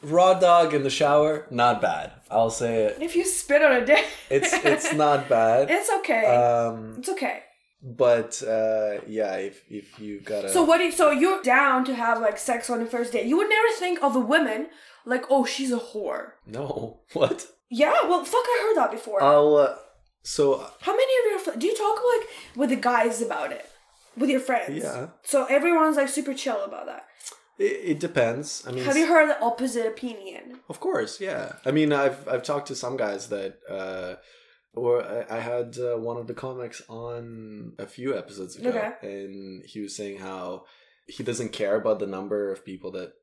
raw 0.03 0.34
dog 0.36 0.74
in 0.78 0.84
the 0.84 0.89
shower, 1.01 1.47
not 1.49 1.82
bad. 1.82 2.11
I'll 2.30 2.51
say 2.51 2.74
it. 2.86 2.97
If 3.01 3.15
you 3.15 3.24
spit 3.26 3.61
on 3.63 3.72
a 3.82 3.84
dick, 3.86 4.05
It's 4.30 4.53
it's 4.72 4.93
not 5.03 5.28
bad. 5.30 5.61
it's 5.72 5.89
okay. 5.99 6.26
Um, 6.26 6.95
it's 6.99 7.09
okay. 7.15 7.38
but 7.82 8.32
uh, 8.43 9.01
yeah, 9.07 9.34
if 9.49 9.55
if 9.69 9.99
you 9.99 10.19
gotta. 10.32 10.49
So 10.49 10.61
what? 10.63 10.80
You, 10.82 10.91
so 10.91 11.05
you're 11.11 11.41
down 11.41 11.86
to 11.86 11.93
have 11.95 12.17
like 12.28 12.38
sex 12.38 12.69
on 12.69 12.78
the 12.84 12.89
first 12.95 13.09
date? 13.13 13.26
You 13.26 13.38
would 13.38 13.49
never 13.57 13.69
think 13.84 14.03
of 14.03 14.15
a 14.15 14.19
woman 14.34 14.67
like, 15.05 15.26
oh, 15.30 15.43
she's 15.45 15.72
a 15.72 15.82
whore. 15.89 16.24
no, 16.45 16.99
what? 17.13 17.47
Yeah, 17.70 17.93
well, 18.07 18.24
fuck, 18.24 18.43
I 18.45 18.59
heard 18.68 18.82
that 18.84 18.91
before. 18.91 19.22
I'll. 19.24 19.55
Uh, 19.55 19.76
so 20.24 20.57
How 20.82 20.91
many 20.95 21.13
of 21.36 21.45
your 21.45 21.55
do 21.55 21.68
you 21.68 21.76
talk 21.76 21.99
like 22.13 22.28
with 22.55 22.70
the 22.70 22.76
guys 22.78 23.22
about 23.22 23.51
it, 23.51 23.66
with 24.18 24.30
your 24.30 24.39
friends? 24.39 24.84
Yeah. 24.84 25.07
So 25.24 25.45
everyone's 25.45 25.97
like 25.97 26.09
super 26.09 26.34
chill 26.34 26.63
about 26.63 26.86
that. 26.88 27.05
it, 27.59 27.63
it 27.91 27.99
depends. 27.99 28.63
I 28.68 28.72
mean, 28.72 28.84
Have 28.86 28.97
you 28.97 29.07
heard 29.07 29.30
the 29.30 29.39
opposite 29.41 29.86
opinion? 29.86 30.59
Of 30.70 30.80
course, 30.80 31.20
yeah. 31.22 31.53
I 31.66 31.72
mean, 31.72 31.93
I've 31.93 32.28
I've 32.28 32.43
talked 32.43 32.68
to 32.70 32.76
some 32.76 32.97
guys 32.97 33.30
that, 33.30 33.59
uh, 33.70 34.16
or 34.74 35.03
I, 35.03 35.38
I 35.38 35.39
had 35.39 35.78
uh, 35.78 35.97
one 35.97 36.18
of 36.18 36.26
the 36.28 36.34
comics 36.34 36.82
on 36.89 37.74
a 37.78 37.86
few 37.86 38.18
episodes 38.18 38.55
ago, 38.55 38.70
Okay. 38.70 38.91
and 39.03 39.63
he 39.66 39.80
was 39.82 39.95
saying 39.95 40.20
how 40.20 40.66
he 41.07 41.24
doesn't 41.24 41.51
care 41.53 41.76
about 41.76 41.99
the 41.99 42.07
number 42.07 42.51
of 42.51 42.66
people 42.66 42.89
that 42.91 43.13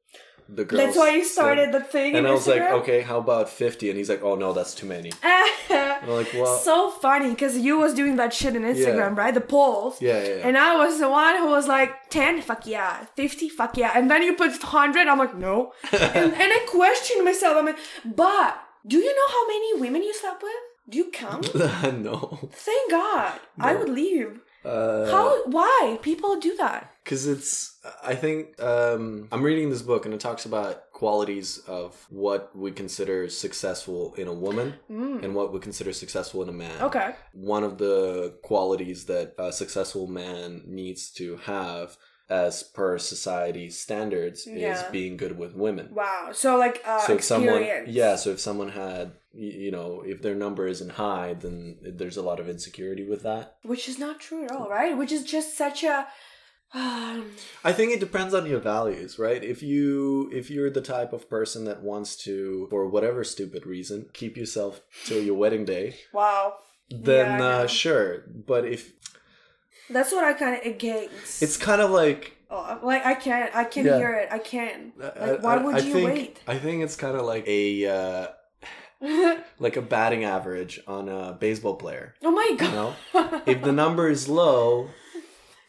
the 0.48 0.64
girls. 0.64 0.82
That's 0.82 0.96
why 0.96 1.10
you 1.16 1.24
started 1.24 1.72
the 1.72 1.80
thing. 1.80 2.16
And 2.16 2.26
I 2.26 2.32
was 2.32 2.46
like, 2.46 2.62
okay, 2.62 3.00
how 3.02 3.18
about 3.18 3.48
fifty? 3.48 3.88
And 3.88 3.98
he's 3.98 4.08
like, 4.08 4.22
oh 4.22 4.34
no, 4.34 4.52
that's 4.52 4.74
too 4.74 4.86
many. 4.86 5.12
I'm 5.22 6.08
like, 6.08 6.32
well, 6.34 6.58
so 6.58 6.90
funny 6.90 7.30
because 7.30 7.56
you 7.56 7.78
was 7.78 7.94
doing 7.94 8.16
that 8.16 8.34
shit 8.34 8.56
in 8.56 8.62
Instagram, 8.62 9.16
right? 9.16 9.32
The 9.32 9.40
polls. 9.40 10.00
yeah, 10.02 10.22
yeah, 10.22 10.28
yeah. 10.28 10.46
And 10.46 10.58
I 10.58 10.76
was 10.76 10.98
the 10.98 11.08
one 11.08 11.36
who 11.38 11.46
was 11.46 11.68
like, 11.68 12.10
10, 12.10 12.42
fuck 12.42 12.66
yeah. 12.66 13.06
50, 13.14 13.48
fuck 13.48 13.76
yeah. 13.76 13.92
And 13.94 14.10
then 14.10 14.22
you 14.22 14.34
put 14.34 14.50
100, 14.50 15.06
I'm 15.06 15.18
like, 15.18 15.36
no. 15.36 15.72
and, 15.92 16.32
and 16.34 16.36
I 16.52 16.66
questioned 16.68 17.24
myself. 17.24 17.56
I'm 17.56 17.66
like, 17.66 17.78
but 18.04 18.60
do 18.86 18.98
you 18.98 19.14
know 19.14 19.28
how 19.28 19.46
many 19.46 19.80
women 19.80 20.02
you 20.02 20.12
slept 20.12 20.42
with? 20.42 20.52
Do 20.88 20.98
you 20.98 21.10
count? 21.10 21.54
no. 21.54 22.50
Thank 22.52 22.90
God. 22.90 23.38
I 23.60 23.74
would 23.76 23.88
leave. 23.88 24.40
Uh, 24.64 25.10
How? 25.10 25.42
Why? 25.46 25.98
People 26.02 26.38
do 26.38 26.56
that. 26.56 26.88
because 27.04 27.26
it's 27.26 27.80
i 28.04 28.14
think 28.14 28.40
um, 28.62 29.26
i'm 29.32 29.42
reading 29.42 29.70
this 29.70 29.82
book 29.82 30.04
and 30.06 30.14
it 30.14 30.20
talks 30.20 30.44
about 30.46 30.74
qualities 30.92 31.58
of 31.66 32.06
what 32.10 32.42
we 32.54 32.70
consider 32.70 33.28
successful 33.28 34.14
in 34.22 34.28
a 34.28 34.32
woman 34.46 34.68
and 35.24 35.34
what 35.34 35.52
we 35.52 35.58
consider 35.58 35.92
successful 35.92 36.42
in 36.44 36.48
a 36.48 36.52
man 36.52 36.78
Mm. 36.78 36.86
Okay. 36.88 37.08
one 37.32 37.64
of 37.64 37.74
the 37.84 37.96
qualities 38.50 39.06
that 39.06 39.26
a 39.38 39.50
successful 39.62 40.06
man 40.06 40.62
needs 40.80 41.02
to 41.18 41.26
have 41.54 41.86
as 42.30 42.62
per 42.62 42.98
society 42.98 43.68
standards 43.84 44.46
is 44.46 44.78
being 44.96 45.16
good 45.22 45.34
with 45.42 45.52
women 45.66 45.86
Wow. 46.02 46.30
So, 46.32 46.56
like, 46.64 46.76
uh, 46.86 47.00
so 47.06 47.10
if 47.18 47.24
someone 47.32 47.62
yeah 48.00 48.14
so 48.22 48.30
if 48.30 48.40
someone 48.48 48.70
had 48.84 49.06
you 49.34 49.70
know 49.70 50.02
if 50.06 50.20
their 50.22 50.34
number 50.34 50.66
isn't 50.66 50.90
high 50.92 51.32
then 51.34 51.78
there's 51.82 52.16
a 52.18 52.22
lot 52.22 52.38
of 52.40 52.48
insecurity 52.48 53.04
with 53.08 53.22
that 53.22 53.56
Which 53.62 53.88
is 53.88 53.98
not 53.98 54.20
true 54.20 54.44
at 54.44 54.52
all, 54.52 54.68
right? 54.68 54.96
Which 54.96 55.12
is 55.12 55.24
just 55.24 55.56
such 55.56 55.82
a. 55.84 56.06
Um, 56.74 57.32
I 57.64 57.72
think 57.72 57.92
it 57.92 58.00
depends 58.00 58.32
on 58.32 58.46
your 58.46 58.58
values, 58.60 59.18
right? 59.18 59.44
If 59.44 59.62
you 59.62 60.30
if 60.32 60.50
you're 60.50 60.70
the 60.70 60.80
type 60.80 61.12
of 61.12 61.28
person 61.28 61.66
that 61.66 61.82
wants 61.82 62.16
to, 62.24 62.66
for 62.70 62.88
whatever 62.88 63.24
stupid 63.24 63.66
reason, 63.66 64.06
keep 64.14 64.36
yourself 64.38 64.80
till 65.04 65.22
your 65.22 65.34
wedding 65.34 65.66
day, 65.66 65.96
wow. 66.14 66.54
then 66.90 67.40
Yeah, 67.40 67.46
uh, 67.46 67.66
sure. 67.66 68.24
But 68.46 68.64
if 68.64 68.92
That's 69.90 70.12
what 70.12 70.24
I 70.24 70.32
kind 70.32 70.56
of 70.58 70.64
against. 70.64 71.42
it's 71.42 71.56
kind 71.58 71.82
of 71.82 71.90
like 71.90 72.38
Oh, 72.54 72.78
like 72.82 73.04
I 73.06 73.14
can't. 73.14 73.54
I 73.54 73.64
can 73.64 73.84
Yeah. 73.86 73.96
hear 73.98 74.12
it. 74.14 74.28
I 74.30 74.38
can. 74.38 74.92
I- 75.00 75.30
Like, 75.32 75.42
why 75.42 75.54
I- 75.56 75.62
would 75.64 75.74
I 75.74 75.78
you 75.78 75.92
think, 75.92 76.06
wait? 76.10 76.40
I 76.46 76.58
think 76.58 76.82
it's 76.82 76.96
kind 76.96 77.16
of 77.16 77.24
like 77.26 77.44
a 77.46 77.86
uh, 77.86 78.26
like 79.58 79.76
a 79.76 79.82
batting 79.82 80.24
average 80.24 80.80
on 80.86 81.08
a 81.08 81.32
baseball 81.38 81.74
player. 81.76 82.14
oh 82.22 82.30
my 82.30 82.46
You 82.50 82.56
god. 82.56 82.72
know, 82.74 83.42
if 83.46 83.62
the 83.62 83.72
number 83.72 84.08
is 84.08 84.28
low, 84.28 84.88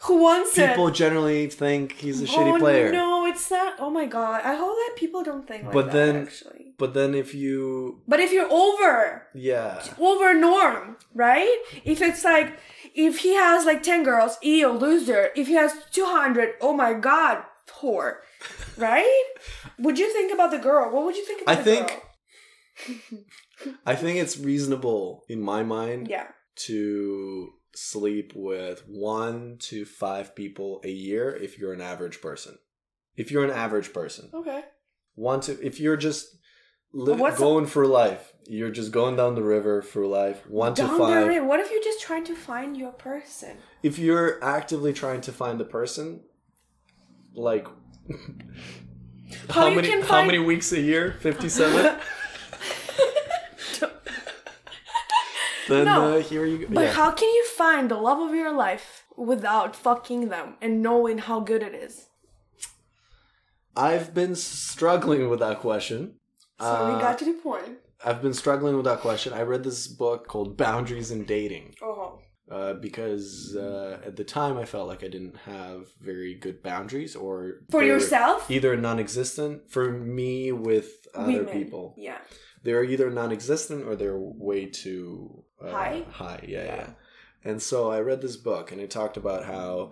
Who 0.03 0.17
wants 0.21 0.53
people 0.55 0.88
it? 0.89 0.93
generally 0.93 1.47
think 1.47 1.93
he's 1.93 2.21
a 2.21 2.25
oh, 2.25 2.27
shitty 2.27 2.59
player. 2.59 2.91
No, 2.91 3.25
it's 3.25 3.49
not. 3.49 3.75
Oh 3.79 3.89
my 3.89 4.05
god. 4.05 4.41
I 4.43 4.55
hope 4.55 4.75
that 4.75 4.93
people 4.97 5.23
don't 5.23 5.47
think 5.47 5.63
like 5.65 5.73
But 5.73 5.86
that. 5.88 5.93
then- 5.93 6.15
actually. 6.27 6.59
But 6.77 6.93
then 6.95 7.13
if 7.13 7.34
you, 7.36 8.01
But 8.07 8.19
if 8.19 8.34
you're 8.34 8.51
over, 8.51 9.27
yeah, 9.34 9.81
over 9.99 10.34
norm, 10.34 10.97
right? 11.13 11.55
If 11.86 12.01
it's 12.01 12.23
like, 12.25 12.57
if 12.95 13.19
he 13.19 13.36
has 13.36 13.65
like 13.65 13.84
10 13.84 14.03
girls, 14.03 14.38
ew, 14.41 14.69
loser. 14.69 15.29
If 15.36 15.47
he 15.47 15.53
has 15.53 15.71
200, 15.91 16.55
oh 16.61 16.73
my 16.73 16.93
god, 16.93 17.43
whore. 17.79 18.17
Right? 18.75 19.23
would 19.79 19.97
you 19.99 20.11
think 20.11 20.34
about 20.34 20.49
the 20.51 20.57
girl? 20.57 20.91
What 20.91 21.05
would 21.05 21.15
you 21.15 21.25
think 21.25 21.43
about 21.43 21.57
I 21.57 21.63
think- 21.63 21.88
girl? 21.89 22.01
I 23.86 23.95
think 23.95 24.19
it's 24.19 24.38
reasonable 24.38 25.24
in 25.30 25.41
my 25.41 25.63
mind 25.63 26.07
Yeah. 26.09 26.28
to 26.67 27.53
sleep 27.76 28.34
with 28.36 28.84
one 28.88 29.57
to 29.59 29.86
five 29.86 30.36
people 30.36 30.82
a 30.84 30.89
year 30.89 31.36
if 31.36 31.57
you're 31.57 31.74
an 31.74 31.82
average 31.82 32.21
person. 32.21 32.57
If 33.15 33.32
you're 33.32 33.43
an 33.43 33.51
average 33.51 33.93
person, 33.93 34.30
Okay. 34.34 34.63
one 35.15 35.39
to 35.41 35.51
if 35.65 35.80
you're 35.80 35.97
just 35.97 36.36
li- 36.93 37.32
going 37.38 37.65
for 37.67 37.86
life, 37.86 38.34
you're 38.47 38.71
just 38.71 38.91
going 38.91 39.15
down 39.15 39.36
the 39.36 39.43
river 39.43 39.82
for 39.82 40.05
life. 40.05 40.45
One 40.47 40.74
Down 40.74 40.88
to 40.89 40.93
the 40.93 40.99
five. 40.99 41.28
river. 41.28 41.45
What 41.45 41.59
if 41.59 41.71
you're 41.71 41.84
just 41.84 42.01
trying 42.01 42.26
to 42.26 42.36
find 42.36 42.76
your 42.76 42.91
person? 42.91 43.57
If 43.84 43.97
you're 43.99 44.43
actively 44.43 44.93
trying 44.93 45.21
to 45.21 45.32
find 45.32 45.59
the 45.59 45.65
person, 45.65 46.21
like 47.36 47.67
How 49.49 49.61
how 49.61 49.69
many 49.71 49.89
how 49.89 50.01
find- 50.07 50.28
many 50.28 50.39
weeks 50.39 50.71
a 50.74 50.80
year? 50.82 51.15
Fifty 51.19 51.49
seven. 51.49 51.97
then 55.68 55.86
No. 55.86 56.18
uh, 56.18 56.20
here 56.22 56.45
you 56.45 56.59
go. 56.59 56.68
But 56.74 56.86
yeah. 56.86 56.93
how 56.93 57.11
can 57.11 57.30
you 57.30 57.45
find 57.47 57.89
the 57.89 57.97
love 57.97 58.20
of 58.20 58.34
your 58.36 58.51
life 58.53 59.03
without 59.18 59.76
fucking 59.76 60.30
them 60.30 60.55
and 60.61 60.82
knowing 60.82 61.18
how 61.20 61.39
good 61.39 61.64
it 61.64 61.74
is? 61.74 62.07
I've 63.76 64.14
been 64.14 64.36
struggling 64.36 65.30
with 65.30 65.39
that 65.39 65.59
question. 65.59 66.16
So 66.59 66.66
Uh, 66.66 66.93
we 66.95 67.01
got 67.01 67.18
to 67.20 67.26
the 67.26 67.34
point. 67.34 67.80
I've 68.05 68.22
been 68.22 68.34
struggling 68.34 68.76
with 68.76 68.86
that 68.86 68.99
question. 68.99 69.34
I 69.34 69.41
read 69.43 69.64
this 69.64 69.88
book 69.88 70.28
called 70.28 70.57
Boundaries 70.57 71.09
in 71.09 71.24
Dating 71.26 71.74
Oh. 71.82 72.20
uh, 72.51 72.74
because 72.74 73.55
uh, 73.55 73.99
at 74.05 74.16
the 74.18 74.24
time 74.26 74.57
I 74.57 74.66
felt 74.66 74.88
like 74.88 75.03
I 75.03 75.07
didn't 75.07 75.38
have 75.45 75.88
very 76.01 76.36
good 76.36 76.61
boundaries 76.61 77.16
or 77.16 77.61
For 77.72 77.82
yourself? 77.84 78.51
either 78.51 78.76
non-existent 78.76 79.72
for 79.72 79.91
me 79.91 80.51
with 80.51 81.07
other 81.16 81.28
Women. 81.43 81.45
people. 81.53 81.95
Yeah. 81.97 82.18
They're 82.61 82.84
either 82.84 83.09
non-existent 83.09 83.86
or 83.88 83.95
they're 83.95 84.20
way 84.20 84.66
too 84.68 85.43
uh, 85.64 85.72
High? 85.72 86.05
High, 86.11 86.45
yeah, 86.47 86.64
Yeah. 86.66 86.76
yeah. 86.76 86.89
And 87.45 87.61
so 87.61 87.91
I 87.91 87.99
read 87.99 88.22
this 88.22 88.38
book, 88.38 88.72
and 88.72 88.80
it 88.82 88.89
talked 88.89 89.18
about 89.18 89.45
how 89.45 89.91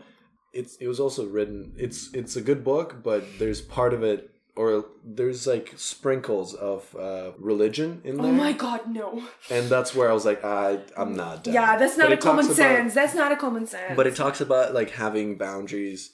it's 0.54 0.76
it 0.78 0.88
was 0.88 1.00
also 1.00 1.26
written. 1.28 1.74
It's 1.78 2.14
it's 2.14 2.36
a 2.36 2.42
good 2.42 2.64
book, 2.64 3.04
but 3.04 3.24
there's 3.40 3.60
part 3.62 3.94
of 3.94 4.04
it, 4.04 4.30
or 4.56 4.86
there's 5.04 5.46
like 5.48 5.74
sprinkles 5.76 6.54
of 6.54 6.96
uh, 6.96 7.32
religion 7.38 8.02
in 8.06 8.16
there. 8.18 8.28
Oh 8.28 8.32
my 8.32 8.54
god, 8.54 8.88
no. 8.88 9.22
And 9.50 9.70
that's 9.70 9.94
where 9.94 10.10
I 10.10 10.14
was 10.14 10.26
like, 10.26 10.44
I 10.46 10.80
I'm 10.96 11.14
not. 11.16 11.44
Down. 11.44 11.54
Yeah, 11.54 11.78
that's 11.78 11.98
not 11.98 12.08
But 12.10 12.20
a 12.20 12.22
common 12.22 12.46
about- 12.46 12.56
sense. 12.56 12.94
That's 12.94 13.16
not 13.16 13.32
a 13.34 13.36
common 13.36 13.66
sense. 13.68 13.96
But 13.98 14.08
it 14.08 14.16
talks 14.16 14.40
about 14.40 14.74
like 14.74 14.92
having 14.92 15.38
boundaries 15.38 16.12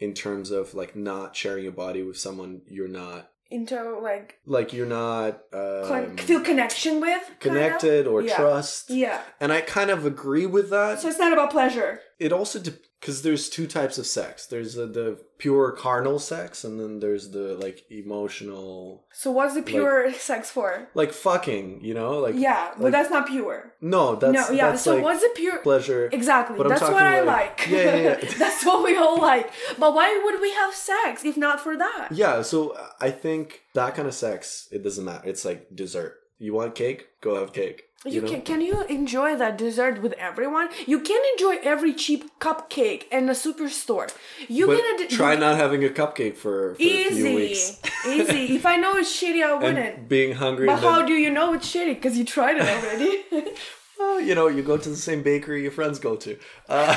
in 0.00 0.12
terms 0.14 0.50
of 0.50 0.74
like 0.74 0.96
not 0.96 1.36
sharing 1.36 1.62
your 1.64 1.72
body 1.72 2.02
with 2.02 2.16
someone 2.18 2.62
you're 2.68 2.88
not 2.88 3.30
into 3.50 3.98
like 4.00 4.38
like 4.46 4.72
you're 4.72 4.86
not 4.86 5.40
um, 5.52 6.16
feel 6.16 6.40
connection 6.40 7.00
with 7.00 7.22
connected 7.40 8.06
or 8.06 8.22
Yeah. 8.22 8.36
trust. 8.36 8.90
Yeah. 8.90 9.20
And 9.40 9.52
I 9.52 9.60
kind 9.60 9.90
of 9.90 10.06
agree 10.06 10.46
with 10.46 10.70
that. 10.70 11.00
So 11.00 11.08
it's 11.08 11.18
not 11.18 11.32
about 11.32 11.50
pleasure. 11.50 12.00
It 12.20 12.32
also 12.32 12.60
because 13.00 13.22
there's 13.22 13.48
two 13.48 13.66
types 13.66 13.96
of 13.96 14.06
sex. 14.06 14.46
There's 14.46 14.74
the, 14.74 14.86
the 14.86 15.18
pure 15.38 15.72
carnal 15.72 16.18
sex, 16.18 16.64
and 16.64 16.78
then 16.78 17.00
there's 17.00 17.30
the 17.30 17.54
like 17.54 17.84
emotional, 17.90 19.04
So 19.12 19.30
what's 19.30 19.54
the 19.54 19.62
pure 19.62 20.12
sex 20.28 20.50
for? 20.50 20.88
like 20.94 21.12
fucking. 21.12 21.82
You 21.82 21.94
know, 21.94 22.18
like 22.18 22.34
Yeah, 22.36 22.72
but 22.78 22.92
that's 22.92 23.10
not 23.10 23.26
pure. 23.26 23.72
no, 23.80 24.16
that's 24.16 24.34
no, 24.50 24.54
yeah. 24.54 24.70
That's 24.70 24.82
so 24.82 24.94
like 24.96 25.04
what's 25.04 25.22
the 25.22 25.32
pure? 25.34 25.58
pleasure. 25.58 26.10
Exactly. 26.12 26.58
But 26.58 26.68
That's 26.68 26.82
what 26.82 26.94
I 27.02 27.20
like- 27.22 27.58
like. 27.60 27.68
Yeah, 27.70 27.96
yeah, 27.96 28.18
yeah. 28.22 28.34
That's 28.38 28.64
what 28.66 28.84
we 28.84 28.96
all 28.96 29.18
like. 29.18 29.50
But 29.78 29.94
why 29.94 30.20
would 30.24 30.40
we 30.40 30.52
have 30.52 30.74
sex 30.74 31.24
if 31.24 31.36
not 31.36 31.60
for 31.60 31.76
that? 31.78 32.08
Yeah, 32.12 32.42
so 32.42 32.76
I 33.00 33.10
think 33.10 33.62
that 33.74 33.94
kind 33.94 34.08
of 34.08 34.14
sex, 34.14 34.68
it 34.70 34.82
doesn't 34.84 35.04
matter. 35.04 35.26
It's 35.28 35.44
like 35.44 35.74
dessert. 35.74 36.16
You 36.42 36.54
want 36.54 36.74
cake? 36.74 37.08
Go 37.20 37.38
have 37.38 37.52
cake. 37.52 37.84
You, 38.06 38.22
know? 38.22 38.28
can 38.28 38.40
can 38.40 38.60
you 38.62 38.82
enjoy 38.84 39.36
that 39.36 39.58
dessert 39.58 40.00
with 40.00 40.14
everyone? 40.14 40.70
You 40.86 41.00
can 41.00 41.20
enjoy 41.34 41.56
every 41.62 41.92
cheap 41.92 42.30
cupcake 42.40 43.06
in 43.12 43.28
a 43.28 43.32
superstore. 43.32 44.10
You 44.48 44.66
but 44.68 44.78
can 44.78 45.02
ad- 45.04 45.10
try 45.10 45.36
not 45.36 45.58
having 45.58 45.84
a 45.84 45.90
cupcake 45.90 46.36
for, 46.36 46.76
for 46.76 46.82
easy, 46.82 47.34
weeks. 47.34 47.78
easy. 48.08 48.54
If 48.56 48.64
I 48.64 48.76
know 48.76 48.96
it's 48.96 49.12
shitty, 49.14 49.44
I 49.44 49.52
wouldn't. 49.52 49.78
And 49.98 50.08
being 50.08 50.32
hungry. 50.36 50.66
but 50.66 50.80
then- 50.80 50.90
how 50.90 51.02
do 51.02 51.12
you 51.12 51.28
know 51.28 51.52
it's 51.52 51.70
shitty? 51.70 51.94
Because 51.96 52.16
you 52.16 52.24
tried 52.24 52.56
it 52.56 52.62
already. 52.62 53.52
Well, 54.00 54.18
you 54.18 54.34
know, 54.34 54.46
you 54.48 54.62
go 54.62 54.78
to 54.78 54.88
the 54.88 54.96
same 54.96 55.22
bakery 55.22 55.60
your 55.60 55.72
friends 55.72 55.98
go 55.98 56.16
to. 56.16 56.38
Uh, 56.70 56.96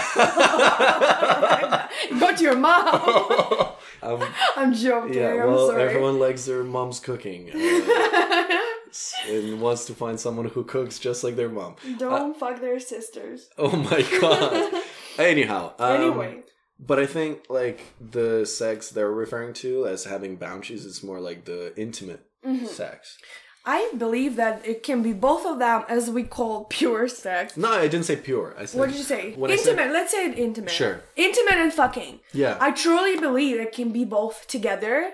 Go 2.19 2.33
to 2.33 2.41
your 2.41 2.55
mom. 2.55 2.87
Um, 4.01 4.23
I'm 4.55 4.73
joking. 4.73 5.13
yeah, 5.13 5.31
I'm 5.31 5.47
well, 5.51 5.71
everyone 5.71 6.17
likes 6.17 6.45
their 6.45 6.63
mom's 6.63 7.01
cooking 7.01 7.49
uh, 7.53 8.59
and 9.27 9.61
wants 9.61 9.85
to 9.85 9.93
find 9.93 10.19
someone 10.19 10.47
who 10.47 10.63
cooks 10.63 10.99
just 10.99 11.23
like 11.23 11.35
their 11.35 11.49
mom. 11.49 11.75
Don't 11.97 12.37
fuck 12.37 12.59
their 12.61 12.79
sisters. 12.79 13.49
Oh 13.57 13.75
my 13.75 14.01
god. 14.21 14.81
Anyhow, 15.17 15.73
um, 15.79 16.01
anyway, 16.01 16.43
But 16.79 16.99
I 16.99 17.05
think 17.05 17.45
like 17.49 17.79
the 17.99 18.45
sex 18.45 18.89
they're 18.89 19.11
referring 19.11 19.53
to 19.55 19.87
as 19.87 20.05
having 20.05 20.35
boundaries 20.37 20.85
is 20.85 21.03
more 21.03 21.19
like 21.19 21.45
the 21.45 21.73
intimate 21.79 22.21
Mm-hmm. 22.45 22.65
sex. 22.65 23.17
I 23.65 23.89
believe 23.97 24.35
that 24.35 24.67
it 24.67 24.83
can 24.83 25.01
be 25.01 25.13
both 25.13 25.45
of 25.45 25.57
them, 25.59 25.85
as 25.87 26.09
we 26.09 26.23
call 26.23 26.65
pure 26.65 27.07
sex. 27.07 27.55
No, 27.55 27.71
I 27.71 27.87
didn't 27.87 28.03
say 28.03 28.17
pure. 28.17 28.53
I 28.59 28.65
said 28.65 28.77
What 28.79 28.89
did 28.89 28.97
you 28.97 29.03
say? 29.03 29.31
when 29.35 29.49
I 29.49 29.55
said- 29.55 29.69
intimate. 29.79 29.93
Let's 29.93 30.11
say 30.11 30.33
intimate. 30.33 30.69
Sure. 30.71 30.99
Intimate 31.15 31.53
and 31.63 31.71
fucking. 31.71 32.19
yeah, 32.33 32.57
I 32.59 32.71
truly 32.71 33.17
believe 33.17 33.57
it 33.61 33.71
can 33.71 33.93
be 33.93 34.03
both 34.03 34.45
together, 34.47 35.11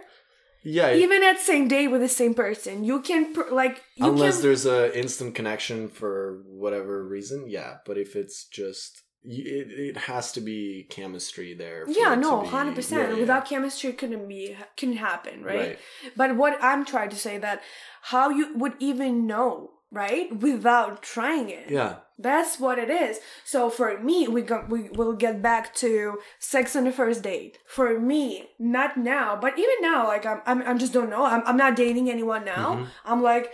yeah. 0.63 0.93
even 0.93 1.23
at 1.23 1.39
same 1.39 1.67
day 1.67 1.87
with 1.87 2.01
the 2.01 2.09
same 2.09 2.33
person. 2.33 2.83
You 2.83 3.01
can 3.01 3.33
pr- 3.33 3.51
like 3.51 3.81
you 3.95 4.07
unless 4.07 4.35
can. 4.35 4.43
there's 4.43 4.65
a 4.65 4.97
instant 4.97 5.35
connection 5.35 5.87
for 5.87 6.41
whatever 6.45 7.05
reason, 7.07 7.45
yeah. 7.47 7.77
But 7.85 7.97
if 7.97 8.15
it's 8.15 8.45
just 8.45 9.01
it, 9.23 9.71
it 9.71 9.97
has 9.97 10.31
to 10.33 10.41
be 10.41 10.87
chemistry 10.89 11.53
there. 11.53 11.85
for 11.85 11.91
Yeah, 11.91 12.15
no, 12.15 12.45
hundred 12.45 12.71
yeah, 12.71 12.75
percent. 12.75 13.13
yeah. 13.13 13.19
Without 13.19 13.45
chemistry, 13.45 13.93
couldn't 13.93 14.27
be 14.27 14.55
couldn't 14.77 14.97
happen, 14.97 15.43
right? 15.43 15.55
Right. 15.55 15.79
But 16.15 16.35
what 16.35 16.57
I'm 16.61 16.85
trying 16.85 17.09
to 17.09 17.17
say 17.17 17.37
that 17.37 17.61
how 18.03 18.29
you 18.29 18.55
would 18.57 18.73
even 18.79 19.27
know, 19.27 19.71
right, 19.91 20.35
without 20.41 21.01
trying 21.01 21.49
it. 21.49 21.69
yeah, 21.69 21.95
That's 22.17 22.59
what 22.59 22.77
it 22.79 22.89
is. 22.89 23.19
So 23.45 23.69
for 23.69 23.97
me, 23.99 24.27
we 24.27 24.41
got 24.41 24.69
we 24.69 24.89
will 24.89 25.13
get 25.13 25.41
back 25.41 25.73
to 25.75 26.19
sex 26.39 26.75
on 26.75 26.83
the 26.85 26.91
first 26.91 27.23
date. 27.23 27.57
For 27.65 27.99
me, 27.99 28.49
not 28.59 28.97
now, 28.97 29.37
but 29.39 29.57
even 29.57 29.75
now, 29.81 30.07
like 30.07 30.25
I'm 30.25 30.41
I'm, 30.45 30.61
I'm 30.63 30.79
just 30.79 30.93
don't 30.93 31.09
know. 31.09 31.25
I'm 31.25 31.43
I'm 31.45 31.57
not 31.57 31.75
dating 31.75 32.09
anyone 32.09 32.45
now. 32.45 32.87
I'm 33.05 33.21
like 33.23 33.51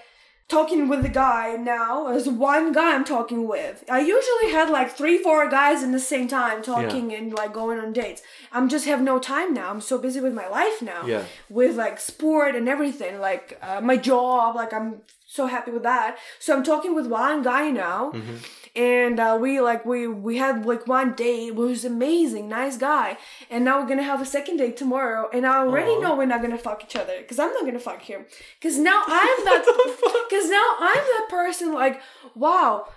talking 0.47 0.87
with 0.87 1.01
the 1.01 1.09
guy 1.09 1.55
now. 1.55 2.07
as 2.07 2.27
one 2.29 2.71
guy 2.71 2.93
I'm 2.93 3.03
talking 3.03 3.47
with. 3.47 3.83
I 3.89 3.99
usually 3.99 4.51
had 4.51 4.69
like 4.69 4.91
three, 4.91 5.17
four 5.17 5.49
guys 5.49 5.81
in 5.81 5.91
the 5.91 5.99
same 5.99 6.27
time 6.27 6.61
talking 6.61 7.11
and 7.13 7.33
like 7.33 7.51
going 7.51 7.79
on 7.79 7.93
dates. 7.93 8.21
I'm 8.51 8.69
just 8.69 8.85
have 8.85 9.01
no 9.01 9.17
time 9.17 9.53
now. 9.55 9.71
I'm 9.71 9.81
so 9.81 9.97
busy 9.97 10.19
with 10.19 10.33
my 10.33 10.47
life 10.47 10.81
now. 10.81 11.05
Yeah. 11.07 11.23
With 11.49 11.75
like 11.75 11.99
sport 11.99 12.55
and 12.55 12.69
everything, 12.69 13.19
like 13.19 13.57
uh, 13.61 13.81
my 13.81 13.97
job. 13.97 14.55
Like 14.55 14.71
I'm 14.73 15.01
so 15.35 15.47
happy 15.47 15.71
with 15.71 15.83
that. 15.83 16.17
So 16.39 16.55
I'm 16.55 16.63
talking 16.63 16.93
with 16.95 17.07
one 17.07 17.41
guy 17.43 17.69
now, 17.71 18.13
and 18.75 19.19
uh, 19.19 19.37
we 19.39 19.59
like 19.69 19.85
we 19.85 20.07
we 20.07 20.37
had 20.37 20.65
like 20.65 20.83
one 20.87 21.09
date. 21.13 21.47
It 21.49 21.55
was 21.55 21.85
amazing, 21.85 22.49
nice 22.49 22.77
guy, 22.77 23.17
and 23.49 23.63
now 23.65 23.73
we're 23.79 23.87
gonna 23.87 24.03
have 24.13 24.21
a 24.21 24.25
second 24.37 24.57
date 24.57 24.75
tomorrow. 24.77 25.29
And 25.33 25.45
I 25.45 25.57
already 25.59 25.91
Aw. 25.91 26.01
know 26.01 26.15
we're 26.15 26.25
not 26.35 26.41
gonna 26.41 26.57
fuck 26.57 26.83
each 26.83 26.95
other 26.95 27.15
because 27.21 27.39
I'm 27.39 27.53
not 27.53 27.65
gonna 27.65 27.79
fuck 27.91 28.01
him. 28.01 28.25
Because 28.59 28.77
now 28.77 29.01
I'm 29.05 29.37
that. 29.47 29.63
Because 30.29 30.49
now 30.59 30.69
I'm 30.79 31.03
that 31.13 31.27
person. 31.29 31.73
Like, 31.73 32.01
wow. 32.35 32.87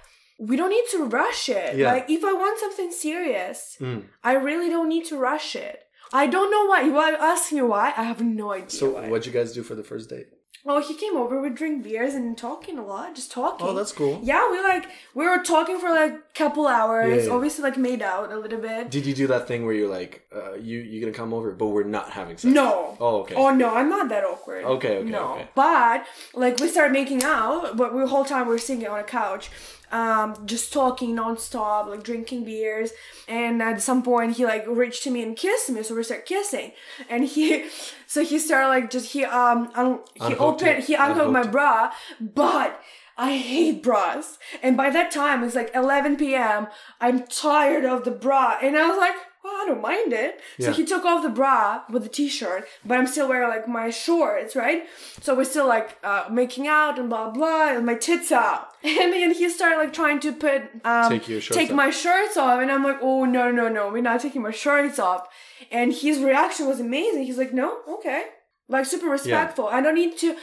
We 0.40 0.54
don't 0.56 0.70
need 0.70 0.84
to 0.92 1.04
rush 1.04 1.48
it. 1.48 1.76
Yeah. 1.76 1.92
Like, 1.92 2.08
if 2.08 2.22
I 2.24 2.32
want 2.32 2.60
something 2.60 2.92
serious, 2.92 3.76
Mm. 3.80 4.04
I 4.22 4.32
really 4.34 4.68
don't 4.74 4.88
need 4.88 5.04
to 5.06 5.16
rush 5.18 5.56
it. 5.56 5.78
I 6.12 6.26
don't 6.34 6.50
know 6.54 6.64
why. 6.66 6.82
You 6.82 6.96
are 6.96 7.12
asking 7.32 7.58
me 7.58 7.62
why? 7.64 7.92
I 7.96 8.04
have 8.04 8.20
no 8.22 8.52
idea. 8.52 8.70
So 8.70 8.90
why. 8.94 9.08
what'd 9.08 9.26
you 9.26 9.32
guys 9.32 9.52
do 9.52 9.62
for 9.64 9.74
the 9.74 9.82
first 9.82 10.08
date? 10.08 10.28
Well, 10.64 10.80
he 10.80 10.94
came 10.94 11.16
over. 11.16 11.40
We 11.40 11.50
drink 11.50 11.84
beers 11.84 12.14
and 12.14 12.36
talking 12.36 12.78
a 12.78 12.84
lot, 12.84 13.14
just 13.14 13.30
talking. 13.30 13.66
Oh, 13.66 13.74
that's 13.74 13.92
cool. 13.92 14.20
Yeah, 14.22 14.50
we 14.50 14.60
like 14.60 14.86
we 15.14 15.26
were 15.26 15.42
talking 15.42 15.78
for 15.78 15.90
like 15.90 16.12
a 16.12 16.22
couple 16.34 16.66
hours. 16.66 17.24
Yeah, 17.24 17.28
yeah. 17.28 17.34
Obviously, 17.34 17.62
like 17.62 17.76
made 17.76 18.02
out 18.02 18.32
a 18.32 18.38
little 18.38 18.60
bit. 18.60 18.90
Did 18.90 19.06
you 19.06 19.14
do 19.14 19.26
that 19.28 19.46
thing 19.48 19.64
where 19.64 19.74
you're 19.74 19.88
like, 19.88 20.26
uh, 20.34 20.54
you 20.54 20.80
you 20.80 21.00
gonna 21.00 21.12
come 21.12 21.32
over, 21.32 21.52
but 21.52 21.66
we're 21.68 21.84
not 21.84 22.10
having 22.10 22.36
sex? 22.36 22.52
No. 22.52 22.96
Oh, 23.00 23.20
okay. 23.20 23.34
Oh 23.36 23.54
no, 23.54 23.74
I'm 23.74 23.88
not 23.88 24.08
that 24.08 24.24
awkward. 24.24 24.64
Okay, 24.64 24.98
okay, 24.98 25.08
no. 25.08 25.34
okay. 25.34 25.48
But 25.54 26.06
like 26.34 26.58
we 26.60 26.68
started 26.68 26.92
making 26.92 27.22
out, 27.22 27.76
but 27.76 27.94
the 27.94 28.06
whole 28.06 28.24
time 28.24 28.46
we 28.46 28.52
were 28.52 28.58
sitting 28.58 28.86
on 28.86 28.98
a 28.98 29.04
couch, 29.04 29.50
um, 29.90 30.46
just 30.46 30.72
talking 30.72 31.14
nonstop, 31.14 31.88
like 31.88 32.02
drinking 32.02 32.44
beers. 32.44 32.92
And 33.26 33.62
at 33.62 33.82
some 33.82 34.02
point, 34.02 34.36
he 34.36 34.44
like 34.44 34.66
reached 34.66 35.02
to 35.04 35.10
me 35.10 35.22
and 35.22 35.36
kissed 35.36 35.70
me, 35.70 35.82
so 35.82 35.94
we 35.94 36.02
started 36.02 36.26
kissing. 36.26 36.72
And 37.08 37.24
he, 37.24 37.66
so 38.08 38.24
he 38.24 38.38
started 38.40 38.68
like 38.68 38.90
just 38.90 39.12
he 39.12 39.24
um 39.24 39.70
un- 39.76 40.00
he 40.14 40.34
opened 40.36 40.68
it? 40.68 40.84
he 40.86 40.94
unhooked 40.94 41.30
my 41.30 41.46
bra, 41.46 41.92
but. 42.20 42.80
I 43.20 43.36
hate 43.36 43.82
bras. 43.82 44.38
And 44.62 44.76
by 44.76 44.90
that 44.90 45.10
time, 45.10 45.42
it's 45.42 45.56
like 45.56 45.72
11 45.74 46.18
p.m. 46.18 46.68
I'm 47.00 47.26
tired 47.26 47.84
of 47.84 48.04
the 48.04 48.12
bra. 48.12 48.58
And 48.62 48.76
I 48.78 48.86
was 48.88 48.96
like, 48.96 49.16
well, 49.42 49.54
I 49.54 49.64
don't 49.66 49.82
mind 49.82 50.12
it. 50.12 50.40
So 50.60 50.72
he 50.72 50.84
took 50.84 51.04
off 51.04 51.24
the 51.24 51.28
bra 51.28 51.82
with 51.90 52.04
the 52.04 52.08
t-shirt, 52.08 52.68
but 52.84 52.96
I'm 52.96 53.08
still 53.08 53.28
wearing 53.28 53.48
like 53.48 53.66
my 53.66 53.90
shorts, 53.90 54.54
right? 54.54 54.84
So 55.20 55.34
we're 55.34 55.50
still 55.54 55.66
like 55.66 55.98
uh, 56.04 56.26
making 56.30 56.68
out 56.68 56.96
and 56.96 57.08
blah 57.08 57.30
blah, 57.30 57.70
and 57.74 57.84
my 57.84 57.94
tits 57.96 58.30
out. 58.30 58.68
And 58.84 59.12
then 59.12 59.32
he 59.34 59.48
started 59.48 59.78
like 59.78 59.92
trying 59.92 60.20
to 60.20 60.32
put 60.32 60.62
um, 60.84 61.10
Take 61.10 61.42
take 61.42 61.72
my 61.72 61.90
shirts 61.90 62.36
off, 62.36 62.60
and 62.62 62.70
I'm 62.70 62.84
like, 62.84 62.98
oh 63.02 63.24
no 63.24 63.50
no 63.50 63.68
no, 63.68 63.90
we're 63.90 64.00
not 64.10 64.20
taking 64.20 64.42
my 64.42 64.52
shirts 64.52 65.00
off. 65.00 65.26
And 65.70 65.92
his 65.92 66.20
reaction 66.20 66.66
was 66.66 66.80
amazing. 66.80 67.24
He's 67.24 67.38
like, 67.38 67.52
no, 67.52 67.78
okay. 67.88 68.24
Like 68.68 68.84
super 68.84 69.06
respectful. 69.08 69.66
I 69.66 69.80
don't 69.80 69.94
need 69.94 70.18
to. 70.18 70.36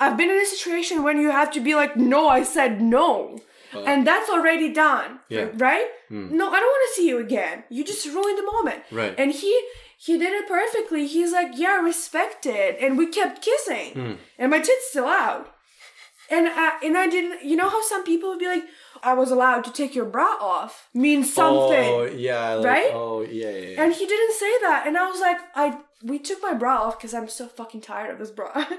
I've 0.00 0.16
been 0.16 0.30
in 0.30 0.40
a 0.40 0.46
situation 0.46 1.02
when 1.02 1.20
you 1.20 1.30
have 1.30 1.52
to 1.52 1.60
be 1.60 1.74
like, 1.74 1.96
no, 1.96 2.28
I 2.28 2.42
said 2.42 2.80
no. 2.82 3.40
and 3.86 4.06
that's 4.06 4.28
already 4.30 4.72
done. 4.72 5.20
Yeah. 5.28 5.48
Right? 5.54 5.86
No, 6.10 6.48
I 6.48 6.60
don't 6.60 6.74
want 6.74 6.88
to 6.88 6.94
see 6.96 7.08
you 7.08 7.18
again. 7.18 7.64
You 7.68 7.84
just 7.84 8.06
ruined 8.06 8.38
the 8.38 8.50
moment. 8.52 8.82
Right. 8.90 9.14
And 9.16 9.30
he 9.30 9.52
he 9.96 10.16
did 10.18 10.32
it 10.32 10.48
perfectly. 10.48 11.06
He's 11.06 11.32
like, 11.32 11.52
yeah, 11.54 11.76
respect 11.76 12.46
it. 12.46 12.78
And 12.80 12.96
we 12.96 13.06
kept 13.06 13.42
kissing. 13.42 13.92
Hmm. 13.92 14.12
And 14.38 14.50
my 14.50 14.58
tits 14.58 14.88
still 14.90 15.06
out. 15.06 15.54
And 16.30 16.46
I, 16.48 16.78
and 16.84 16.98
I 16.98 17.08
didn't, 17.08 17.42
you 17.42 17.56
know 17.56 17.68
how 17.68 17.82
some 17.82 18.04
people 18.04 18.28
would 18.30 18.38
be 18.38 18.46
like, 18.46 18.64
I 19.02 19.14
was 19.14 19.30
allowed 19.30 19.64
to 19.64 19.72
take 19.72 19.94
your 19.94 20.04
bra 20.04 20.36
off 20.40 20.88
means 20.92 21.28
oh, 21.28 21.70
something. 21.70 21.88
Oh 21.88 22.04
yeah, 22.04 22.54
like, 22.54 22.66
Right? 22.66 22.90
Oh 22.92 23.22
yeah, 23.22 23.50
yeah. 23.50 23.58
yeah. 23.58 23.82
And 23.82 23.94
he 23.94 24.06
didn't 24.06 24.34
say 24.34 24.52
that. 24.62 24.84
And 24.86 24.98
I 24.98 25.06
was 25.06 25.20
like, 25.20 25.38
I 25.54 25.78
we 26.02 26.18
took 26.18 26.42
my 26.42 26.54
bra 26.54 26.82
off 26.82 26.98
because 26.98 27.14
I'm 27.14 27.28
so 27.28 27.46
fucking 27.48 27.80
tired 27.80 28.10
of 28.10 28.18
this 28.18 28.30
bra. 28.30 28.52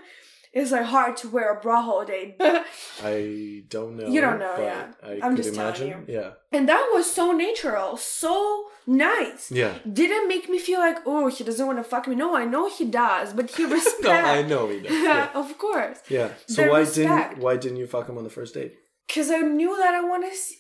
it's 0.52 0.72
like 0.72 0.86
hard 0.86 1.16
to 1.18 1.30
wear 1.30 1.56
a 1.56 1.60
bra 1.62 1.80
all 1.82 2.06
day. 2.06 2.36
I 3.04 3.64
don't 3.70 3.96
know. 3.98 4.08
You 4.08 4.22
don't 4.22 4.40
know, 4.40 4.56
yeah. 4.60 4.92
I 5.04 5.20
I'm 5.24 5.36
could 5.36 5.44
just 5.44 5.56
telling 5.56 5.82
imagine. 5.92 6.06
Yeah. 6.08 6.32
and 6.52 6.68
that 6.68 6.90
was 6.94 7.10
so 7.12 7.32
natural, 7.32 7.98
so 7.98 8.66
nice. 8.88 9.52
Yeah. 9.52 9.76
Didn't 9.92 10.28
make 10.28 10.50
me 10.50 10.60
feel 10.60 10.80
like, 10.80 10.98
oh, 11.06 11.28
he 11.28 11.44
doesn't 11.44 11.66
want 11.66 11.78
to 11.80 11.84
fuck 11.84 12.08
me. 12.08 12.16
No, 12.16 12.36
I 12.36 12.46
know 12.46 12.70
he 12.70 12.86
does, 12.86 13.34
but 13.34 13.50
he 13.52 13.66
respects. 13.66 14.00
No, 14.04 14.12
I 14.12 14.42
know 14.42 14.68
he 14.70 14.80
does. 14.82 14.92
Yeah. 15.10 15.30
of 15.34 15.58
course. 15.58 16.00
yeah. 16.10 16.30
So 16.48 16.64
The 16.64 16.70
why 16.70 16.80
respect. 16.80 17.30
didn't 17.32 17.44
why 17.44 17.56
didn't 17.58 17.78
you 17.78 17.88
fuck 17.88 18.10
him 18.10 18.18
on 18.18 18.24
the 18.24 18.30
first 18.30 18.54
date? 18.54 18.74
Because 19.08 19.30
I 19.32 19.40
knew 19.40 19.76
that 19.78 19.94
I 19.94 20.02
wanted 20.02 20.32
to 20.32 20.36
see. 20.38 20.56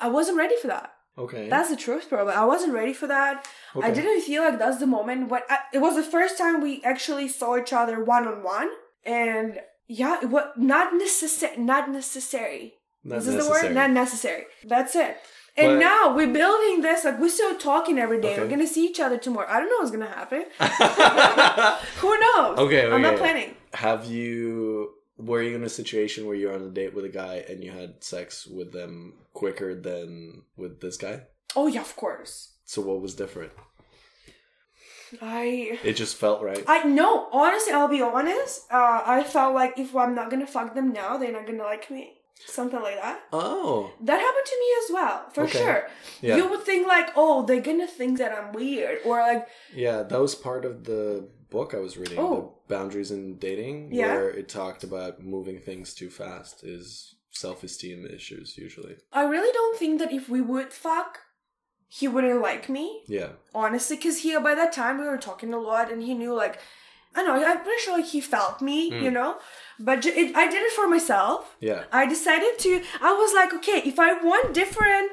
I 0.00 0.08
wasn't 0.08 0.38
ready 0.38 0.56
for 0.60 0.66
that. 0.68 0.90
Okay. 1.16 1.48
That's 1.48 1.70
the 1.70 1.76
truth, 1.76 2.10
bro. 2.10 2.26
I 2.28 2.44
wasn't 2.44 2.72
ready 2.72 2.92
for 2.92 3.06
that. 3.06 3.46
Okay. 3.76 3.86
I 3.86 3.90
didn't 3.92 4.22
feel 4.22 4.42
like 4.42 4.58
that's 4.58 4.78
the 4.78 4.86
moment 4.86 5.28
when 5.30 5.42
it 5.72 5.78
was 5.78 5.94
the 5.94 6.02
first 6.02 6.36
time 6.36 6.60
we 6.60 6.82
actually 6.82 7.28
saw 7.28 7.56
each 7.56 7.72
other 7.72 8.02
one 8.04 8.26
on 8.26 8.42
one, 8.42 8.68
and 9.06 9.60
yeah, 9.86 10.24
what 10.24 10.58
not 10.58 10.94
necessary. 10.94 11.56
Not 11.58 11.90
necessary. 11.90 12.74
Not 13.02 13.18
is 13.18 13.26
this 13.26 13.44
the 13.44 13.50
word? 13.50 13.74
Not 13.74 13.90
necessary. 13.90 14.44
That's 14.64 14.96
it. 14.96 15.16
And 15.56 15.74
But- 15.74 15.78
now 15.78 16.14
we're 16.16 16.32
building 16.32 16.80
this. 16.80 17.04
Like 17.04 17.20
we're 17.20 17.28
still 17.28 17.56
talking 17.56 17.98
every 17.98 18.20
day. 18.20 18.32
Okay. 18.32 18.42
We're 18.42 18.48
gonna 18.48 18.66
see 18.66 18.86
each 18.86 18.98
other 19.00 19.18
tomorrow. 19.18 19.46
I 19.48 19.60
don't 19.60 19.68
know 19.68 19.76
what's 19.78 19.90
gonna 19.90 20.06
happen. 20.06 20.44
Who 22.00 22.18
knows? 22.18 22.58
Okay, 22.58 22.90
I'm 22.90 23.02
not 23.02 23.16
planning. 23.16 23.54
Have 23.74 24.06
you 24.06 24.94
were 25.16 25.42
you 25.42 25.54
in 25.54 25.62
a 25.62 25.68
situation 25.68 26.26
where 26.26 26.34
you're 26.34 26.54
on 26.54 26.62
a 26.62 26.70
date 26.70 26.94
with 26.94 27.04
a 27.04 27.08
guy 27.08 27.44
and 27.48 27.62
you 27.62 27.70
had 27.70 28.02
sex 28.02 28.46
with 28.46 28.72
them 28.72 29.14
quicker 29.32 29.74
than 29.80 30.42
with 30.56 30.80
this 30.80 30.96
guy? 30.96 31.22
Oh 31.54 31.66
yeah, 31.68 31.82
of 31.82 31.94
course. 31.94 32.54
So 32.64 32.82
what 32.82 33.00
was 33.00 33.14
different? 33.14 33.52
I 35.22 35.78
It 35.84 35.94
just 35.94 36.16
felt 36.16 36.42
right. 36.42 36.62
I 36.66 36.84
no, 36.84 37.28
honestly, 37.32 37.72
I'll 37.72 37.88
be 37.88 38.02
honest. 38.02 38.66
Uh, 38.70 39.02
I 39.04 39.24
felt 39.24 39.54
like 39.54 39.78
if 39.78 39.94
I'm 39.96 40.14
not 40.14 40.30
gonna 40.30 40.46
fuck 40.46 40.74
them 40.74 40.92
now, 40.92 41.16
they're 41.16 41.32
not 41.32 41.46
gonna 41.46 41.62
like 41.62 41.90
me. 41.90 42.18
Something 42.46 42.80
like 42.82 42.96
that. 42.96 43.20
oh. 43.32 43.92
That 44.00 44.20
happened 44.20 44.46
to 44.46 44.56
me 44.58 44.66
as 44.84 44.90
well, 44.92 45.30
for 45.32 45.44
Okay. 45.44 45.58
sure. 45.58 45.88
Yeah. 46.20 46.36
You 46.36 46.48
would 46.50 46.62
think 46.64 46.86
like, 46.86 47.10
oh, 47.16 47.44
they're 47.46 47.60
gonna 47.60 47.86
think 47.86 48.18
that 48.18 48.32
I'm 48.36 48.52
weird, 48.52 48.98
or 49.04 49.20
like, 49.20 49.46
Yeah, 49.74 50.02
that 50.02 50.20
was 50.20 50.34
part 50.34 50.64
of 50.64 50.84
the 50.84 51.28
book 51.50 51.74
I 51.74 51.78
was 51.78 51.96
reading, 51.96 52.18
Oh. 52.18 52.54
the 52.66 52.74
Boundaries 52.74 53.12
in 53.12 53.38
Dating, 53.38 53.90
Yeah. 53.92 54.14
where 54.14 54.30
it 54.30 54.48
talked 54.48 54.82
about 54.82 55.22
moving 55.22 55.60
things 55.60 55.94
too 55.94 56.10
fast 56.10 56.64
is 56.64 57.14
self-esteem 57.30 58.06
issues 58.06 58.56
usually. 58.58 58.96
I 59.12 59.22
really 59.24 59.52
don't 59.52 59.78
think 59.78 59.98
that 60.00 60.12
if 60.12 60.28
we 60.28 60.40
would 60.40 60.72
fuck, 60.72 61.20
he 61.88 62.08
wouldn't 62.08 62.40
like 62.42 62.68
me. 62.68 63.02
Yeah. 63.06 63.28
Honestly, 63.54 63.96
because 63.96 64.18
he 64.18 64.36
by 64.38 64.54
that 64.54 64.72
time 64.72 64.98
we 64.98 65.04
were 65.06 65.18
talking 65.18 65.52
a 65.54 65.58
lot, 65.58 65.90
and 65.92 66.02
he 66.02 66.14
knew 66.14 66.34
like, 66.34 66.58
I 67.14 67.22
don't 67.22 67.40
know. 67.40 67.46
I'm 67.46 67.62
pretty 67.62 67.80
sure 67.82 67.96
like 67.96 68.06
he 68.06 68.20
felt 68.20 68.60
me, 68.60 68.90
Mm. 68.90 69.02
you 69.02 69.10
know. 69.10 69.36
But 69.78 70.04
it, 70.06 70.34
I 70.36 70.46
did 70.50 70.62
it 70.62 70.72
for 70.72 70.88
myself. 70.88 71.56
Yeah. 71.60 71.84
I 71.92 72.06
decided 72.06 72.58
to. 72.60 72.82
I 73.00 73.12
was 73.12 73.32
like, 73.34 73.52
okay, 73.54 73.82
if 73.84 73.98
I 73.98 74.14
want 74.14 74.52
different, 74.54 75.12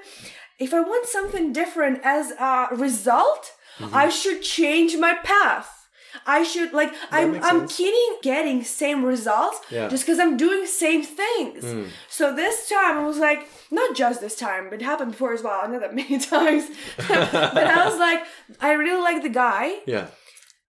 if 0.60 0.74
I 0.74 0.80
want 0.82 1.06
something 1.08 1.54
different 1.54 2.02
as 2.04 2.32
a 2.32 2.68
result, 2.72 3.54
Mm-hmm. 3.80 3.96
I 3.96 4.10
should 4.10 4.42
change 4.44 4.98
my 4.98 5.14
path. 5.24 5.81
I 6.26 6.44
should 6.44 6.74
like 6.74 6.94
I'm 7.12 7.36
I'm 7.36 7.60
sense. 7.60 7.78
keeping 7.78 8.18
getting 8.22 8.64
same 8.64 9.04
results 9.04 9.60
Yeah. 9.70 9.88
just 9.88 10.06
because 10.06 10.20
I'm 10.20 10.38
doing 10.38 10.66
same 10.66 11.04
things. 11.04 11.64
Mm. 11.64 11.88
So 12.10 12.36
this 12.36 12.70
time 12.70 12.98
I 12.98 13.06
was 13.06 13.18
like, 13.18 13.48
not 13.72 13.96
just 13.96 14.22
this 14.22 14.36
time, 14.36 14.70
but 14.70 14.82
it 14.82 14.86
happened 14.86 15.12
before 15.12 15.34
as 15.34 15.44
well. 15.44 15.60
I 15.64 15.68
know 15.68 15.80
that 15.80 15.96
many 15.96 16.20
times. 16.34 16.66
but 16.98 17.68
I 17.68 17.86
was 17.90 17.98
like, 18.00 18.24
I 18.60 18.74
really 18.74 19.02
like 19.02 19.24
the 19.24 19.30
guy. 19.30 19.80
Yeah. 19.86 20.08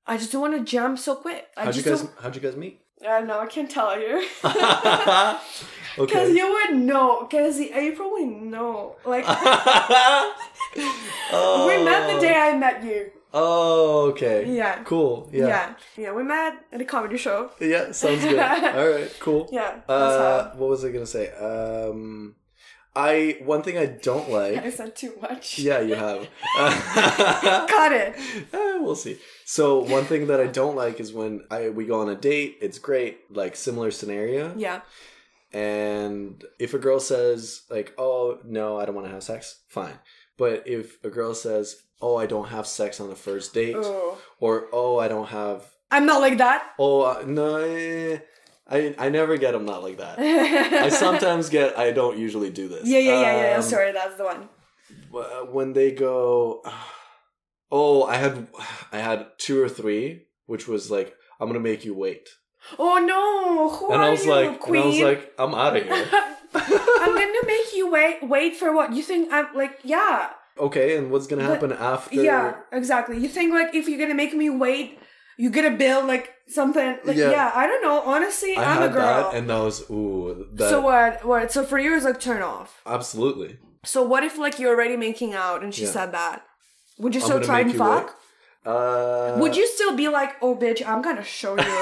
I 0.06 0.16
just 0.16 0.32
don't 0.32 0.40
want 0.40 0.54
to 0.54 0.64
jump 0.64 0.98
so 0.98 1.14
quick. 1.16 1.46
I 1.56 1.64
How'd 1.64 1.76
you 1.76 1.82
guys 1.82 2.06
How'd 2.20 2.34
you 2.34 2.42
guys 2.42 2.56
meet? 2.56 2.80
don't. 3.00 3.10
I 3.10 3.20
know 3.20 3.40
I 3.40 3.46
can't 3.46 3.70
tell 3.70 3.98
you. 3.98 4.24
Because 4.42 5.40
okay. 5.98 6.32
you 6.32 6.48
would 6.52 6.76
know. 6.76 7.26
Because 7.28 7.58
you 7.60 7.92
probably 7.96 8.26
know. 8.26 8.96
Like 9.04 9.24
oh. 11.32 11.66
we 11.68 11.84
met 11.84 12.14
the 12.14 12.20
day 12.20 12.34
I 12.34 12.56
met 12.56 12.82
you. 12.84 13.10
Oh, 13.34 14.10
okay. 14.10 14.54
Yeah. 14.54 14.82
Cool. 14.84 15.30
Yeah. 15.32 15.46
Yeah. 15.46 15.74
yeah. 15.96 16.12
we 16.12 16.22
met 16.22 16.64
at 16.72 16.80
a 16.80 16.84
comedy 16.84 17.16
show. 17.16 17.50
Yeah. 17.60 17.92
sounds 17.92 18.22
good. 18.22 18.38
All 18.38 18.88
right. 18.88 19.14
Cool. 19.20 19.48
Yeah. 19.50 19.80
Uh, 19.88 20.50
what 20.56 20.68
was 20.68 20.84
I 20.84 20.90
gonna 20.90 21.06
say? 21.06 21.30
Um, 21.32 22.34
I 22.94 23.38
one 23.42 23.62
thing 23.62 23.78
I 23.78 23.86
don't 23.86 24.30
like. 24.30 24.56
I 24.64 24.70
said 24.70 24.94
too 24.94 25.14
much. 25.20 25.58
Yeah, 25.58 25.80
you 25.80 25.94
have. 25.94 26.28
Got 26.56 27.92
it. 27.92 28.16
Eh, 28.52 28.78
we'll 28.78 28.96
see. 28.96 29.18
So 29.46 29.82
one 29.82 30.04
thing 30.04 30.26
that 30.26 30.40
I 30.40 30.46
don't 30.46 30.76
like 30.76 31.00
is 31.00 31.12
when 31.12 31.44
I 31.50 31.70
we 31.70 31.86
go 31.86 32.00
on 32.00 32.10
a 32.10 32.14
date. 32.14 32.58
It's 32.60 32.78
great, 32.78 33.20
like 33.30 33.56
similar 33.56 33.90
scenario. 33.90 34.54
Yeah. 34.56 34.82
And 35.54 36.42
if 36.58 36.74
a 36.74 36.78
girl 36.78 37.00
says 37.00 37.62
like, 37.70 37.94
"Oh 37.96 38.38
no, 38.44 38.78
I 38.78 38.84
don't 38.84 38.94
want 38.94 39.06
to 39.06 39.12
have 39.12 39.22
sex," 39.22 39.60
fine. 39.68 39.98
But 40.36 40.66
if 40.66 41.02
a 41.04 41.10
girl 41.10 41.34
says, 41.34 41.82
"Oh, 42.02 42.16
I 42.16 42.26
don't 42.26 42.48
have 42.48 42.66
sex 42.66 43.00
on 43.00 43.08
the 43.08 43.16
first 43.16 43.54
date," 43.54 43.76
Oh. 43.78 44.18
or 44.40 44.66
"Oh, 44.72 44.98
I 44.98 45.08
don't 45.08 45.28
have," 45.28 45.62
I'm 45.90 46.04
not 46.06 46.20
like 46.20 46.38
that. 46.38 46.72
"Oh 46.78 47.02
uh, 47.02 47.22
no," 47.26 47.56
eh," 47.56 48.18
I 48.68 48.94
I 48.98 49.08
never 49.08 49.36
get 49.38 49.54
I'm 49.54 49.64
not 49.64 49.82
like 49.82 49.98
that. 49.98 50.18
I 50.18 50.88
sometimes 51.04 51.48
get 51.48 51.78
I 51.78 51.92
don't 51.92 52.18
usually 52.18 52.50
do 52.50 52.68
this. 52.68 52.84
Yeah, 52.86 52.98
yeah, 52.98 53.20
yeah, 53.20 53.32
yeah. 53.36 53.50
yeah. 53.50 53.56
Um, 53.56 53.62
Sorry, 53.62 53.92
that's 53.92 54.16
the 54.16 54.24
one. 54.24 54.48
when 55.52 55.72
they 55.72 55.90
go 55.92 56.62
oh 57.70 58.04
i 58.04 58.16
had 58.16 58.46
i 58.92 58.98
had 58.98 59.26
two 59.38 59.60
or 59.62 59.68
three 59.68 60.26
which 60.46 60.68
was 60.68 60.90
like 60.90 61.14
i'm 61.40 61.48
gonna 61.48 61.60
make 61.60 61.84
you 61.84 61.94
wait 61.94 62.28
Oh 62.78 62.98
no! 62.98 63.70
Who 63.76 63.92
and 63.92 64.02
are 64.02 64.08
i 64.08 64.10
was 64.10 64.24
you, 64.24 64.30
like 64.30 64.60
Queen? 64.60 64.82
and 64.82 64.84
i 64.84 64.86
was 64.88 65.00
like 65.00 65.32
i'm 65.38 65.54
out 65.54 65.76
of 65.76 65.82
here 65.84 66.06
I'm 66.54 67.14
gonna 67.16 67.46
make 67.46 67.74
you 67.74 67.90
wait. 67.90 68.18
Wait 68.22 68.56
for 68.56 68.74
what? 68.76 68.92
You 68.92 69.02
think 69.02 69.32
I'm 69.32 69.48
like 69.54 69.78
yeah, 69.82 70.30
okay 70.66 70.88
and 70.96 71.10
what's 71.10 71.26
gonna 71.30 71.42
But- 71.46 71.52
happen 71.54 71.72
after 71.72 72.22
yeah, 72.28 72.54
exactly. 72.80 73.16
You 73.24 73.28
think 73.36 73.48
like 73.58 73.70
if 73.80 73.88
you're 73.88 73.98
gonna 74.04 74.20
make 74.24 74.34
me 74.42 74.48
wait, 74.66 74.98
you 75.42 75.48
get 75.58 75.64
a 75.72 75.74
bill 75.82 76.00
like 76.12 76.26
something 76.58 76.90
like 77.04 77.16
Yeah. 77.16 77.30
yeah. 77.36 77.48
I 77.62 77.64
don't 77.68 77.82
know. 77.86 77.96
Honestly, 78.14 78.52
i 78.56 78.62
I'm 78.64 78.78
had 78.82 78.90
a 78.90 78.92
girl. 78.92 79.02
that 79.22 79.34
and 79.36 79.44
that 79.50 79.58
was 79.68 79.78
ooh 79.90 80.46
that 80.58 80.68
so 80.72 80.80
what? 80.80 81.24
What? 81.30 81.44
So 81.54 81.60
for 81.70 81.78
you, 81.84 81.90
it's 81.96 82.04
like 82.10 82.20
turn 82.20 82.42
off. 82.54 82.70
absolutely 82.98 83.50
So 83.84 84.00
what 84.12 84.22
if 84.28 84.34
like 84.44 84.54
you're 84.60 84.74
already 84.76 84.96
making 85.08 85.32
out 85.46 85.58
and 85.64 85.70
she 85.76 85.84
Yeah. 85.86 85.96
said 85.98 86.10
that? 86.20 86.36
Would 87.02 87.14
you 87.16 87.20
still 87.28 87.40
try 87.50 87.60
and 87.66 87.74
fuck? 87.84 88.06
uh 88.64 89.34
Would 89.42 89.54
you 89.60 89.66
still 89.76 89.94
be 90.02 90.08
like, 90.18 90.32
oh 90.44 90.54
bitch, 90.64 90.80
I'm 90.90 91.02
gonna 91.06 91.24
show 91.40 91.52
you 91.58 91.74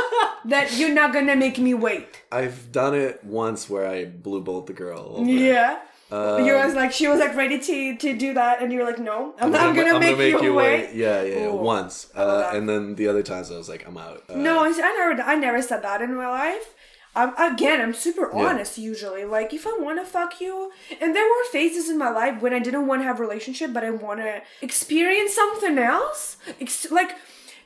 that 0.52 0.66
you're 0.78 0.94
not 1.00 1.12
gonna 1.12 1.36
make 1.36 1.58
me 1.66 1.72
wait? 1.74 2.08
i've 2.32 2.58
done 2.72 2.94
it 3.06 3.14
once 3.24 3.60
where 3.70 3.86
i 3.96 4.04
blue 4.04 4.40
bolt 4.48 4.66
the 4.66 4.72
girl 4.84 5.02
over. 5.18 5.30
Yeah. 5.30 5.78
Um, 6.10 6.44
you 6.46 6.54
was 6.54 6.74
like, 6.74 6.92
she 6.92 7.06
was 7.06 7.20
like 7.20 7.36
ready 7.36 7.58
to 7.58 7.96
to 7.96 8.16
do 8.16 8.32
that, 8.34 8.62
and 8.62 8.72
you 8.72 8.78
were 8.78 8.84
like, 8.86 8.98
no, 8.98 9.34
I'm, 9.38 9.54
I'm, 9.54 9.74
gonna, 9.76 9.94
I'm 9.94 10.00
make, 10.00 10.40
you, 10.42 10.54
wait. 10.54 10.94
Yeah, 10.94 11.22
yeah, 11.22 11.38
yeah. 11.40 11.46
Ooh. 11.48 11.56
Once, 11.56 12.10
uh, 12.14 12.50
and 12.54 12.66
then 12.68 12.94
the 12.94 13.08
other 13.08 13.22
times 13.22 13.50
I 13.50 13.56
was 13.56 13.68
like, 13.68 13.86
I'm 13.86 13.98
out. 13.98 14.24
Uh, 14.28 14.36
No, 14.36 14.64
I 14.64 14.70
never, 14.70 15.22
I 15.22 15.34
never 15.34 15.60
said 15.60 15.82
that 15.82 16.00
in 16.00 16.14
my 16.14 16.28
life. 16.28 16.74
I'm, 17.14 17.34
again, 17.52 17.80
I'm 17.80 17.94
super 17.94 18.30
Yeah. 18.34 18.46
honest 18.46 18.78
usually. 18.78 19.24
Like, 19.24 19.52
if 19.52 19.66
I 19.66 19.76
want 19.78 19.98
to 19.98 20.04
fuck 20.04 20.40
you, 20.40 20.70
and 21.00 21.14
there 21.16 21.24
were 21.24 21.44
phases 21.50 21.90
in 21.90 21.98
my 21.98 22.10
life 22.10 22.40
when 22.40 22.54
I 22.54 22.58
didn't 22.58 22.86
want 22.86 23.02
to 23.02 23.04
have 23.04 23.18
a 23.18 23.22
relationship, 23.22 23.72
but 23.72 23.84
I 23.84 23.90
want 23.90 24.20
to 24.20 24.40
experience 24.62 25.34
something 25.34 25.76
else. 25.78 26.36
Ex- 26.60 26.90
like, 26.90 27.16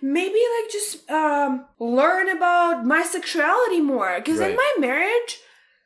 maybe 0.01 0.41
like 0.57 0.73
just 0.73 1.09
um, 1.11 1.67
learn 1.79 2.29
about 2.29 2.85
my 2.87 3.03
sexuality 3.03 3.81
more. 3.81 4.17
Because 4.17 4.41
in 4.41 4.57
my 4.57 4.75
marriage, 4.79 5.41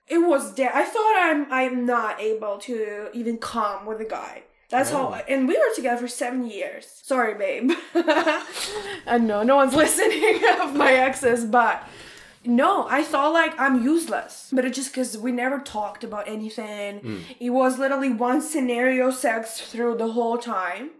it 0.08 0.18
was 0.18 0.54
dead. 0.54 0.70
I 0.74 0.84
thought 0.84 1.14
I'm, 1.18 1.52
I'm 1.52 1.86
not 1.86 2.20
able 2.20 2.58
to 2.58 3.08
even 3.12 3.38
come 3.38 3.86
with 3.86 4.00
a 4.00 4.04
guy. 4.04 4.42
That's 4.68 4.90
Oh. 4.92 5.10
how, 5.12 5.22
and 5.28 5.46
we 5.46 5.56
were 5.56 5.74
together 5.76 6.00
for 6.00 6.08
seven 6.08 6.44
years. 6.46 6.86
Sorry, 7.04 7.34
babe. 7.34 7.70
I 9.06 9.18
know 9.20 9.42
no 9.42 9.56
one's 9.56 9.74
listening 9.84 10.40
of 10.60 10.74
my 10.74 10.92
exes, 10.92 11.44
but 11.44 11.84
no, 12.44 12.86
I 12.88 13.02
thought 13.04 13.32
like 13.32 13.58
I'm 13.60 13.84
useless. 13.84 14.50
But 14.52 14.64
it's 14.64 14.76
just 14.76 14.90
because 14.92 15.16
we 15.18 15.30
never 15.32 15.58
talked 15.60 16.02
about 16.04 16.28
anything. 16.28 16.98
Hmm. 17.00 17.18
It 17.38 17.50
was 17.50 17.78
literally 17.78 18.10
one 18.10 18.40
scenario 18.40 19.10
sex 19.10 19.60
through 19.60 19.96
the 19.98 20.12
whole 20.12 20.38
time. 20.38 20.90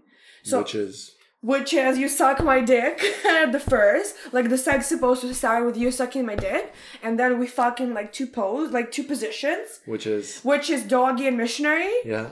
So, 0.45 0.59
which 0.61 0.75
is 0.77 1.16
which 1.41 1.72
is 1.72 1.99
you 1.99 2.09
suck 2.09 2.43
my 2.43 2.61
dick 2.61 3.01
at 3.26 3.53
the 3.53 3.61
first, 3.61 4.16
like 4.32 4.49
the 4.49 4.59
sex 4.59 4.87
supposed 4.87 5.20
to 5.20 5.34
start 5.34 5.64
with 5.64 5.76
you 5.76 5.91
sucking 5.91 6.26
my 6.26 6.34
dick, 6.34 6.72
and 7.03 7.18
then 7.18 7.39
we 7.39 7.47
fuck 7.47 7.80
in 7.80 7.95
like 7.95 8.12
two 8.12 8.26
pose, 8.26 8.72
like 8.72 8.91
two 8.91 9.05
positions, 9.05 9.80
which 9.87 10.07
is 10.07 10.41
which 10.41 10.70
is 10.70 10.82
doggy 10.82 11.26
and 11.26 11.37
missionary 11.37 11.93
yeah. 12.05 12.28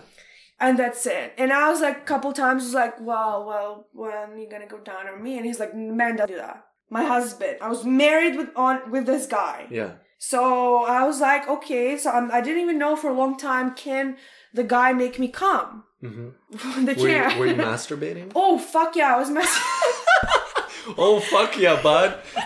and 0.60 0.78
that's 0.78 1.06
it. 1.06 1.32
And 1.38 1.52
I 1.52 1.70
was 1.70 1.80
like, 1.80 1.98
a 1.98 2.04
couple 2.04 2.32
times, 2.32 2.64
was 2.64 2.74
like, 2.74 3.00
well, 3.00 3.46
well, 3.46 3.86
when 3.92 4.38
you 4.38 4.48
gonna 4.50 4.66
go 4.66 4.78
down 4.78 5.08
on 5.08 5.22
me? 5.22 5.36
And 5.36 5.46
he's 5.46 5.60
like, 5.60 5.74
man, 5.74 6.16
don't 6.16 6.28
do 6.28 6.36
that. 6.36 6.64
My 6.90 7.04
husband. 7.04 7.58
I 7.60 7.68
was 7.68 7.84
married 7.84 8.36
with 8.36 8.50
on 8.56 8.90
with 8.90 9.06
this 9.06 9.26
guy. 9.26 9.66
Yeah. 9.70 9.92
So 10.18 10.84
I 10.84 11.04
was 11.04 11.20
like, 11.20 11.48
okay. 11.48 11.98
So 11.98 12.10
I'm, 12.10 12.30
I 12.30 12.40
didn't 12.40 12.62
even 12.62 12.78
know 12.78 12.96
for 12.96 13.10
a 13.10 13.12
long 13.12 13.36
time. 13.36 13.74
Can 13.74 14.16
the 14.54 14.64
guy 14.64 14.92
make 14.92 15.18
me 15.18 15.28
come? 15.28 15.84
Mm-hmm. 16.04 16.84
they 16.84 16.94
Were, 16.94 17.08
can't. 17.08 17.34
you, 17.34 17.40
were 17.40 17.46
you 17.46 17.54
masturbating? 17.70 18.32
oh 18.34 18.58
fuck 18.58 18.94
yeah! 18.96 19.14
I 19.14 19.18
was 19.18 19.30
masturbating. 19.30 20.94
oh 20.98 21.20
fuck 21.20 21.56
yeah, 21.58 21.80
bud. 21.82 22.18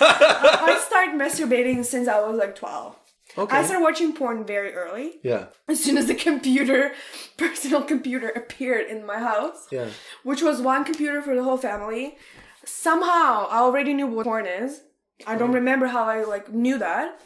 I 0.00 0.82
started 0.86 1.14
masturbating 1.20 1.84
since 1.84 2.06
I 2.08 2.20
was 2.20 2.36
like 2.38 2.54
twelve. 2.56 2.96
okay. 3.36 3.56
I 3.56 3.62
started 3.64 3.82
watching 3.82 4.12
porn 4.14 4.44
very 4.44 4.72
early. 4.74 5.14
yeah. 5.22 5.46
As 5.68 5.82
soon 5.82 5.98
as 5.98 6.06
the 6.06 6.14
computer, 6.14 6.92
personal 7.36 7.82
computer, 7.82 8.28
appeared 8.30 8.86
in 8.88 9.04
my 9.04 9.18
house. 9.18 9.66
Yeah. 9.70 9.88
which 10.22 10.42
was 10.42 10.60
one 10.60 10.84
computer 10.84 11.20
for 11.22 11.34
the 11.34 11.42
whole 11.44 11.58
family. 11.58 12.16
Somehow 12.64 13.46
I 13.50 13.58
already 13.58 13.92
knew 13.94 14.06
what 14.06 14.24
porn 14.24 14.46
is. 14.46 14.82
I 15.26 15.36
don't 15.36 15.52
remember 15.52 15.86
how 15.86 16.04
I 16.04 16.22
like 16.24 16.50
knew 16.52 16.78
that. 16.78 17.20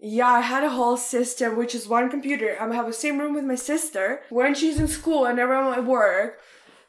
Yeah, 0.00 0.28
I 0.28 0.40
had 0.40 0.62
a 0.62 0.70
whole 0.70 0.96
system, 0.96 1.56
which 1.56 1.74
is 1.74 1.88
one 1.88 2.08
computer. 2.08 2.56
I 2.60 2.72
have 2.74 2.86
the 2.86 2.92
same 2.92 3.18
room 3.18 3.34
with 3.34 3.44
my 3.44 3.56
sister. 3.56 4.22
When 4.30 4.54
she's 4.54 4.78
in 4.78 4.86
school 4.88 5.24
and 5.24 5.38
everyone 5.40 5.74
at 5.74 5.84
work, 5.84 6.38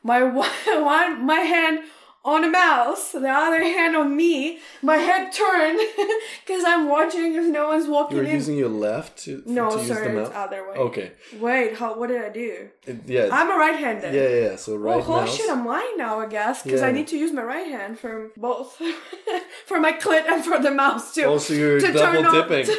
my 0.04 0.22
one, 0.42 0.50
one 0.84 1.26
my 1.26 1.40
hand 1.40 1.80
on 2.26 2.44
a 2.44 2.50
mouse, 2.50 3.14
the 3.14 3.30
other 3.30 3.64
hand 3.64 3.96
on 3.96 4.16
me. 4.16 4.60
My 4.82 4.98
head 4.98 5.32
turned 5.32 5.80
because 6.46 6.64
I'm 6.68 6.88
watching 6.90 7.34
if 7.34 7.46
no 7.46 7.70
one's 7.70 7.88
walking 7.88 8.18
were 8.18 8.24
in. 8.26 8.36
using 8.36 8.58
your 8.58 8.70
left 8.70 9.18
to, 9.24 9.42
no, 9.46 9.72
to 9.72 9.78
use 9.78 9.88
sorry, 9.88 10.12
the 10.12 10.20
it's 10.20 10.30
mouse? 10.30 10.48
other 10.48 10.70
way. 10.70 10.76
Okay. 10.76 11.12
Wait, 11.40 11.76
how? 11.78 11.98
What 11.98 12.10
did 12.10 12.22
I 12.22 12.30
do? 12.30 12.70
It- 12.86 13.02
yeah. 13.08 13.30
I'm 13.32 13.50
a 13.50 13.56
right-handed. 13.56 14.14
yeah, 14.14 14.22
yeah, 14.28 14.50
yeah. 14.52 14.56
So 14.58 14.74
oh, 14.74 14.78
right 14.78 14.98
oh, 14.98 15.02
holy 15.02 15.22
mouse. 15.22 15.36
shit, 15.36 15.50
I'm 15.50 15.66
lying 15.66 15.96
now, 15.98 16.20
I 16.20 16.28
guess, 16.28 16.62
because 16.62 16.82
I 16.82 16.92
need 16.92 17.08
to 17.08 17.18
use 17.18 17.32
my 17.32 17.42
right 17.44 17.68
hand 17.68 17.98
for 17.98 18.30
both. 18.38 18.80
for 19.66 19.80
my 19.80 19.94
clit 19.94 20.28
and 20.28 20.44
for 20.44 20.60
the 20.60 20.72
mouse, 20.72 21.16
too. 21.16 21.24
Oh, 21.24 21.38
so 21.38 21.54
you're 21.54 21.80
To 21.80 21.92
double 21.94 22.32
dipping. 22.32 22.76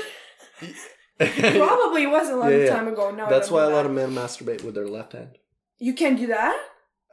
Probably 1.18 2.06
was 2.06 2.28
a 2.30 2.36
long 2.36 2.50
Yeah, 2.50 2.56
yeah. 2.58 2.70
time 2.74 2.88
ago. 2.88 3.10
No, 3.10 3.28
That's 3.28 3.50
why 3.50 3.64
a 3.64 3.68
lot 3.70 3.86
of 3.86 3.92
men 3.92 4.12
masturbate 4.12 4.62
with 4.64 4.74
their 4.74 4.88
left 4.88 5.12
hand. 5.12 5.36
You 5.78 5.94
can 5.94 6.16
do 6.16 6.26
that? 6.28 6.56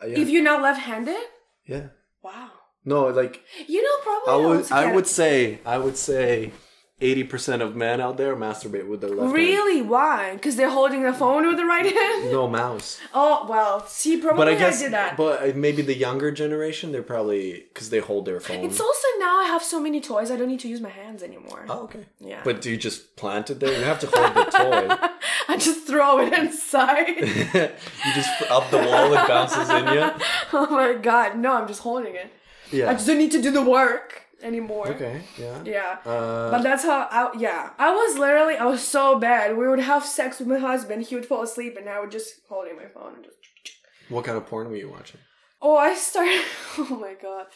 Uh, 0.01 0.07
yeah. 0.07 0.19
If 0.19 0.29
you're 0.29 0.43
not 0.43 0.61
left 0.61 0.79
handed? 0.81 1.17
yeah. 1.65 1.87
Wow. 2.23 2.51
No, 2.85 3.07
like 3.07 3.41
You 3.67 3.83
know, 3.83 3.97
probably 4.03 4.33
I 4.33 4.47
would 4.47 4.71
I 4.71 4.93
would 4.95 5.07
say 5.07 5.59
I 5.65 5.77
would 5.77 5.97
say 5.97 6.51
eighty 6.99 7.23
percent 7.23 7.61
of 7.61 7.75
men 7.75 8.01
out 8.01 8.17
there 8.17 8.35
masturbate 8.35 8.87
with 8.87 9.01
their 9.01 9.11
left 9.11 9.21
hand. 9.21 9.33
Really? 9.33 9.81
Why? 9.81 10.33
Because 10.33 10.55
they're 10.55 10.69
holding 10.69 11.03
the 11.03 11.13
phone 11.13 11.45
with 11.47 11.57
the 11.57 11.65
right 11.65 11.85
hand? 11.85 12.31
No 12.31 12.47
mouse. 12.47 12.99
Oh, 13.13 13.45
well, 13.47 13.85
see, 13.85 14.17
probably 14.17 14.37
But 14.37 14.61
I 14.61 14.67
I, 14.67 14.71
did 14.77 14.93
that. 14.93 15.15
but 15.15 15.55
maybe 15.55 15.81
the 15.83 15.95
younger 15.95 16.31
generation, 16.31 16.91
they're 16.91 17.03
probably 17.03 17.65
because 17.71 17.89
they 17.91 17.99
hold 17.99 18.25
their 18.25 18.39
phone. 18.39 18.65
it's 18.65 18.79
also 18.79 19.07
now 19.19 19.37
I 19.39 19.45
have 19.45 19.61
so 19.61 19.79
many 19.79 20.01
toys, 20.01 20.31
I 20.31 20.37
don't 20.37 20.47
need 20.47 20.59
to 20.61 20.67
use 20.67 20.81
my 20.81 20.89
hands 20.89 21.21
anymore. 21.21 21.65
oh, 21.69 21.83
okay. 21.83 22.05
Yeah. 22.19 22.41
But 22.43 22.61
do 22.61 22.71
you 22.71 22.77
just 22.77 23.15
plant 23.15 23.49
it 23.51 23.59
there? 23.59 23.77
You 23.77 23.83
have 23.85 23.99
to 23.99 24.07
hold 24.11 24.33
the 24.33 24.51
toy. 24.51 25.09
I 25.49 25.57
just 25.57 25.85
throw 25.85 26.19
it 26.19 26.33
inside. 26.33 27.07
you 27.19 28.13
just 28.15 28.41
up 28.49 28.69
the 28.71 28.77
wall, 28.79 29.13
it 29.13 29.27
bounces 29.27 29.69
in 29.69 29.87
you. 29.93 30.09
oh 30.53 30.67
my 30.71 30.93
god, 30.95 31.37
no, 31.37 31.53
I'm 31.53 31.67
just 31.67 31.81
holding 31.81 32.15
it. 32.15 32.31
Yeah. 32.71 32.89
I 32.89 32.93
just 32.93 33.07
don't 33.07 33.17
need 33.17 33.31
to 33.31 33.41
do 33.41 33.51
the 33.51 33.61
work 33.61 34.23
anymore. 34.41 34.87
Okay. 34.89 35.21
Yeah. 35.37 35.63
Yeah. 35.65 35.97
Uh, 36.05 36.51
but 36.51 36.61
that's 36.63 36.83
how 36.83 37.07
I 37.09 37.31
yeah. 37.37 37.71
I 37.77 37.91
was 37.91 38.17
literally 38.17 38.55
I 38.55 38.65
was 38.65 38.81
so 38.81 39.17
bad. 39.19 39.57
We 39.57 39.67
would 39.67 39.79
have 39.79 40.05
sex 40.05 40.39
with 40.39 40.47
my 40.47 40.59
husband, 40.59 41.03
he 41.03 41.15
would 41.15 41.25
fall 41.25 41.43
asleep 41.43 41.77
and 41.77 41.89
I 41.89 41.99
would 41.99 42.11
just 42.11 42.35
hold 42.47 42.67
holding 42.67 42.77
my 42.77 42.89
phone 42.89 43.15
and 43.15 43.23
just 43.23 43.37
what 44.09 44.25
kind 44.25 44.37
of 44.37 44.45
porn 44.45 44.69
were 44.69 44.75
you 44.75 44.89
watching? 44.89 45.19
Oh, 45.61 45.75
I 45.77 45.95
started. 45.95 46.41
Oh 46.79 46.95
my 47.01 47.15
god. 47.19 47.47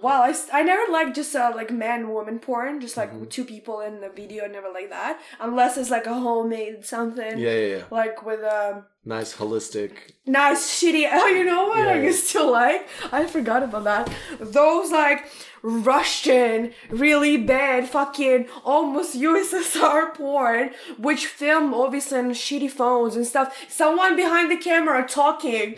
Wow, 0.00 0.22
I 0.52 0.62
never 0.64 0.90
liked 0.92 1.14
just 1.14 1.36
uh, 1.36 1.52
like 1.54 1.70
man 1.70 2.08
woman 2.12 2.40
porn, 2.40 2.80
just 2.80 2.96
like 2.96 3.12
Mm-hmm. 3.12 3.26
two 3.26 3.44
people 3.44 3.80
in 3.80 4.00
the 4.00 4.08
video. 4.08 4.48
Never 4.48 4.70
like 4.74 4.90
that 4.90 5.20
unless 5.38 5.76
it's 5.76 5.88
like 5.88 6.06
a 6.06 6.14
homemade 6.14 6.84
something. 6.84 7.38
Yeah, 7.38 7.52
yeah, 7.52 7.76
yeah. 7.76 7.82
Like 7.92 8.26
with 8.26 8.42
um 8.42 8.84
Nice 9.04 9.36
holistic. 9.36 9.92
nice 10.26 10.62
shitty. 10.68 11.08
Oh, 11.12 11.26
you 11.28 11.44
know 11.44 11.68
what? 11.68 11.78
Yeah, 11.86 11.92
I 11.92 12.00
yeah. 12.02 12.10
still 12.12 12.50
like. 12.50 12.88
I 13.12 13.24
forgot 13.26 13.62
about 13.62 13.84
that. 13.84 14.10
Those 14.40 14.90
like 14.90 15.30
Russian, 15.62 16.72
really 16.90 17.36
bad, 17.36 17.88
fucking 17.88 18.48
almost 18.64 19.14
USSR 19.16 20.12
porn, 20.14 20.70
which 20.98 21.26
film 21.26 21.72
obviously 21.72 22.18
on 22.18 22.30
shitty 22.32 22.70
phones 22.70 23.14
and 23.14 23.24
stuff. 23.26 23.56
Someone 23.68 24.16
behind 24.16 24.50
the 24.50 24.56
camera 24.56 25.06
talking. 25.06 25.76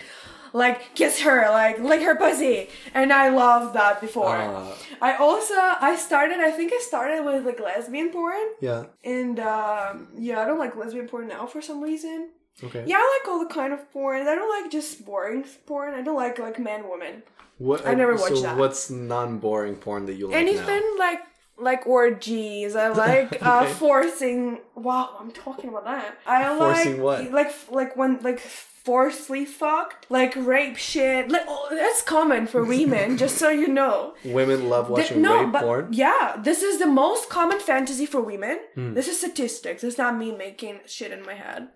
Like 0.53 0.95
kiss 0.95 1.21
her, 1.21 1.49
like 1.51 1.79
lick 1.79 2.03
her 2.03 2.17
pussy, 2.17 2.69
and 2.95 3.13
I 3.13 3.29
loved 3.29 3.75
that 3.75 4.01
before. 4.01 4.37
Ah. 4.37 4.75
I 5.01 5.15
also 5.17 5.55
I 5.57 5.97
started. 5.97 6.39
I 6.39 6.51
think 6.51 6.73
I 6.73 6.81
started 6.81 7.25
with 7.25 7.45
like 7.47 7.61
lesbian 7.61 8.11
porn, 8.11 8.47
Yeah. 8.61 8.85
and 9.05 9.39
um, 9.41 10.09
yeah, 10.17 10.41
I 10.41 10.45
don't 10.47 10.59
like 10.59 10.75
lesbian 10.77 11.07
porn 11.09 11.29
now 11.29 11.47
for 11.47 11.61
some 11.61 11.83
reason. 11.83 12.31
Okay. 12.65 12.85
Yeah, 12.87 12.97
I 12.97 13.19
like 13.21 13.29
all 13.33 13.39
the 13.47 13.53
kind 13.55 13.73
of 13.73 13.91
porn. 13.93 14.27
I 14.27 14.35
don't 14.35 14.63
like 14.63 14.71
just 14.73 15.05
boring 15.05 15.45
porn. 15.67 15.95
I 15.95 16.03
don't 16.03 16.17
like 16.17 16.39
like 16.39 16.59
man 16.59 16.89
woman. 16.89 17.23
What, 17.59 17.87
I 17.87 17.95
never 17.95 18.17
so 18.17 18.23
watched 18.31 18.43
that. 18.43 18.57
what's 18.57 18.89
non-boring 18.89 19.77
porn 19.77 20.07
that 20.07 20.15
you 20.15 20.29
like 20.29 20.37
Anything 20.37 20.83
now? 20.97 20.99
like 20.99 21.21
like 21.61 21.87
orgies. 21.87 22.75
I 22.77 22.89
like 23.07 23.39
uh, 23.43 23.67
forcing. 23.67 24.59
Wow, 24.75 25.17
I'm 25.21 25.31
talking 25.31 25.71
about 25.71 25.85
that. 25.85 26.19
I 26.27 26.57
Forcing 26.57 27.03
like 27.03 27.31
what? 27.31 27.33
like 27.33 27.53
like 27.71 27.97
when 27.97 28.21
like 28.23 28.41
forcefully 28.41 29.45
fucked, 29.45 30.07
like 30.11 30.35
rape 30.37 30.77
shit. 30.77 31.31
Like 31.31 31.45
oh, 31.47 31.69
that's 31.71 32.03
common 32.03 32.47
for 32.47 32.65
women. 32.65 33.17
just 33.17 33.37
so 33.39 33.49
you 33.51 33.69
know. 33.69 34.15
Women 34.25 34.69
love 34.69 34.89
watching 34.89 35.23
rape 35.23 35.53
porn. 35.53 35.89
yeah, 35.93 36.37
this 36.43 36.63
is 36.63 36.79
the 36.79 36.87
most 36.87 37.29
common 37.29 37.59
fantasy 37.61 38.07
for 38.07 38.21
women. 38.21 38.59
Hmm. 38.75 38.95
This 38.95 39.09
is 39.09 39.19
statistics. 39.19 39.85
It's 39.85 39.99
not 39.99 40.17
me 40.17 40.33
making 40.33 40.81
shit 40.87 41.13
in 41.13 41.23
my 41.27 41.35
head. 41.35 41.69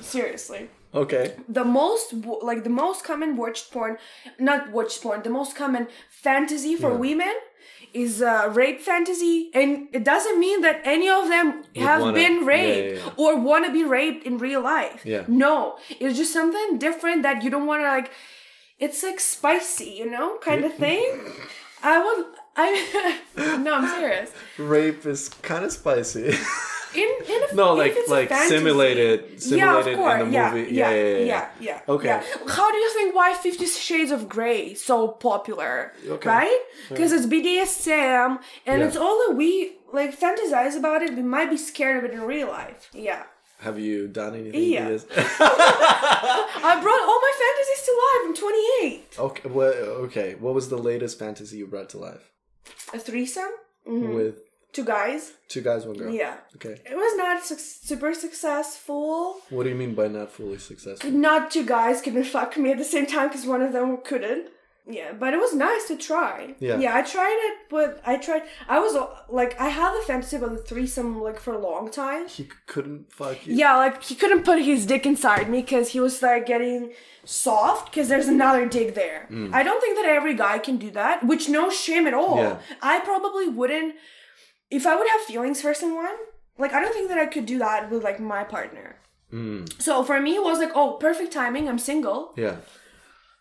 Seriously. 0.00 0.68
Okay. 0.94 1.34
the 1.48 1.64
most 1.64 2.14
like 2.42 2.62
the 2.62 2.70
most 2.70 3.02
common 3.02 3.36
watched 3.36 3.72
porn 3.72 3.96
not 4.38 4.70
watched 4.70 5.02
porn 5.02 5.22
the 5.24 5.30
most 5.30 5.56
common 5.56 5.88
fantasy 6.08 6.76
for 6.76 6.90
Yeah. 6.92 6.96
women 6.98 7.34
is 7.94 8.20
uh, 8.22 8.50
rape 8.52 8.80
fantasy 8.80 9.50
and 9.54 9.88
it 9.92 10.04
doesn't 10.04 10.38
mean 10.40 10.60
that 10.62 10.80
any 10.84 11.08
of 11.08 11.28
them 11.28 11.62
have 11.76 12.00
wanna- 12.02 12.12
been 12.12 12.44
raped 12.44 12.98
yeah, 12.98 13.04
yeah. 13.06 13.12
or 13.16 13.36
want 13.36 13.64
to 13.66 13.72
be 13.72 13.84
raped 13.84 14.26
in 14.26 14.38
real 14.38 14.60
life 14.62 15.00
Yeah. 15.04 15.24
no 15.28 15.78
it's 16.00 16.16
just 16.18 16.32
something 16.32 16.78
different 16.78 17.22
that 17.22 17.42
you 17.44 17.50
don't 17.50 17.66
want 17.66 17.82
to 17.82 17.88
like 17.88 18.10
it's 18.78 19.02
like 19.02 19.20
spicy 19.20 19.90
you 20.00 20.10
know 20.10 20.38
kind 20.38 20.64
of 20.64 20.74
thing 20.74 21.02
i 21.82 21.96
would 22.04 22.26
i 22.56 22.68
no 23.66 23.74
i'm 23.74 23.88
serious 23.88 24.30
Rape 24.58 25.06
is 25.06 25.28
kind 25.42 25.64
of 25.64 25.72
spicy. 25.72 26.36
in 26.96 27.08
in 27.34 27.40
a, 27.50 27.54
No, 27.54 27.74
like- 27.74 27.96
like 28.08 28.28
fantasy- 28.28 28.56
simulated- 28.56 29.20
yeah, 29.30 29.38
simulated 29.38 29.94
of 29.98 30.20
in 30.20 30.26
the 30.30 30.32
yeah, 30.32 30.50
movie. 30.54 30.72
Yeah, 30.74 30.90
Yeah, 30.90 30.94
yeah, 30.96 31.16
yeah, 31.18 31.24
yeah, 31.24 31.48
yeah. 31.60 31.80
Okay. 31.94 32.06
yeah. 32.08 32.22
How 32.48 32.70
do 32.70 32.78
you 32.78 32.90
think 32.94 33.14
why 33.14 33.34
Fifty 33.34 33.66
Shades 33.66 34.10
of 34.10 34.28
Grey 34.28 34.74
so 34.74 35.08
popular? 35.08 35.92
Okay. 36.16 36.28
Right? 36.28 36.60
Because 36.88 37.12
it's 37.12 37.26
BDSM 37.26 38.38
and 38.66 38.80
Yeah. 38.80 38.86
it's 38.86 38.96
all 38.96 39.16
that 39.26 39.34
we 39.36 39.76
like 39.92 40.18
fantasize 40.18 40.76
about 40.76 41.02
it. 41.02 41.14
We 41.14 41.22
might 41.22 41.50
be 41.50 41.56
scared 41.56 41.96
of 41.98 42.04
it 42.04 42.12
in 42.12 42.22
real 42.22 42.48
life. 42.48 42.88
Yeah. 42.92 43.22
Have 43.60 43.78
you 43.78 44.08
done 44.08 44.34
anything? 44.34 44.62
Yeah. 44.72 44.88
this? 44.88 45.06
I 45.16 46.78
brought 46.82 47.02
all 47.08 47.20
my 47.26 47.32
fantasies 47.42 47.82
to 47.86 47.92
life. 48.04 48.22
I'm 48.26 48.34
28. 48.34 49.18
okay. 49.18 49.48
What? 49.48 49.74
Okay. 50.06 50.34
What 50.38 50.54
was 50.54 50.68
the 50.68 50.76
latest 50.78 51.18
fantasy 51.18 51.58
you 51.58 51.66
brought 51.66 51.88
to 51.90 51.98
life? 51.98 52.30
A 52.92 52.98
threesome. 52.98 53.50
Mhm. 53.88 54.14
With 54.14 54.36
Two 54.74 54.84
guys. 54.84 55.32
two 55.48 55.60
guys, 55.68 55.86
one 55.86 55.96
girl. 55.96 56.12
Yeah. 56.12 56.36
Okay. 56.56 56.76
It 56.92 56.96
was 56.96 57.16
not 57.16 57.44
su- 57.44 57.56
super 57.56 58.12
successful. 58.12 59.36
What 59.50 59.62
do 59.64 59.68
you 59.70 59.74
mean 59.76 59.94
by 59.94 60.08
not 60.08 60.32
fully 60.32 60.58
successful? 60.58 61.10
Not 61.10 61.50
two 61.50 61.64
guys 61.64 62.00
couldn't 62.02 62.24
fuck 62.36 62.56
me 62.56 62.72
at 62.72 62.78
the 62.78 62.84
same 62.84 63.06
time 63.06 63.28
because 63.28 63.46
one 63.46 63.62
of 63.62 63.72
them 63.72 63.98
couldn't. 64.04 64.48
Yeah, 64.86 65.12
but 65.12 65.32
it 65.32 65.38
was 65.38 65.54
nice 65.54 65.88
to 65.88 65.96
try. 65.96 66.54
Yeah. 66.60 66.78
Yeah, 66.78 66.94
I 66.94 67.00
tried 67.02 67.38
it, 67.48 67.58
but 67.70 68.02
I 68.04 68.18
tried. 68.18 68.42
I 68.68 68.80
was 68.80 68.94
like, 69.30 69.58
I 69.58 69.70
had 69.70 69.96
the 69.98 70.04
fantasy 70.04 70.36
about 70.36 70.50
the 70.50 70.58
threesome 70.58 71.22
like 71.22 71.40
for 71.40 71.54
a 71.54 71.58
long 71.58 71.90
time. 71.90 72.28
He 72.28 72.50
couldn't 72.66 73.10
fuck 73.10 73.46
you. 73.46 73.54
Yeah, 73.54 73.76
like 73.76 74.02
he 74.02 74.14
couldn't 74.14 74.44
put 74.44 74.60
his 74.60 74.84
dick 74.84 75.06
inside 75.06 75.48
me 75.48 75.62
because 75.62 75.88
he 75.90 76.00
was 76.00 76.20
like 76.20 76.44
getting 76.44 76.92
soft 77.24 77.90
because 77.90 78.08
there's 78.08 78.28
another 78.28 78.66
dick 78.66 78.94
there. 78.94 79.26
Mm. 79.30 79.54
I 79.54 79.62
don't 79.62 79.80
think 79.80 79.96
that 79.96 80.04
every 80.04 80.34
guy 80.34 80.58
can 80.58 80.76
do 80.76 80.90
that, 80.90 81.24
which 81.24 81.48
no 81.48 81.70
shame 81.70 82.06
at 82.06 82.12
all. 82.12 82.36
Yeah. 82.36 82.58
I 82.82 83.00
probably 83.00 83.48
wouldn't 83.48 83.94
if 84.74 84.86
I 84.86 84.96
would 84.96 85.08
have 85.08 85.20
feelings 85.22 85.60
for 85.60 85.72
someone. 85.74 86.16
Like 86.58 86.72
I 86.72 86.80
don't 86.80 86.92
think 86.92 87.08
that 87.08 87.18
I 87.18 87.26
could 87.26 87.46
do 87.46 87.58
that 87.58 87.90
with 87.90 88.02
like 88.04 88.20
my 88.20 88.44
partner. 88.44 88.96
Mm. 89.32 89.80
So 89.82 90.04
for 90.04 90.20
me, 90.20 90.36
it 90.36 90.42
was 90.42 90.58
like, 90.58 90.72
oh, 90.74 90.92
perfect 90.92 91.32
timing. 91.32 91.68
I'm 91.68 91.78
single. 91.78 92.32
Yeah. 92.36 92.56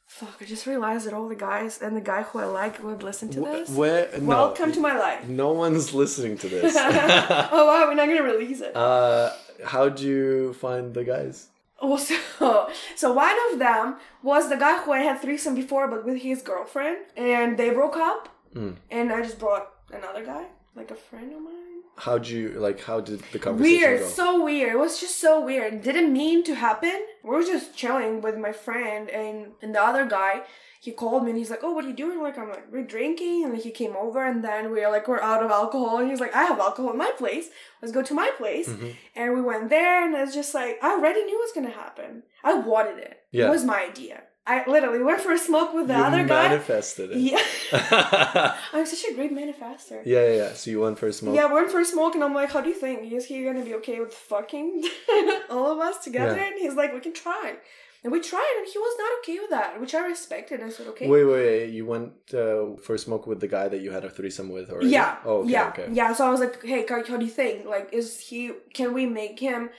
Fuck! 0.07 0.37
I 0.41 0.45
just 0.45 0.67
realized 0.67 1.07
that 1.07 1.13
all 1.13 1.27
the 1.27 1.35
guys 1.35 1.81
and 1.81 1.97
the 1.97 2.01
guy 2.01 2.21
who 2.21 2.37
I 2.39 2.45
like 2.45 2.83
would 2.83 3.01
listen 3.01 3.29
to 3.29 3.39
this. 3.41 3.69
Where? 3.69 4.09
No. 4.19 4.27
Welcome 4.27 4.71
to 4.73 4.79
my 4.79 4.95
life. 4.97 5.27
No 5.27 5.53
one's 5.53 5.91
listening 5.93 6.37
to 6.39 6.47
this. 6.49 6.75
oh 6.77 7.65
wow, 7.67 7.87
we're 7.87 7.95
not 7.95 8.07
gonna 8.07 8.21
release 8.21 8.61
it. 8.61 8.75
uh, 8.75 9.31
how'd 9.65 9.99
you 9.99 10.53
find 10.53 10.93
the 10.93 11.03
guys? 11.03 11.47
Also, 11.79 12.13
so 12.95 13.13
one 13.13 13.35
of 13.51 13.59
them 13.59 13.97
was 14.21 14.49
the 14.49 14.55
guy 14.55 14.77
who 14.83 14.91
I 14.91 14.99
had 14.99 15.19
threesome 15.19 15.55
before, 15.55 15.87
but 15.87 16.05
with 16.05 16.21
his 16.21 16.43
girlfriend, 16.43 16.97
and 17.17 17.57
they 17.57 17.71
broke 17.71 17.97
up. 17.97 18.29
Mm. 18.53 18.75
And 18.91 19.11
I 19.11 19.21
just 19.21 19.39
brought 19.39 19.67
another 19.91 20.23
guy, 20.23 20.45
like 20.75 20.91
a 20.91 20.95
friend 20.95 21.33
of 21.33 21.41
mine. 21.41 21.53
How'd 21.95 22.27
you 22.27 22.49
like? 22.59 22.81
How 22.81 22.99
did 23.01 23.19
the 23.31 23.39
conversation 23.39 23.79
Weird, 23.81 23.99
go? 23.99 24.07
so 24.07 24.43
weird. 24.43 24.73
It 24.73 24.79
was 24.79 24.99
just 24.99 25.19
so 25.19 25.39
weird. 25.45 25.83
Didn't 25.83 26.11
mean 26.11 26.43
to 26.45 26.55
happen. 26.55 27.05
We 27.23 27.29
were 27.29 27.43
just 27.43 27.75
chilling 27.75 28.21
with 28.21 28.37
my 28.37 28.51
friend 28.51 29.09
and 29.09 29.51
and 29.61 29.75
the 29.75 29.81
other 29.81 30.05
guy. 30.05 30.41
He 30.81 30.91
called 30.91 31.23
me 31.23 31.29
and 31.29 31.37
he's 31.37 31.49
like, 31.51 31.63
"Oh, 31.63 31.71
what 31.73 31.85
are 31.85 31.87
you 31.87 31.95
doing?" 31.95 32.19
Like 32.21 32.37
I'm 32.37 32.49
like, 32.49 32.69
"We're 32.71 32.83
drinking," 32.83 33.43
and 33.43 33.53
then 33.53 33.61
he 33.61 33.71
came 33.71 33.95
over 33.95 34.25
and 34.25 34.43
then 34.43 34.71
we 34.71 34.83
are 34.83 34.91
like, 34.91 35.07
"We're 35.07 35.21
out 35.21 35.43
of 35.43 35.51
alcohol," 35.51 35.99
and 35.99 36.09
he's 36.09 36.19
like, 36.19 36.35
"I 36.35 36.43
have 36.45 36.59
alcohol 36.59 36.91
in 36.91 36.97
my 36.97 37.11
place. 37.17 37.49
Let's 37.81 37.93
go 37.93 38.01
to 38.01 38.13
my 38.15 38.31
place." 38.37 38.67
Mm-hmm. 38.69 38.89
And 39.15 39.33
we 39.35 39.41
went 39.41 39.69
there, 39.69 40.03
and 40.03 40.13
it's 40.15 40.33
just 40.33 40.53
like 40.53 40.79
I 40.81 40.89
already 40.95 41.23
knew 41.23 41.37
was 41.37 41.53
gonna 41.53 41.69
happen. 41.83 42.23
I 42.43 42.55
wanted 42.55 42.97
it. 42.97 43.19
Yeah. 43.31 43.47
It 43.47 43.51
was 43.51 43.63
my 43.63 43.83
idea. 43.83 44.23
I 44.45 44.69
literally 44.69 45.01
went 45.01 45.21
for 45.21 45.31
a 45.31 45.37
smoke 45.37 45.73
with 45.73 45.87
the 45.87 45.93
you 45.93 46.03
other 46.03 46.25
guy. 46.25 46.49
manifested 46.49 47.11
it. 47.11 47.17
Yeah, 47.17 47.41
yeah, 47.71 48.55
I'm 48.73 48.85
such 48.85 49.05
a 49.09 49.15
great 49.15 49.31
manifester. 49.31 50.01
yeah, 50.05 50.27
yeah. 50.33 50.53
So 50.53 50.69
you 50.69 50.81
went 50.81 50.99
for 50.99 51.07
a 51.07 51.13
smoke. 51.13 51.35
Yeah, 51.35 51.47
we 51.47 51.53
went 51.53 51.71
for 51.71 51.79
a 51.79 51.85
smoke, 51.85 52.13
and 52.15 52.23
I'm 52.23 52.33
like, 52.33 52.51
"How 52.51 52.59
do 52.59 52.67
you 52.69 52.75
think? 52.75 53.11
Is 53.11 53.25
he 53.25 53.43
gonna 53.45 53.63
be 53.63 53.73
okay 53.75 53.99
with 54.01 54.13
fucking 54.13 54.83
all 55.49 55.71
of 55.71 55.79
us 55.79 56.03
together?" 56.03 56.35
Yeah. 56.35 56.47
And 56.47 56.55
he's 56.59 56.73
like, 56.75 56.93
"We 56.93 56.99
can 56.99 57.13
try." 57.13 57.55
And 58.03 58.11
we 58.11 58.19
tried, 58.19 58.53
and 58.59 58.67
he 58.67 58.77
was 58.77 58.95
not 58.99 59.11
okay 59.19 59.39
with 59.39 59.49
that, 59.51 59.79
which 59.79 59.95
I 59.95 60.05
respected. 60.05 60.61
I 60.61 60.69
said, 60.69 60.87
"Okay." 60.87 61.07
Wait, 61.07 61.23
wait, 61.23 61.45
wait. 61.47 61.69
You 61.69 61.85
went 61.85 62.11
uh, 62.33 62.75
for 62.83 62.95
a 62.95 62.99
smoke 62.99 63.25
with 63.27 63.39
the 63.39 63.47
guy 63.47 63.69
that 63.69 63.79
you 63.79 63.91
had 63.91 64.03
a 64.03 64.09
threesome 64.09 64.49
with 64.49 64.69
or 64.73 64.83
Yeah. 64.83 65.19
Oh, 65.23 65.37
okay, 65.43 65.51
yeah. 65.51 65.69
okay. 65.69 65.87
Yeah. 65.89 66.11
So 66.13 66.27
I 66.27 66.29
was 66.29 66.41
like, 66.41 66.61
"Hey, 66.61 66.85
how 66.89 67.01
do 67.17 67.23
you 67.23 67.31
think? 67.31 67.65
Like, 67.65 67.93
is 67.93 68.19
he? 68.19 68.51
Can 68.73 68.93
we 68.93 69.05
make 69.05 69.39
him? 69.39 69.69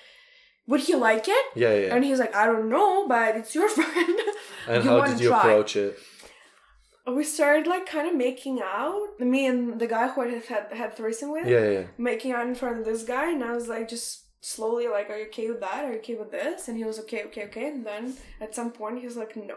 Would 0.67 0.81
he 0.81 0.95
like 0.95 1.27
it?" 1.29 1.47
Yeah, 1.55 1.75
yeah. 1.75 1.95
And 1.95 2.05
he's 2.05 2.19
like, 2.19 2.35
"I 2.35 2.47
don't 2.47 2.69
know, 2.69 3.07
but 3.09 3.37
it's 3.37 3.55
your 3.55 3.69
friend." 3.79 4.19
And 4.69 4.85
You 4.85 4.91
how 4.91 5.05
did 5.07 5.21
you 5.21 5.29
try? 5.29 5.41
approach 5.41 5.77
it? 5.77 5.99
we 7.07 7.23
started 7.23 7.67
like 7.67 7.85
kind 7.87 8.09
of 8.09 8.15
making 8.17 8.61
out. 8.63 9.21
Me 9.21 9.47
and 9.47 9.79
the 9.79 9.87
guy 9.87 10.09
who 10.09 10.23
I 10.23 10.29
had 10.53 10.73
had 10.73 10.97
threesome 10.97 11.31
with. 11.33 11.47
Yeah, 11.47 11.69
yeah. 11.71 11.83
making 11.99 12.33
out 12.33 12.47
in 12.47 12.55
front 12.55 12.79
of 12.79 12.85
this 12.87 13.03
guy 13.05 13.31
and 13.33 13.45
I 13.45 13.53
was 13.55 13.69
like 13.69 13.89
just 13.89 14.23
slowly 14.41 14.89
like 14.89 15.09
are 15.11 15.17
you 15.19 15.27
okay 15.27 15.49
with 15.51 15.61
that 15.61 15.85
are 15.85 15.93
you 15.93 15.99
okay 15.99 16.15
with 16.17 16.31
this 16.31 16.69
and 16.69 16.77
he 16.77 16.85
was 16.85 16.99
okay 17.01 17.25
okay 17.25 17.45
okay 17.45 17.67
and 17.69 17.85
then 17.87 18.15
at 18.43 18.55
some 18.55 18.71
point 18.73 18.99
he 18.99 19.07
was 19.07 19.17
like 19.17 19.35
no 19.37 19.57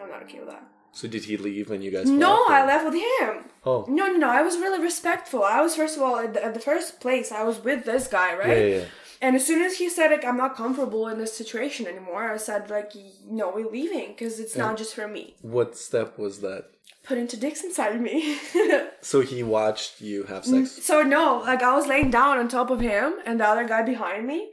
I'm 0.00 0.08
not 0.08 0.22
okay 0.24 0.38
with 0.38 0.48
that 0.50 0.62
So 0.92 1.08
did 1.08 1.24
he 1.24 1.36
leave 1.36 1.68
when 1.70 1.82
you 1.82 1.90
guys? 1.90 2.08
no 2.08 2.44
I 2.48 2.64
left 2.64 2.84
with 2.84 2.94
him 2.94 3.44
Oh, 3.64 3.84
no 3.88 4.06
no 4.06 4.16
no 4.24 4.28
I 4.28 4.42
was 4.42 4.56
really 4.56 4.80
respectful 4.80 5.42
I 5.42 5.60
was 5.60 5.74
first 5.74 5.96
of 5.96 6.02
all 6.02 6.16
at 6.18 6.34
the, 6.34 6.44
at 6.44 6.54
the 6.54 6.60
first 6.60 7.00
place 7.00 7.32
I 7.32 7.42
was 7.42 7.58
with 7.68 7.84
this 7.84 8.06
guy 8.06 8.36
right 8.36 8.48
yeah, 8.48 8.64
yeah, 8.66 8.76
yeah. 8.78 8.84
And 9.22 9.34
as 9.36 9.46
soon 9.46 9.62
as 9.62 9.78
he 9.78 9.88
said 9.88 10.10
like 10.10 10.24
I'm 10.24 10.36
not 10.36 10.56
comfortable 10.56 11.08
in 11.08 11.16
this 11.18 11.34
situation 11.42 11.86
anymore 11.86 12.24
I 12.30 12.36
said 12.36 12.68
like 12.76 12.92
no 13.26 13.50
we're 13.54 13.70
leaving 13.70 14.08
because 14.08 14.38
it's 14.44 14.56
not 14.56 14.76
just 14.76 14.94
for 14.94 15.06
me 15.08 15.24
What 15.40 15.76
step 15.76 16.18
was 16.18 16.40
that? 16.40 16.64
putting 17.04 17.26
two 17.26 17.36
dicks 17.36 17.64
inside 17.64 17.94
of 17.96 18.00
me 18.00 18.36
So 19.00 19.20
he 19.22 19.42
watched 19.42 20.00
you 20.00 20.24
have 20.24 20.44
sex. 20.44 20.70
So 20.84 21.02
no, 21.02 21.24
like 21.50 21.62
I 21.62 21.74
was 21.74 21.86
laying 21.86 22.10
down 22.10 22.38
on 22.38 22.46
top 22.48 22.70
of 22.70 22.80
him 22.80 23.14
and 23.26 23.40
the 23.40 23.46
other 23.52 23.66
guy 23.66 23.82
behind 23.82 24.26
me. 24.26 24.50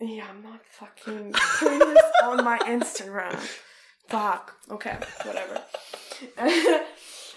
Yeah, 0.00 0.24
I'm 0.30 0.42
not 0.42 0.60
fucking 0.80 1.32
putting 1.58 1.78
this 1.78 2.02
on 2.24 2.42
my 2.42 2.58
Instagram. 2.76 3.34
Fuck. 4.08 4.54
Okay, 4.70 4.96
whatever. 5.24 5.60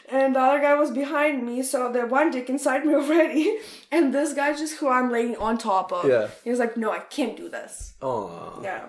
and 0.09 0.35
the 0.35 0.39
other 0.39 0.59
guy 0.59 0.75
was 0.75 0.91
behind 0.91 1.45
me, 1.45 1.63
so 1.63 1.91
the 1.91 2.05
one 2.05 2.31
dick 2.31 2.49
inside 2.49 2.85
me 2.87 2.93
already. 2.95 3.57
And 3.91 4.13
this 4.13 4.33
guy 4.33 4.53
just 4.55 4.77
who 4.79 4.87
I'm 4.89 5.11
laying 5.11 5.35
on 5.37 5.57
top 5.57 5.91
of. 5.93 6.07
Yeah. 6.09 6.29
He 6.43 6.49
was 6.49 6.59
like, 6.59 6.75
no, 6.77 6.91
I 6.91 6.99
can't 6.99 7.37
do 7.37 7.49
this. 7.49 7.93
Oh, 8.01 8.59
Yeah. 8.63 8.85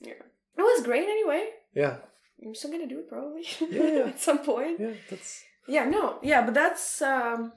Yeah. 0.00 0.12
It 0.58 0.62
was 0.62 0.82
great 0.84 1.08
anyway. 1.08 1.48
yeah. 1.74 1.96
I'm 2.44 2.54
still 2.54 2.70
gonna 2.70 2.86
do 2.86 2.98
it 3.00 3.08
probably. 3.08 3.44
Yeah. 3.70 4.06
At 4.08 4.20
some 4.20 4.38
point. 4.38 4.78
Yeah, 4.78 4.92
that's 5.10 5.42
Yeah, 5.66 5.84
no, 5.88 6.18
yeah, 6.22 6.44
but 6.44 6.54
that's 6.54 7.02
um, 7.02 7.52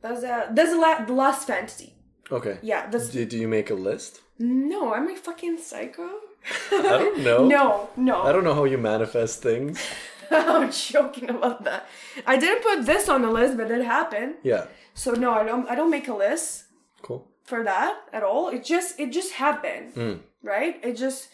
that's 0.00 0.22
uh, 0.24 0.46
that's 0.52 0.70
the, 0.70 0.78
la- 0.78 1.04
the 1.04 1.12
last 1.12 1.46
fantasy. 1.46 1.92
okay. 2.30 2.58
Yeah, 2.62 2.88
that's 2.88 3.08
Do, 3.10 3.24
do 3.26 3.36
you 3.36 3.48
make 3.48 3.68
a 3.70 3.74
list? 3.74 4.20
no, 4.38 4.94
I'm 4.94 5.08
a 5.10 5.16
fucking 5.16 5.58
psycho. 5.58 6.08
I 6.70 6.82
don't 6.82 7.18
know. 7.24 7.46
No, 7.56 7.90
no, 7.96 8.22
I 8.22 8.30
don't 8.32 8.44
know 8.44 8.54
how 8.54 8.64
you 8.64 8.78
manifest 8.78 9.42
things. 9.42 9.80
I'm 10.30 10.70
joking 10.72 11.30
about 11.30 11.64
that. 11.64 11.86
I 12.26 12.36
didn't 12.36 12.62
put 12.62 12.86
this 12.86 13.08
on 13.08 13.22
the 13.22 13.30
list, 13.30 13.56
but 13.56 13.70
it 13.70 13.84
happened. 13.84 14.34
Yeah. 14.42 14.66
So 14.94 15.12
no, 15.12 15.32
I 15.32 15.44
don't. 15.44 15.68
I 15.68 15.74
don't 15.74 15.90
make 15.90 16.08
a 16.08 16.14
list 16.14 16.64
Cool. 17.02 17.26
for 17.44 17.62
that 17.64 17.94
at 18.12 18.22
all. 18.22 18.48
It 18.48 18.64
just 18.64 18.98
it 18.98 19.12
just 19.12 19.32
happened, 19.34 19.94
Mm. 19.94 20.18
right? 20.42 20.78
It 20.82 20.96
just 20.96 21.28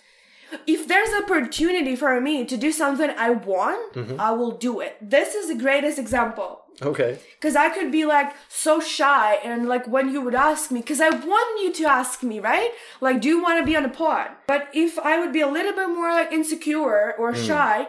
if 0.66 0.86
there's 0.86 1.09
opportunity 1.22 1.97
for 1.97 2.20
me 2.20 2.45
to 2.45 2.57
do 2.59 2.72
something 2.72 3.11
I 3.16 3.30
want, 3.30 3.95
Mm-hmm. 3.95 4.20
I 4.20 4.32
will 4.32 4.51
do 4.51 4.80
it. 4.80 4.97
This 5.01 5.34
is 5.34 5.49
the 5.49 5.55
greatest 5.55 5.99
example. 5.99 6.59
Okay. 6.82 7.18
Cause 7.40 7.55
I 7.55 7.68
could 7.68 7.93
be 7.93 8.05
like 8.05 8.32
so 8.49 8.80
shy 8.80 9.34
and 9.45 9.68
like 9.68 9.86
when 9.86 10.11
you 10.12 10.20
would 10.22 10.34
ask 10.34 10.70
me, 10.70 10.82
cause 10.82 11.01
I 11.01 11.11
want 11.11 11.62
you 11.62 11.72
to 11.74 11.84
ask 11.84 12.22
me, 12.22 12.40
right? 12.40 12.70
Like, 13.01 13.20
do 13.20 13.28
you 13.28 13.43
want 13.43 13.61
to 13.61 13.64
be 13.64 13.76
on 13.76 13.84
a 13.84 13.90
pod? 13.90 14.28
But 14.47 14.68
if 14.74 14.99
I 14.99 15.18
would 15.20 15.32
be 15.32 15.43
a 15.43 15.47
little 15.49 15.72
bit 15.72 15.88
more 15.88 16.11
like 16.12 16.32
insecure 16.32 17.14
or 17.18 17.32
Mm. 17.32 17.47
shy, 17.47 17.88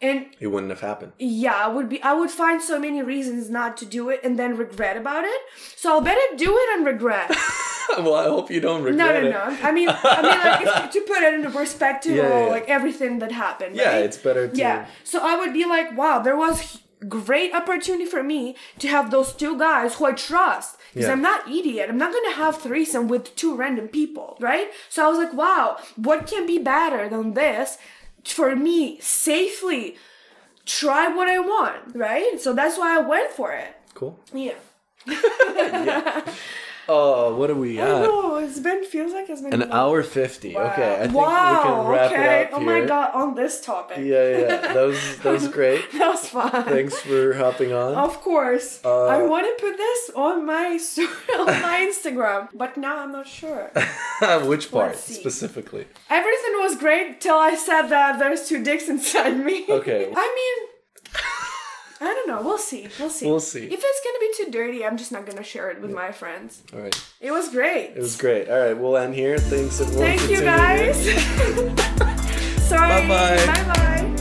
and 0.00 0.26
It 0.40 0.46
wouldn't 0.48 0.70
have 0.70 0.80
happened. 0.80 1.12
yeah, 1.18 1.54
I 1.54 1.68
would 1.68 1.88
be, 1.88 2.00
I 2.02 2.12
would 2.12 2.30
find 2.30 2.62
so 2.62 2.78
many 2.78 3.02
reasons 3.02 3.50
not 3.50 3.76
to 3.78 3.84
do 3.86 4.10
it 4.10 4.20
and 4.22 4.38
then 4.38 4.56
regret 4.56 4.96
about 4.96 5.24
it. 5.24 5.40
So 5.76 5.90
I'll 5.92 6.00
better 6.00 6.20
do 6.36 6.56
it 6.56 6.76
and 6.76 6.86
regret. 6.86 7.28
well, 7.98 8.14
I 8.14 8.24
hope 8.24 8.50
you 8.50 8.60
don't 8.60 8.82
regret 8.82 9.16
it. 9.16 9.24
no, 9.24 9.30
no, 9.30 9.48
it. 9.48 9.60
no. 9.60 9.68
I 9.68 9.72
mean, 9.72 9.88
I 9.88 10.22
mean, 10.22 10.40
like 10.44 10.84
if, 10.86 10.90
to 10.92 11.00
put 11.00 11.18
it 11.22 11.34
into 11.34 11.50
perspective, 11.50 12.16
Yeah, 12.16 12.24
of 12.26 12.44
yeah. 12.46 12.50
like 12.52 12.68
everything 12.68 13.18
that 13.20 13.32
happened. 13.32 13.74
Yeah, 13.76 13.92
right? 13.92 14.04
it's 14.04 14.16
better 14.18 14.46
to. 14.48 14.56
Yeah. 14.56 14.86
So 15.04 15.20
I 15.22 15.36
would 15.36 15.52
be 15.52 15.64
like, 15.64 15.96
wow, 15.96 16.20
there 16.20 16.36
was 16.36 16.80
great 17.08 17.54
opportunity 17.54 18.04
for 18.04 18.22
me 18.24 18.56
to 18.80 18.88
have 18.88 19.10
those 19.10 19.32
two 19.32 19.56
guys 19.58 19.94
who 19.96 20.04
I 20.06 20.12
trust. 20.12 20.76
Because 20.94 21.06
Yeah. 21.06 21.12
I'm 21.12 21.22
not 21.22 21.48
idiot. 21.48 21.88
I'm 21.88 21.98
not 21.98 22.12
gonna 22.12 22.34
have 22.34 22.60
threesome 22.60 23.06
with 23.08 23.34
two 23.36 23.54
random 23.56 23.88
people, 23.88 24.36
right? 24.40 24.68
So 24.88 25.04
I 25.04 25.08
was 25.08 25.18
like, 25.18 25.32
wow, 25.32 25.76
what 25.96 26.26
can 26.26 26.44
be 26.46 26.58
better 26.58 27.08
than 27.08 27.34
this 27.34 27.78
for 28.32 28.54
me 28.56 28.98
safely 29.00 29.96
try 30.64 31.08
what 31.08 31.28
I 31.28 31.38
want, 31.38 31.94
right? 31.94 32.40
So 32.40 32.52
that's 32.52 32.78
why 32.78 32.96
I 32.96 33.00
went 33.00 33.32
for 33.32 33.52
it. 33.52 33.74
Cool. 33.94 34.18
Yeah. 34.32 34.54
Oh, 36.90 37.34
what 37.36 37.50
are 37.50 37.54
we 37.54 37.80
I 37.80 37.84
at? 37.84 38.02
know, 38.02 38.36
it's 38.36 38.58
been 38.60 38.82
feels 38.84 39.12
like 39.12 39.28
it's 39.28 39.42
been 39.42 39.52
An 39.52 39.60
long. 39.60 39.72
hour 39.72 40.02
fifty. 40.02 40.56
Okay, 40.56 40.94
I 40.94 41.00
think 41.02 41.14
wow, 41.14 41.52
we 41.52 41.68
can 41.68 41.86
wrap 41.90 42.12
okay. 42.12 42.40
it 42.40 42.46
up 42.46 42.50
oh 42.54 42.60
here. 42.60 42.80
my 42.80 42.86
god, 42.86 43.10
on 43.14 43.34
this 43.34 43.60
topic. 43.60 43.98
Yeah, 43.98 44.38
yeah, 44.38 44.72
that 44.72 44.86
was 44.86 45.18
that 45.18 45.32
was 45.32 45.48
great. 45.58 45.90
That 45.92 46.08
was 46.08 46.28
fun. 46.28 46.64
Thanks 46.64 46.98
for 47.00 47.34
hopping 47.34 47.72
on. 47.72 47.94
Of 47.94 48.20
course. 48.22 48.80
Uh, 48.84 49.06
I 49.06 49.22
want 49.22 49.44
to 49.46 49.64
put 49.64 49.76
this 49.76 50.10
on 50.16 50.46
my 50.46 50.78
on 51.38 51.46
my 51.46 51.90
Instagram, 51.92 52.48
but 52.54 52.76
now 52.78 53.00
I'm 53.00 53.12
not 53.12 53.26
sure. 53.28 53.70
Which 54.44 54.70
part 54.70 54.96
specifically? 54.96 55.86
Everything 56.08 56.52
was 56.58 56.76
great 56.76 57.20
till 57.20 57.36
I 57.36 57.54
said 57.54 57.88
that 57.88 58.18
there's 58.18 58.48
two 58.48 58.64
dicks 58.64 58.88
inside 58.88 59.36
me. 59.44 59.66
Okay. 59.68 60.10
I 60.16 60.34
mean, 60.38 60.67
I 62.00 62.04
don't 62.04 62.28
know. 62.28 62.42
We'll 62.42 62.58
see. 62.58 62.88
We'll 63.00 63.10
see. 63.10 63.26
We'll 63.26 63.40
see. 63.40 63.64
If 63.64 63.80
it's 63.82 64.00
gonna 64.04 64.18
be 64.20 64.30
too 64.36 64.50
dirty, 64.50 64.84
I'm 64.84 64.96
just 64.96 65.10
not 65.12 65.26
gonna 65.26 65.42
share 65.42 65.70
it 65.70 65.80
with 65.80 65.90
my 65.90 66.12
friends. 66.12 66.62
All 66.72 66.80
right, 66.80 66.96
It 67.20 67.30
was 67.32 67.48
great. 67.48 67.90
it 67.96 67.98
was 67.98 68.16
great. 68.16 68.48
All 68.48 68.58
right, 68.58 68.76
we'll 68.78 68.96
end 68.96 69.14
here. 69.14 69.38
Thanks 69.38 69.80
everyone. 69.80 70.06
Thank 70.16 70.30
you 70.30 70.40
guys. 70.40 70.96
Sorry. 72.68 73.06
Bye-bye. 73.08 73.46
Bye 73.46 73.74
bye. 73.74 74.14